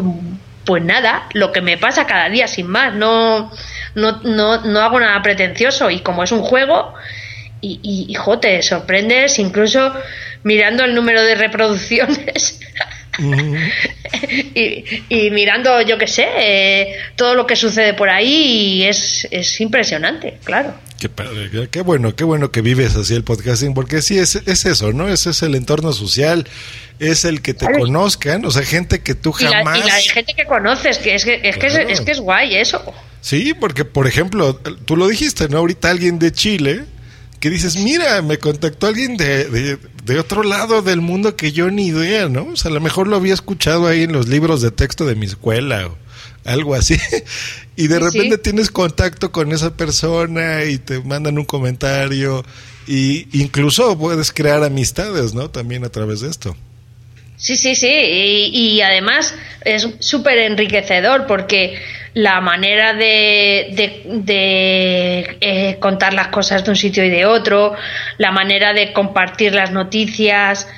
pues 0.64 0.82
nada, 0.82 1.26
lo 1.32 1.52
que 1.52 1.60
me 1.60 1.78
pasa 1.78 2.06
cada 2.06 2.28
día 2.28 2.48
sin 2.48 2.66
más, 2.66 2.92
no, 2.92 3.52
no, 3.94 4.20
no, 4.22 4.62
no 4.64 4.80
hago 4.80 5.00
nada 5.00 5.20
pretencioso 5.22 5.90
y 5.90 6.00
como 6.00 6.22
es 6.24 6.32
un 6.32 6.42
juego 6.42 6.94
y, 7.60 7.78
y, 7.82 8.06
y, 8.10 8.14
jo, 8.14 8.38
te 8.38 8.62
sorprendes 8.62 9.38
incluso 9.38 9.92
mirando 10.44 10.84
el 10.84 10.94
número 10.94 11.22
de 11.22 11.34
reproducciones 11.34 12.58
y, 14.54 14.84
y 15.08 15.30
mirando, 15.30 15.80
yo 15.82 15.98
qué 15.98 16.06
sé, 16.06 16.26
eh, 16.38 16.96
todo 17.16 17.34
lo 17.34 17.46
que 17.46 17.56
sucede 17.56 17.94
por 17.94 18.08
ahí 18.08 18.80
y 18.80 18.84
es, 18.84 19.26
es 19.30 19.60
impresionante, 19.60 20.38
claro. 20.44 20.74
Qué 20.98 21.08
padre, 21.08 21.48
qué- 21.50 21.68
qué 21.70 21.80
bueno, 21.80 22.14
qué 22.14 22.24
bueno 22.24 22.50
que 22.50 22.60
vives 22.60 22.94
así 22.96 23.14
el 23.14 23.24
podcasting, 23.24 23.72
porque 23.74 24.02
sí, 24.02 24.18
es, 24.18 24.36
es 24.36 24.66
eso, 24.66 24.92
¿no? 24.92 25.08
Ese 25.08 25.30
es 25.30 25.42
el 25.42 25.54
entorno 25.54 25.92
social, 25.92 26.46
es 26.98 27.24
el 27.24 27.40
que 27.40 27.54
te 27.54 27.66
Claro. 27.66 27.80
conozcan, 27.80 28.44
o 28.44 28.50
sea, 28.50 28.62
gente 28.62 29.00
que 29.00 29.14
tú 29.14 29.34
Y 29.38 29.44
la, 29.44 29.50
jamás... 29.58 29.78
y 29.78 29.82
la 29.88 29.94
gente 30.14 30.34
que 30.34 30.44
conoces, 30.44 30.98
que 30.98 31.14
es 31.14 31.24
que 31.24 31.40
es, 31.42 31.56
que 31.56 31.66
es 31.88 32.00
que 32.02 32.10
es 32.12 32.20
guay 32.20 32.56
eso. 32.56 32.82
Sí, 33.20 33.52
porque 33.58 33.84
por 33.84 34.06
ejemplo, 34.06 34.54
tú 34.56 34.96
lo 34.96 35.08
dijiste, 35.08 35.48
¿no? 35.48 35.58
Ahorita 35.58 35.90
alguien 35.90 36.18
de 36.18 36.32
Chile 36.32 36.84
que 37.38 37.50
dices, 37.50 37.76
mira, 37.76 38.20
me 38.22 38.38
contactó 38.38 38.86
alguien 38.86 39.16
de, 39.16 39.44
de, 39.46 39.78
de 40.04 40.18
otro 40.18 40.42
lado 40.42 40.82
del 40.82 41.00
mundo 41.00 41.36
que 41.36 41.52
yo 41.52 41.70
ni 41.70 41.86
idea, 41.88 42.28
¿no? 42.28 42.44
O 42.52 42.56
sea, 42.56 42.70
a 42.70 42.74
lo 42.74 42.80
mejor 42.80 43.08
lo 43.08 43.16
había 43.16 43.34
escuchado 43.34 43.86
ahí 43.86 44.02
en 44.02 44.12
los 44.12 44.28
libros 44.28 44.60
de 44.62 44.70
texto 44.70 45.06
de 45.06 45.14
mi 45.14 45.26
escuela 45.26 45.86
o 45.88 45.96
algo 46.44 46.74
así. 46.74 46.96
Y 47.76 47.88
de 47.88 47.98
Sí, 47.98 48.00
repente 48.00 48.36
sí. 48.36 48.40
tienes 48.42 48.70
contacto 48.70 49.32
con 49.32 49.52
esa 49.52 49.74
persona 49.74 50.64
y 50.64 50.76
te 50.76 51.00
mandan 51.00 51.38
un 51.38 51.46
comentario 51.46 52.44
y 52.86 53.26
incluso 53.40 53.96
puedes 53.96 54.32
crear 54.32 54.62
amistades, 54.64 55.32
¿no? 55.32 55.48
También 55.50 55.84
a 55.84 55.88
través 55.88 56.20
de 56.20 56.28
esto. 56.28 56.54
Sí, 57.40 57.56
sí, 57.56 57.74
sí. 57.74 57.88
Y, 57.88 58.74
y 58.76 58.82
además 58.82 59.34
es 59.64 59.88
súper 60.00 60.38
enriquecedor 60.38 61.26
porque 61.26 61.80
la 62.12 62.40
manera 62.40 62.92
de, 62.92 63.68
de, 64.04 65.36
eh, 65.40 65.76
contar 65.80 66.12
las 66.12 66.28
cosas 66.28 66.64
de 66.64 66.70
un 66.70 66.76
sitio 66.76 67.04
y 67.04 67.08
de 67.10 67.24
otro, 67.24 67.74
la 68.18 68.30
manera 68.30 68.72
de 68.74 68.92
compartir 68.92 69.54
las 69.54 69.70
noticias, 69.70 70.68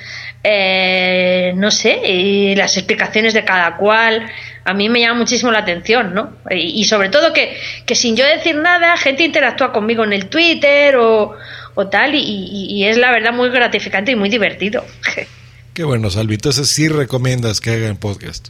eh, 0.43 1.51
no 1.55 1.69
sé, 1.71 1.99
y 2.07 2.55
las 2.55 2.77
explicaciones 2.77 3.33
de 3.33 3.43
cada 3.43 3.75
cual, 3.77 4.25
a 4.63 4.73
mí 4.73 4.87
me 4.89 5.01
llama 5.01 5.19
muchísimo 5.19 5.51
la 5.51 5.59
atención, 5.59 6.13
¿no? 6.13 6.37
Y, 6.49 6.79
y 6.79 6.85
sobre 6.85 7.09
todo 7.09 7.33
que, 7.33 7.57
que 7.85 7.95
sin 7.95 8.15
yo 8.15 8.25
decir 8.25 8.55
nada, 8.55 8.95
gente 8.95 9.23
interactúa 9.23 9.73
conmigo 9.73 10.03
en 10.05 10.13
el 10.13 10.27
Twitter 10.27 10.95
o, 10.97 11.35
o 11.75 11.87
tal, 11.89 12.15
y- 12.15 12.21
y 12.69 12.85
es 12.85 12.97
la 12.97 13.11
verdad 13.11 13.33
muy 13.33 13.49
gratificante 13.49 14.11
y 14.11 14.15
muy 14.15 14.29
divertido. 14.29 14.85
Qué 15.73 15.83
bueno, 15.83 16.09
Salvi. 16.09 16.35
Entonces 16.35 16.69
sí 16.69 16.87
recomiendas 16.87 17.59
que 17.61 17.71
hagan 17.71 17.97
podcast. 17.97 18.49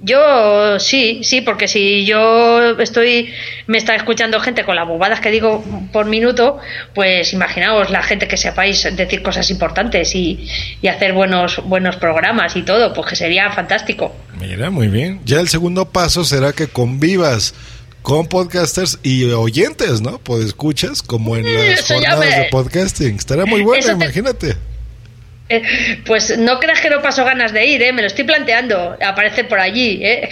Yo 0.00 0.78
sí, 0.78 1.22
sí, 1.24 1.40
porque 1.40 1.66
si 1.66 2.04
yo 2.06 2.78
estoy, 2.78 3.32
me 3.66 3.78
está 3.78 3.96
escuchando 3.96 4.38
gente 4.38 4.64
con 4.64 4.76
las 4.76 4.86
bobadas 4.86 5.18
que 5.18 5.32
digo 5.32 5.64
por 5.92 6.06
minuto, 6.06 6.58
pues 6.94 7.32
imaginaos 7.32 7.90
la 7.90 8.04
gente 8.04 8.28
que 8.28 8.36
sepáis 8.36 8.86
decir 8.94 9.22
cosas 9.22 9.50
importantes 9.50 10.14
y, 10.14 10.46
y 10.82 10.86
hacer 10.86 11.14
buenos, 11.14 11.60
buenos 11.64 11.96
programas 11.96 12.54
y 12.54 12.62
todo, 12.62 12.92
pues 12.94 13.08
que 13.08 13.16
sería 13.16 13.50
fantástico. 13.50 14.14
Mira, 14.40 14.70
muy 14.70 14.86
bien. 14.86 15.20
Ya 15.24 15.40
el 15.40 15.48
segundo 15.48 15.86
paso 15.90 16.24
será 16.24 16.52
que 16.52 16.68
convivas 16.68 17.54
con 18.02 18.28
podcasters 18.28 19.00
y 19.02 19.24
oyentes, 19.32 20.00
¿no? 20.00 20.18
Pues 20.18 20.44
escuchas 20.44 21.02
como 21.02 21.36
en 21.36 21.52
las 21.52 21.80
Eso 21.80 22.00
ya 22.00 22.10
jornadas 22.12 22.36
me- 22.36 22.44
de 22.44 22.48
podcasting. 22.50 23.16
Estará 23.16 23.46
muy 23.46 23.62
bueno, 23.62 23.84
te- 23.84 23.92
imagínate. 23.92 24.54
Eh, 25.48 25.62
pues 26.06 26.36
no 26.38 26.60
creas 26.60 26.80
que 26.80 26.90
no 26.90 27.02
paso 27.02 27.24
ganas 27.24 27.52
de 27.52 27.66
ir, 27.66 27.82
¿eh? 27.82 27.92
me 27.92 28.02
lo 28.02 28.08
estoy 28.08 28.24
planteando, 28.24 28.96
aparece 29.04 29.44
por 29.44 29.58
allí. 29.58 30.00
¿eh? 30.02 30.28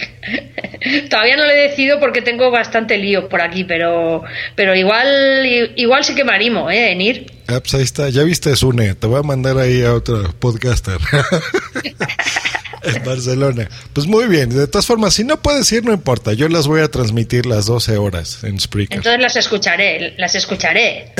Todavía 1.09 1.37
no 1.37 1.45
lo 1.45 1.51
he 1.51 1.69
decidido 1.69 1.99
porque 1.99 2.21
tengo 2.21 2.51
bastante 2.51 2.97
lío 2.97 3.27
por 3.29 3.41
aquí, 3.41 3.63
pero, 3.63 4.23
pero 4.55 4.75
igual, 4.75 5.71
igual 5.75 6.03
sí 6.03 6.15
que 6.15 6.23
me 6.23 6.33
animo 6.33 6.69
¿eh? 6.69 6.91
en 6.91 7.01
ir. 7.01 7.31
Ah, 7.47 7.59
pues 7.59 7.73
ahí 7.75 7.83
está. 7.83 8.09
Ya 8.09 8.23
viste, 8.23 8.55
Sune. 8.55 8.93
Te 8.95 9.07
voy 9.07 9.19
a 9.19 9.23
mandar 9.23 9.57
ahí 9.57 9.81
a 9.81 9.93
otro 9.93 10.33
podcaster. 10.39 10.97
en 12.83 13.03
Barcelona. 13.03 13.69
Pues 13.93 14.05
muy 14.05 14.27
bien. 14.27 14.49
De 14.49 14.67
todas 14.67 14.85
formas, 14.85 15.13
si 15.13 15.23
no 15.23 15.41
puedes 15.41 15.71
ir, 15.71 15.83
no 15.85 15.93
importa. 15.93 16.33
Yo 16.33 16.49
las 16.49 16.67
voy 16.67 16.81
a 16.81 16.89
transmitir 16.89 17.45
las 17.45 17.65
12 17.65 17.97
horas 17.97 18.43
en 18.43 18.59
Spreaker. 18.59 18.97
Entonces 18.97 19.21
las 19.21 19.35
escucharé, 19.37 20.13
las 20.17 20.35
escucharé. 20.35 21.13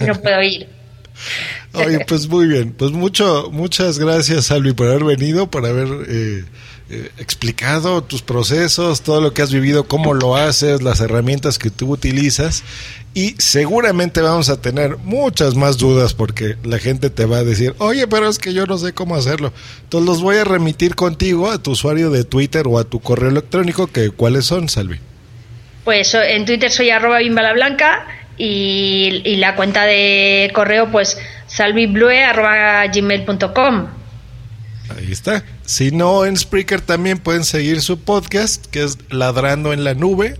No 0.00 0.14
puedo 0.20 0.42
ir. 0.42 0.81
Oye, 1.74 2.04
pues 2.06 2.28
muy 2.28 2.46
bien. 2.46 2.72
Pues 2.72 2.92
mucho, 2.92 3.50
muchas 3.50 3.98
gracias, 3.98 4.46
Salvi, 4.46 4.72
por 4.72 4.88
haber 4.88 5.04
venido, 5.04 5.50
por 5.50 5.66
haber 5.66 5.88
eh, 6.08 6.44
eh, 6.90 7.10
explicado 7.18 8.02
tus 8.02 8.22
procesos, 8.22 9.02
todo 9.02 9.20
lo 9.20 9.32
que 9.32 9.42
has 9.42 9.52
vivido, 9.52 9.84
cómo 9.84 10.14
lo 10.14 10.36
haces, 10.36 10.82
las 10.82 11.00
herramientas 11.00 11.58
que 11.58 11.70
tú 11.70 11.90
utilizas. 11.90 12.64
Y 13.14 13.34
seguramente 13.38 14.20
vamos 14.22 14.48
a 14.48 14.60
tener 14.60 14.96
muchas 14.98 15.54
más 15.54 15.78
dudas 15.78 16.14
porque 16.14 16.56
la 16.64 16.78
gente 16.78 17.10
te 17.10 17.26
va 17.26 17.38
a 17.38 17.44
decir, 17.44 17.74
oye, 17.78 18.06
pero 18.06 18.28
es 18.28 18.38
que 18.38 18.54
yo 18.54 18.66
no 18.66 18.78
sé 18.78 18.94
cómo 18.94 19.16
hacerlo. 19.16 19.52
Entonces 19.84 20.06
los 20.06 20.22
voy 20.22 20.36
a 20.36 20.44
remitir 20.44 20.94
contigo 20.94 21.50
a 21.50 21.62
tu 21.62 21.72
usuario 21.72 22.10
de 22.10 22.24
Twitter 22.24 22.64
o 22.66 22.78
a 22.78 22.84
tu 22.84 23.00
correo 23.00 23.30
electrónico, 23.30 23.86
que 23.86 24.10
¿cuáles 24.10 24.46
son, 24.46 24.68
Salvi? 24.68 24.98
Pues 25.84 26.14
en 26.14 26.46
Twitter 26.46 26.70
soy 26.70 26.90
arroba 26.90 27.18
bimbalablanca 27.18 28.06
y, 28.38 29.22
y 29.24 29.36
la 29.36 29.56
cuenta 29.56 29.84
de 29.84 30.50
correo 30.54 30.90
pues 30.90 31.18
salviblue 31.46 32.22
arroba 32.24 32.86
gmail.com. 32.86 33.88
Ahí 34.96 35.12
está. 35.12 35.44
Si 35.64 35.90
no, 35.90 36.24
en 36.24 36.36
Spreaker 36.36 36.80
también 36.80 37.18
pueden 37.18 37.44
seguir 37.44 37.80
su 37.80 38.00
podcast, 38.00 38.66
que 38.66 38.82
es 38.82 38.98
Ladrando 39.10 39.72
en 39.72 39.84
la 39.84 39.94
Nube. 39.94 40.38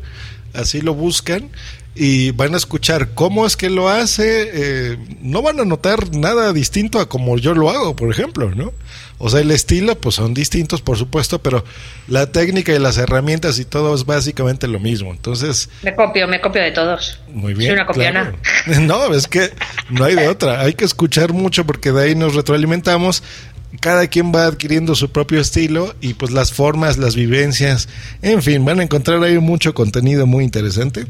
Así 0.52 0.80
lo 0.80 0.94
buscan. 0.94 1.50
Y 1.94 2.30
van 2.30 2.54
a 2.54 2.56
escuchar 2.56 3.10
cómo 3.14 3.44
es 3.46 3.56
que 3.56 3.68
lo 3.68 3.88
hace. 3.90 4.50
eh, 4.52 4.98
no 5.20 5.42
van 5.42 5.60
a 5.60 5.64
notar 5.64 6.14
nada 6.14 6.52
distinto 6.54 6.98
a 6.98 7.08
como 7.08 7.36
yo 7.36 7.54
lo 7.54 7.68
hago, 7.70 7.94
por 7.94 8.10
ejemplo, 8.10 8.50
¿no? 8.54 8.72
O 9.18 9.28
sea, 9.30 9.40
el 9.40 9.50
estilo, 9.52 9.94
pues 10.00 10.16
son 10.16 10.34
distintos, 10.34 10.80
por 10.80 10.96
supuesto, 10.98 11.40
pero 11.40 11.64
la 12.08 12.32
técnica 12.32 12.72
y 12.72 12.78
las 12.78 12.96
herramientas 12.98 13.58
y 13.60 13.64
todo 13.64 13.94
es 13.94 14.04
básicamente 14.04 14.66
lo 14.66 14.80
mismo. 14.80 15.12
Entonces, 15.12 15.68
Me 15.82 15.94
copio, 15.94 16.26
me 16.26 16.40
copio 16.40 16.62
de 16.62 16.72
todos. 16.72 17.20
muy 17.28 17.54
bien. 17.54 17.68
Soy 17.70 17.74
una 17.76 17.86
copiona. 17.86 18.32
claro. 18.64 18.80
No, 18.86 19.14
es 19.14 19.28
que 19.28 19.50
no 19.90 20.04
hay 20.04 20.14
de 20.16 20.28
otra. 20.28 20.60
Hay 20.62 20.74
que 20.74 20.84
escuchar 20.86 21.32
mucho 21.32 21.64
porque 21.66 21.92
de 21.92 22.02
ahí 22.02 22.14
nos 22.14 22.34
retroalimentamos. 22.34 23.22
Cada 23.80 24.06
quien 24.06 24.32
va 24.34 24.46
adquiriendo 24.46 24.94
su 24.94 25.10
propio 25.12 25.40
estilo 25.40 25.94
y 26.00 26.14
pues 26.14 26.30
las 26.32 26.52
formas, 26.52 26.98
las 26.98 27.14
vivencias, 27.14 27.88
en 28.22 28.42
fin, 28.42 28.64
van 28.64 28.80
a 28.80 28.82
encontrar 28.82 29.22
ahí 29.22 29.38
mucho 29.38 29.72
contenido 29.72 30.26
muy 30.26 30.44
interesante. 30.44 31.06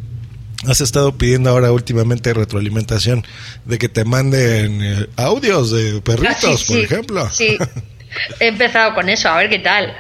Has 0.69 0.81
estado 0.81 1.17
pidiendo 1.17 1.51
ahora 1.51 1.73
últimamente 1.73 2.33
retroalimentación 2.33 3.27
de 3.65 3.79
que 3.79 3.89
te 3.89 4.05
manden 4.05 4.81
eh, 4.83 5.07
audios 5.17 5.71
de 5.73 6.01
perritos, 6.01 6.37
Ah, 6.45 6.57
sí, 6.57 6.65
por 6.67 6.77
sí, 6.77 6.83
ejemplo. 6.83 7.29
Sí, 7.31 7.59
he 8.41 8.49
empezado 8.49 8.95
con 8.95 9.09
eso, 9.09 9.29
a 9.29 9.37
ver 9.39 9.51
qué 9.51 9.59
tal. 9.59 9.95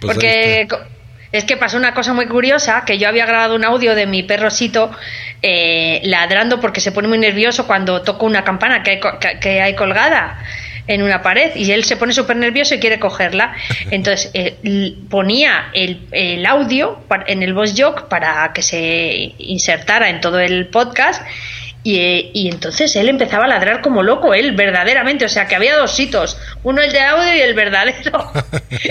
Pues 0.00 0.14
Porque 0.14 0.66
es 1.32 1.44
que 1.44 1.56
pasó 1.56 1.76
una 1.76 1.92
cosa 1.92 2.14
muy 2.14 2.26
curiosa, 2.26 2.84
que 2.86 2.98
yo 2.98 3.06
había 3.08 3.26
grabado 3.26 3.54
un 3.54 3.64
audio 3.64 3.94
de 3.94 4.06
mi 4.06 4.22
perrosito 4.22 4.90
eh, 5.42 6.00
ladrando 6.04 6.58
porque 6.60 6.80
se 6.80 6.90
pone 6.92 7.08
muy 7.08 7.18
nervioso 7.18 7.66
cuando 7.66 8.02
toco 8.02 8.26
una 8.26 8.44
campana 8.44 8.82
que 8.82 8.92
hay, 8.92 9.00
que 9.40 9.60
hay 9.60 9.74
colgada 9.76 10.42
en 10.90 11.02
una 11.02 11.22
pared 11.22 11.52
y 11.54 11.70
él 11.70 11.84
se 11.84 11.96
pone 11.96 12.12
súper 12.12 12.36
nervioso 12.36 12.74
y 12.74 12.80
quiere 12.80 12.98
cogerla. 12.98 13.54
Entonces 13.90 14.30
eh, 14.34 14.96
ponía 15.08 15.70
el, 15.72 16.08
el 16.10 16.44
audio 16.44 17.04
en 17.26 17.42
el 17.42 17.54
voice 17.54 17.80
jog 17.80 18.08
para 18.08 18.52
que 18.52 18.62
se 18.62 19.34
insertara 19.38 20.10
en 20.10 20.20
todo 20.20 20.40
el 20.40 20.66
podcast 20.68 21.22
y, 21.82 21.96
eh, 21.98 22.30
y 22.34 22.48
entonces 22.48 22.94
él 22.96 23.08
empezaba 23.08 23.44
a 23.44 23.48
ladrar 23.48 23.80
como 23.80 24.02
loco, 24.02 24.34
él 24.34 24.52
verdaderamente, 24.52 25.24
o 25.24 25.28
sea 25.28 25.46
que 25.46 25.56
había 25.56 25.76
dos 25.76 25.98
hitos, 25.98 26.36
uno 26.62 26.82
el 26.82 26.92
de 26.92 27.00
audio 27.00 27.34
y 27.34 27.40
el 27.40 27.54
verdadero. 27.54 28.30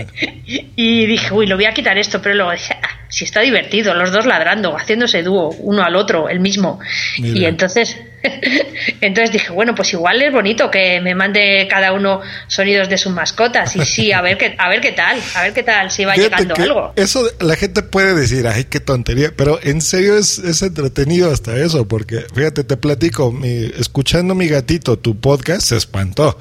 y 0.76 1.06
dije, 1.06 1.34
uy, 1.34 1.46
lo 1.46 1.56
voy 1.56 1.66
a 1.66 1.74
quitar 1.74 1.98
esto, 1.98 2.22
pero 2.22 2.36
luego 2.36 2.52
dije, 2.52 2.76
ah, 2.82 2.90
si 3.10 3.26
está 3.26 3.42
divertido, 3.42 3.94
los 3.94 4.12
dos 4.12 4.26
ladrando, 4.26 4.76
haciéndose 4.76 5.22
dúo, 5.22 5.50
uno 5.60 5.84
al 5.84 5.96
otro, 5.96 6.30
el 6.30 6.40
mismo. 6.40 6.80
Mira. 7.20 7.40
Y 7.40 7.46
entonces, 7.46 7.96
entonces 9.02 9.32
dije, 9.32 9.52
bueno, 9.52 9.76
pues 9.76 9.94
igual 9.94 10.22
es 10.22 10.32
bonito 10.32 10.70
que 10.70 11.00
me 11.02 11.16
mande 11.16 11.68
cada 11.70 11.94
uno 11.94 12.22
sonidos 12.48 12.90
de 12.90 12.98
sus 12.98 13.12
mascotas 13.14 13.76
y 13.76 13.86
sí, 13.86 14.12
a 14.12 14.22
ver 14.22 14.38
qué, 14.38 14.56
a 14.58 14.70
ver 14.70 14.82
qué 14.82 14.92
tal, 14.92 15.20
a 15.36 15.44
ver 15.44 15.54
qué 15.54 15.64
tal, 15.64 15.92
si 15.92 16.06
va 16.06 16.14
Fíjate 16.14 16.44
llegando 16.44 16.56
algo. 16.64 16.94
Eso 16.96 17.28
la 17.40 17.56
gente 17.56 17.82
puede 17.84 18.14
decir, 18.16 18.48
ay, 18.48 18.66
qué 18.66 18.80
tontería, 18.80 19.32
pero 19.36 19.60
en 19.64 19.82
serio 19.82 20.18
es, 20.18 20.40
es 20.40 20.62
entretenido 20.62 21.32
hasta 21.32 21.56
eso, 21.58 21.88
porque 21.88 22.26
fíjate, 22.34 22.64
te 22.64 22.78
platico, 22.78 23.32
mi- 23.32 23.72
escuchando 23.78 24.36
mi 24.36 24.48
gatito 24.48 24.98
tu 24.98 25.20
podcast 25.20 25.62
se 25.62 25.78
espantó. 25.78 26.38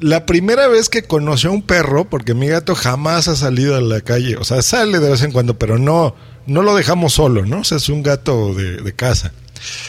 La 0.00 0.26
primera 0.26 0.66
vez 0.66 0.88
que 0.88 1.02
conoció 1.04 1.50
a 1.50 1.52
un 1.52 1.62
perro, 1.62 2.06
porque 2.10 2.34
mi 2.34 2.48
gato 2.48 2.74
jamás 2.74 3.28
ha 3.28 3.36
salido 3.36 3.76
a 3.76 3.80
la 3.80 4.00
calle, 4.00 4.36
o 4.36 4.42
sea, 4.44 4.60
sale 4.62 4.98
de 4.98 5.10
vez 5.10 5.22
en 5.22 5.30
cuando, 5.30 5.58
pero 5.58 5.78
no, 5.78 6.16
no 6.46 6.62
lo 6.62 6.74
dejamos 6.74 7.12
solo, 7.12 7.46
¿no? 7.46 7.60
O 7.60 7.64
sea, 7.64 7.76
es 7.78 7.88
un 7.88 8.02
gato 8.02 8.52
de, 8.54 8.78
de 8.78 8.92
casa. 8.94 9.32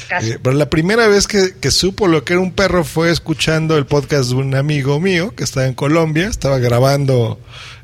Casi. 0.07 0.31
Eh, 0.31 0.39
pero 0.41 0.55
la 0.55 0.69
primera 0.69 1.07
vez 1.07 1.27
que, 1.27 1.53
que 1.59 1.71
supo 1.71 2.07
lo 2.07 2.23
que 2.23 2.33
era 2.33 2.41
un 2.41 2.51
perro 2.53 2.83
fue 2.83 3.11
escuchando 3.11 3.77
el 3.77 3.85
podcast 3.85 4.29
de 4.29 4.35
un 4.35 4.55
amigo 4.55 4.99
mío 4.99 5.33
que 5.35 5.43
estaba 5.43 5.65
en 5.67 5.73
Colombia, 5.73 6.27
estaba 6.27 6.59
grabando 6.59 7.39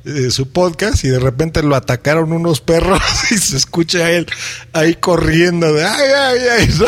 eh, 0.05 0.29
su 0.31 0.49
podcast 0.49 1.03
y 1.03 1.09
de 1.09 1.19
repente 1.19 1.63
lo 1.63 1.75
atacaron 1.75 2.31
unos 2.31 2.61
perros 2.61 3.01
y 3.31 3.37
se 3.37 3.57
escucha 3.57 3.99
a 3.99 4.11
él 4.11 4.27
ahí 4.73 4.95
corriendo 4.95 5.73
de 5.73 5.83
ay, 5.85 6.07
ay, 6.17 6.39
ay. 6.59 6.69
¿no? 6.79 6.85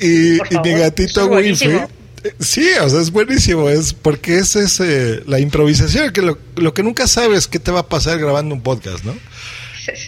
y, 0.00 0.36
y 0.54 0.58
mi 0.64 0.78
gatito 0.78 1.22
es 1.22 1.28
Winfrey. 1.28 1.76
eh, 1.76 2.34
Sí, 2.40 2.68
o 2.82 2.88
sea, 2.90 3.00
es 3.00 3.12
buenísimo, 3.12 3.68
es 3.68 3.92
porque 3.94 4.38
es 4.38 4.56
ese, 4.56 5.22
la 5.26 5.38
improvisación, 5.38 6.12
que 6.12 6.20
lo, 6.20 6.36
lo 6.56 6.74
que 6.74 6.82
nunca 6.82 7.06
sabes 7.06 7.46
qué 7.46 7.60
te 7.60 7.70
va 7.70 7.80
a 7.80 7.88
pasar 7.88 8.18
grabando 8.18 8.54
un 8.56 8.62
podcast, 8.62 9.04
¿no? 9.04 9.14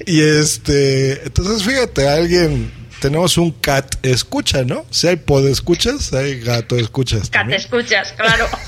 Y 0.06 0.20
este, 0.20 1.22
entonces 1.24 1.62
fíjate, 1.62 2.08
alguien, 2.08 2.70
tenemos 3.00 3.36
un 3.38 3.50
cat 3.50 3.96
escucha, 4.04 4.64
¿no? 4.64 4.84
Si 4.90 5.08
hay 5.08 5.16
pod 5.16 5.46
escuchas, 5.48 6.12
hay 6.12 6.40
gato 6.40 6.76
escuchas. 6.76 7.22
Cat, 7.22 7.32
también. 7.32 7.60
escuchas, 7.60 8.12
claro. 8.12 8.46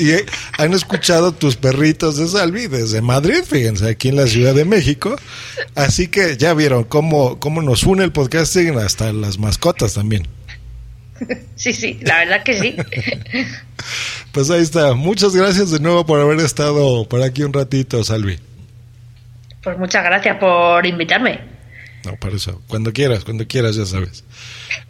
Y 0.00 0.12
eh, 0.12 0.24
han 0.56 0.72
escuchado 0.72 1.32
tus 1.32 1.56
perritos 1.56 2.16
de 2.16 2.26
Salvi 2.26 2.68
desde 2.68 3.02
Madrid, 3.02 3.42
fíjense, 3.46 3.86
aquí 3.86 4.08
en 4.08 4.16
la 4.16 4.26
Ciudad 4.26 4.54
de 4.54 4.64
México. 4.64 5.14
Así 5.74 6.08
que 6.08 6.38
ya 6.38 6.54
vieron 6.54 6.84
cómo, 6.84 7.38
cómo 7.38 7.60
nos 7.60 7.82
une 7.82 8.04
el 8.04 8.10
podcasting 8.10 8.78
hasta 8.78 9.12
las 9.12 9.36
mascotas 9.36 9.92
también. 9.92 10.26
Sí, 11.54 11.74
sí, 11.74 11.98
la 12.00 12.20
verdad 12.20 12.42
que 12.42 12.58
sí. 12.58 12.76
Pues 14.32 14.48
ahí 14.50 14.62
está. 14.62 14.94
Muchas 14.94 15.34
gracias 15.34 15.70
de 15.70 15.80
nuevo 15.80 16.06
por 16.06 16.20
haber 16.20 16.38
estado 16.38 17.06
por 17.08 17.22
aquí 17.22 17.42
un 17.42 17.52
ratito, 17.52 18.02
Salvi. 18.04 18.38
Pues 19.62 19.76
muchas 19.76 20.04
gracias 20.04 20.38
por 20.38 20.86
invitarme. 20.86 21.40
No, 22.04 22.16
para 22.16 22.36
eso. 22.36 22.62
Cuando 22.66 22.92
quieras, 22.92 23.24
cuando 23.24 23.46
quieras, 23.46 23.76
ya 23.76 23.84
sabes. 23.84 24.24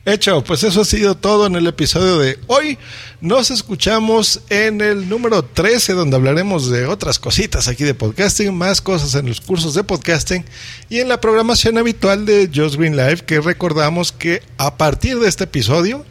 Hecho, 0.05 0.45
pues 0.45 0.63
eso 0.63 0.83
ha 0.83 0.85
sido 0.85 1.17
todo 1.17 1.47
en 1.47 1.57
el 1.57 1.67
episodio 1.67 2.19
de 2.19 2.39
hoy. 2.47 2.79
Nos 3.21 3.51
escuchamos 3.51 4.41
en 4.49 4.81
el 4.81 5.09
número 5.09 5.45
13, 5.45 5.95
donde 5.95 6.17
hablaremos 6.17 6.71
de 6.71 6.87
otras 6.87 7.19
cositas 7.19 7.67
aquí 7.67 7.83
de 7.85 7.95
podcasting, 7.95 8.55
más 8.55 8.81
cosas 8.81 9.15
en 9.17 9.27
los 9.27 9.41
cursos 9.41 9.75
de 9.75 9.83
podcasting 9.83 10.45
y 10.89 11.01
en 11.01 11.09
la 11.09 11.21
programación 11.21 11.79
habitual 11.79 12.27
de 12.27 12.49
Just 12.55 12.77
Green 12.77 12.97
Live, 12.97 13.25
que 13.27 13.41
recordamos 13.41 14.13
que 14.13 14.43
a 14.57 14.77
partir 14.77 15.19
de 15.19 15.29
este 15.29 15.45
episodio 15.45 16.07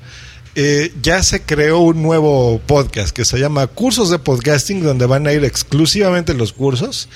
eh, 0.61 0.91
ya 1.01 1.23
se 1.23 1.41
creó 1.41 1.79
un 1.79 2.03
nuevo 2.03 2.59
podcast 2.67 3.15
que 3.15 3.23
se 3.23 3.39
llama 3.39 3.67
Cursos 3.67 4.09
de 4.09 4.19
Podcasting, 4.19 4.83
donde 4.83 5.05
van 5.05 5.25
a 5.25 5.31
ir 5.31 5.45
exclusivamente 5.45 6.33
los 6.33 6.51
cursos. 6.51 7.07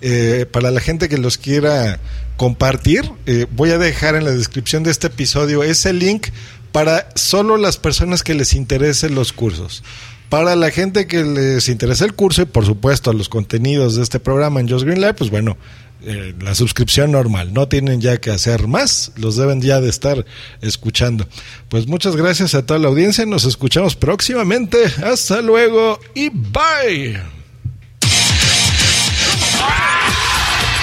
Eh, 0.00 0.46
para 0.50 0.70
la 0.70 0.80
gente 0.80 1.10
que 1.10 1.18
los 1.18 1.36
quiera 1.36 2.00
compartir, 2.38 3.12
eh, 3.26 3.44
voy 3.50 3.72
a 3.72 3.76
dejar 3.76 4.14
en 4.14 4.24
la 4.24 4.30
descripción 4.30 4.82
de 4.82 4.92
este 4.92 5.08
episodio 5.08 5.62
ese 5.62 5.92
link 5.92 6.28
para 6.72 7.10
solo 7.16 7.58
las 7.58 7.76
personas 7.76 8.22
que 8.22 8.32
les 8.32 8.54
interesen 8.54 9.14
los 9.14 9.34
cursos. 9.34 9.84
Para 10.30 10.56
la 10.56 10.70
gente 10.70 11.06
que 11.06 11.22
les 11.22 11.68
interesa 11.68 12.06
el 12.06 12.14
curso 12.14 12.40
y 12.40 12.46
por 12.46 12.64
supuesto 12.64 13.12
los 13.12 13.28
contenidos 13.28 13.96
de 13.96 14.04
este 14.04 14.20
programa 14.20 14.58
en 14.58 14.70
Just 14.70 14.86
Green 14.86 15.14
pues 15.14 15.30
bueno, 15.30 15.58
eh, 16.02 16.34
la 16.40 16.54
suscripción 16.54 17.12
normal. 17.12 17.52
No 17.52 17.68
tienen 17.68 18.00
ya 18.00 18.18
que 18.18 18.30
hacer 18.30 18.66
más, 18.66 19.12
los 19.16 19.36
deben 19.36 19.60
ya 19.60 19.80
de 19.80 19.88
estar 19.88 20.24
escuchando. 20.60 21.26
Pues 21.68 21.86
muchas 21.86 22.16
gracias 22.16 22.54
a 22.54 22.64
toda 22.64 22.78
la 22.78 22.88
audiencia, 22.88 23.24
nos 23.26 23.44
escuchamos 23.44 23.96
próximamente. 23.96 24.78
Hasta 25.02 25.40
luego 25.40 25.98
y 26.14 26.28
bye. 26.30 27.20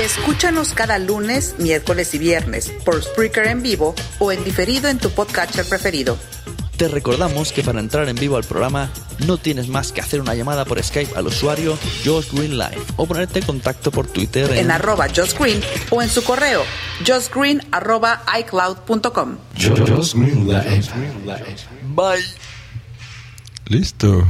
Escúchanos 0.04 0.74
cada 0.74 1.00
lunes, 1.00 1.56
miércoles 1.60 2.14
y 2.14 2.18
viernes 2.18 2.72
por 2.84 3.02
Spreaker 3.02 3.48
en 3.48 3.62
vivo 3.62 3.96
o 4.20 4.32
en 4.32 4.44
diferido 4.44 4.90
en 4.90 4.98
tu 4.98 5.12
podcatcher 5.12 5.66
preferido. 5.66 6.18
Te 6.84 6.90
recordamos 6.90 7.54
que 7.54 7.64
para 7.64 7.80
entrar 7.80 8.10
en 8.10 8.18
vivo 8.18 8.36
al 8.36 8.44
programa 8.44 8.90
no 9.26 9.38
tienes 9.38 9.70
más 9.70 9.94
que 9.94 10.02
hacer 10.02 10.20
una 10.20 10.36
llamada 10.36 10.66
por 10.66 10.84
Skype 10.84 11.16
al 11.16 11.28
usuario 11.28 11.78
Josh 12.04 12.34
Green 12.34 12.58
Live 12.58 12.82
o 12.98 13.06
ponerte 13.06 13.40
en 13.40 13.46
contacto 13.46 13.90
por 13.90 14.06
Twitter 14.06 14.52
en, 14.52 14.58
En 14.58 14.70
arroba 14.70 15.08
Josh 15.08 15.34
Green 15.40 15.62
o 15.92 16.02
en 16.02 16.10
su 16.10 16.22
correo 16.26 16.64
justgreen 17.08 17.66
arroba 17.72 18.22
icloud.com. 18.38 19.38
Bye. 21.96 22.22
Listo. 23.68 24.28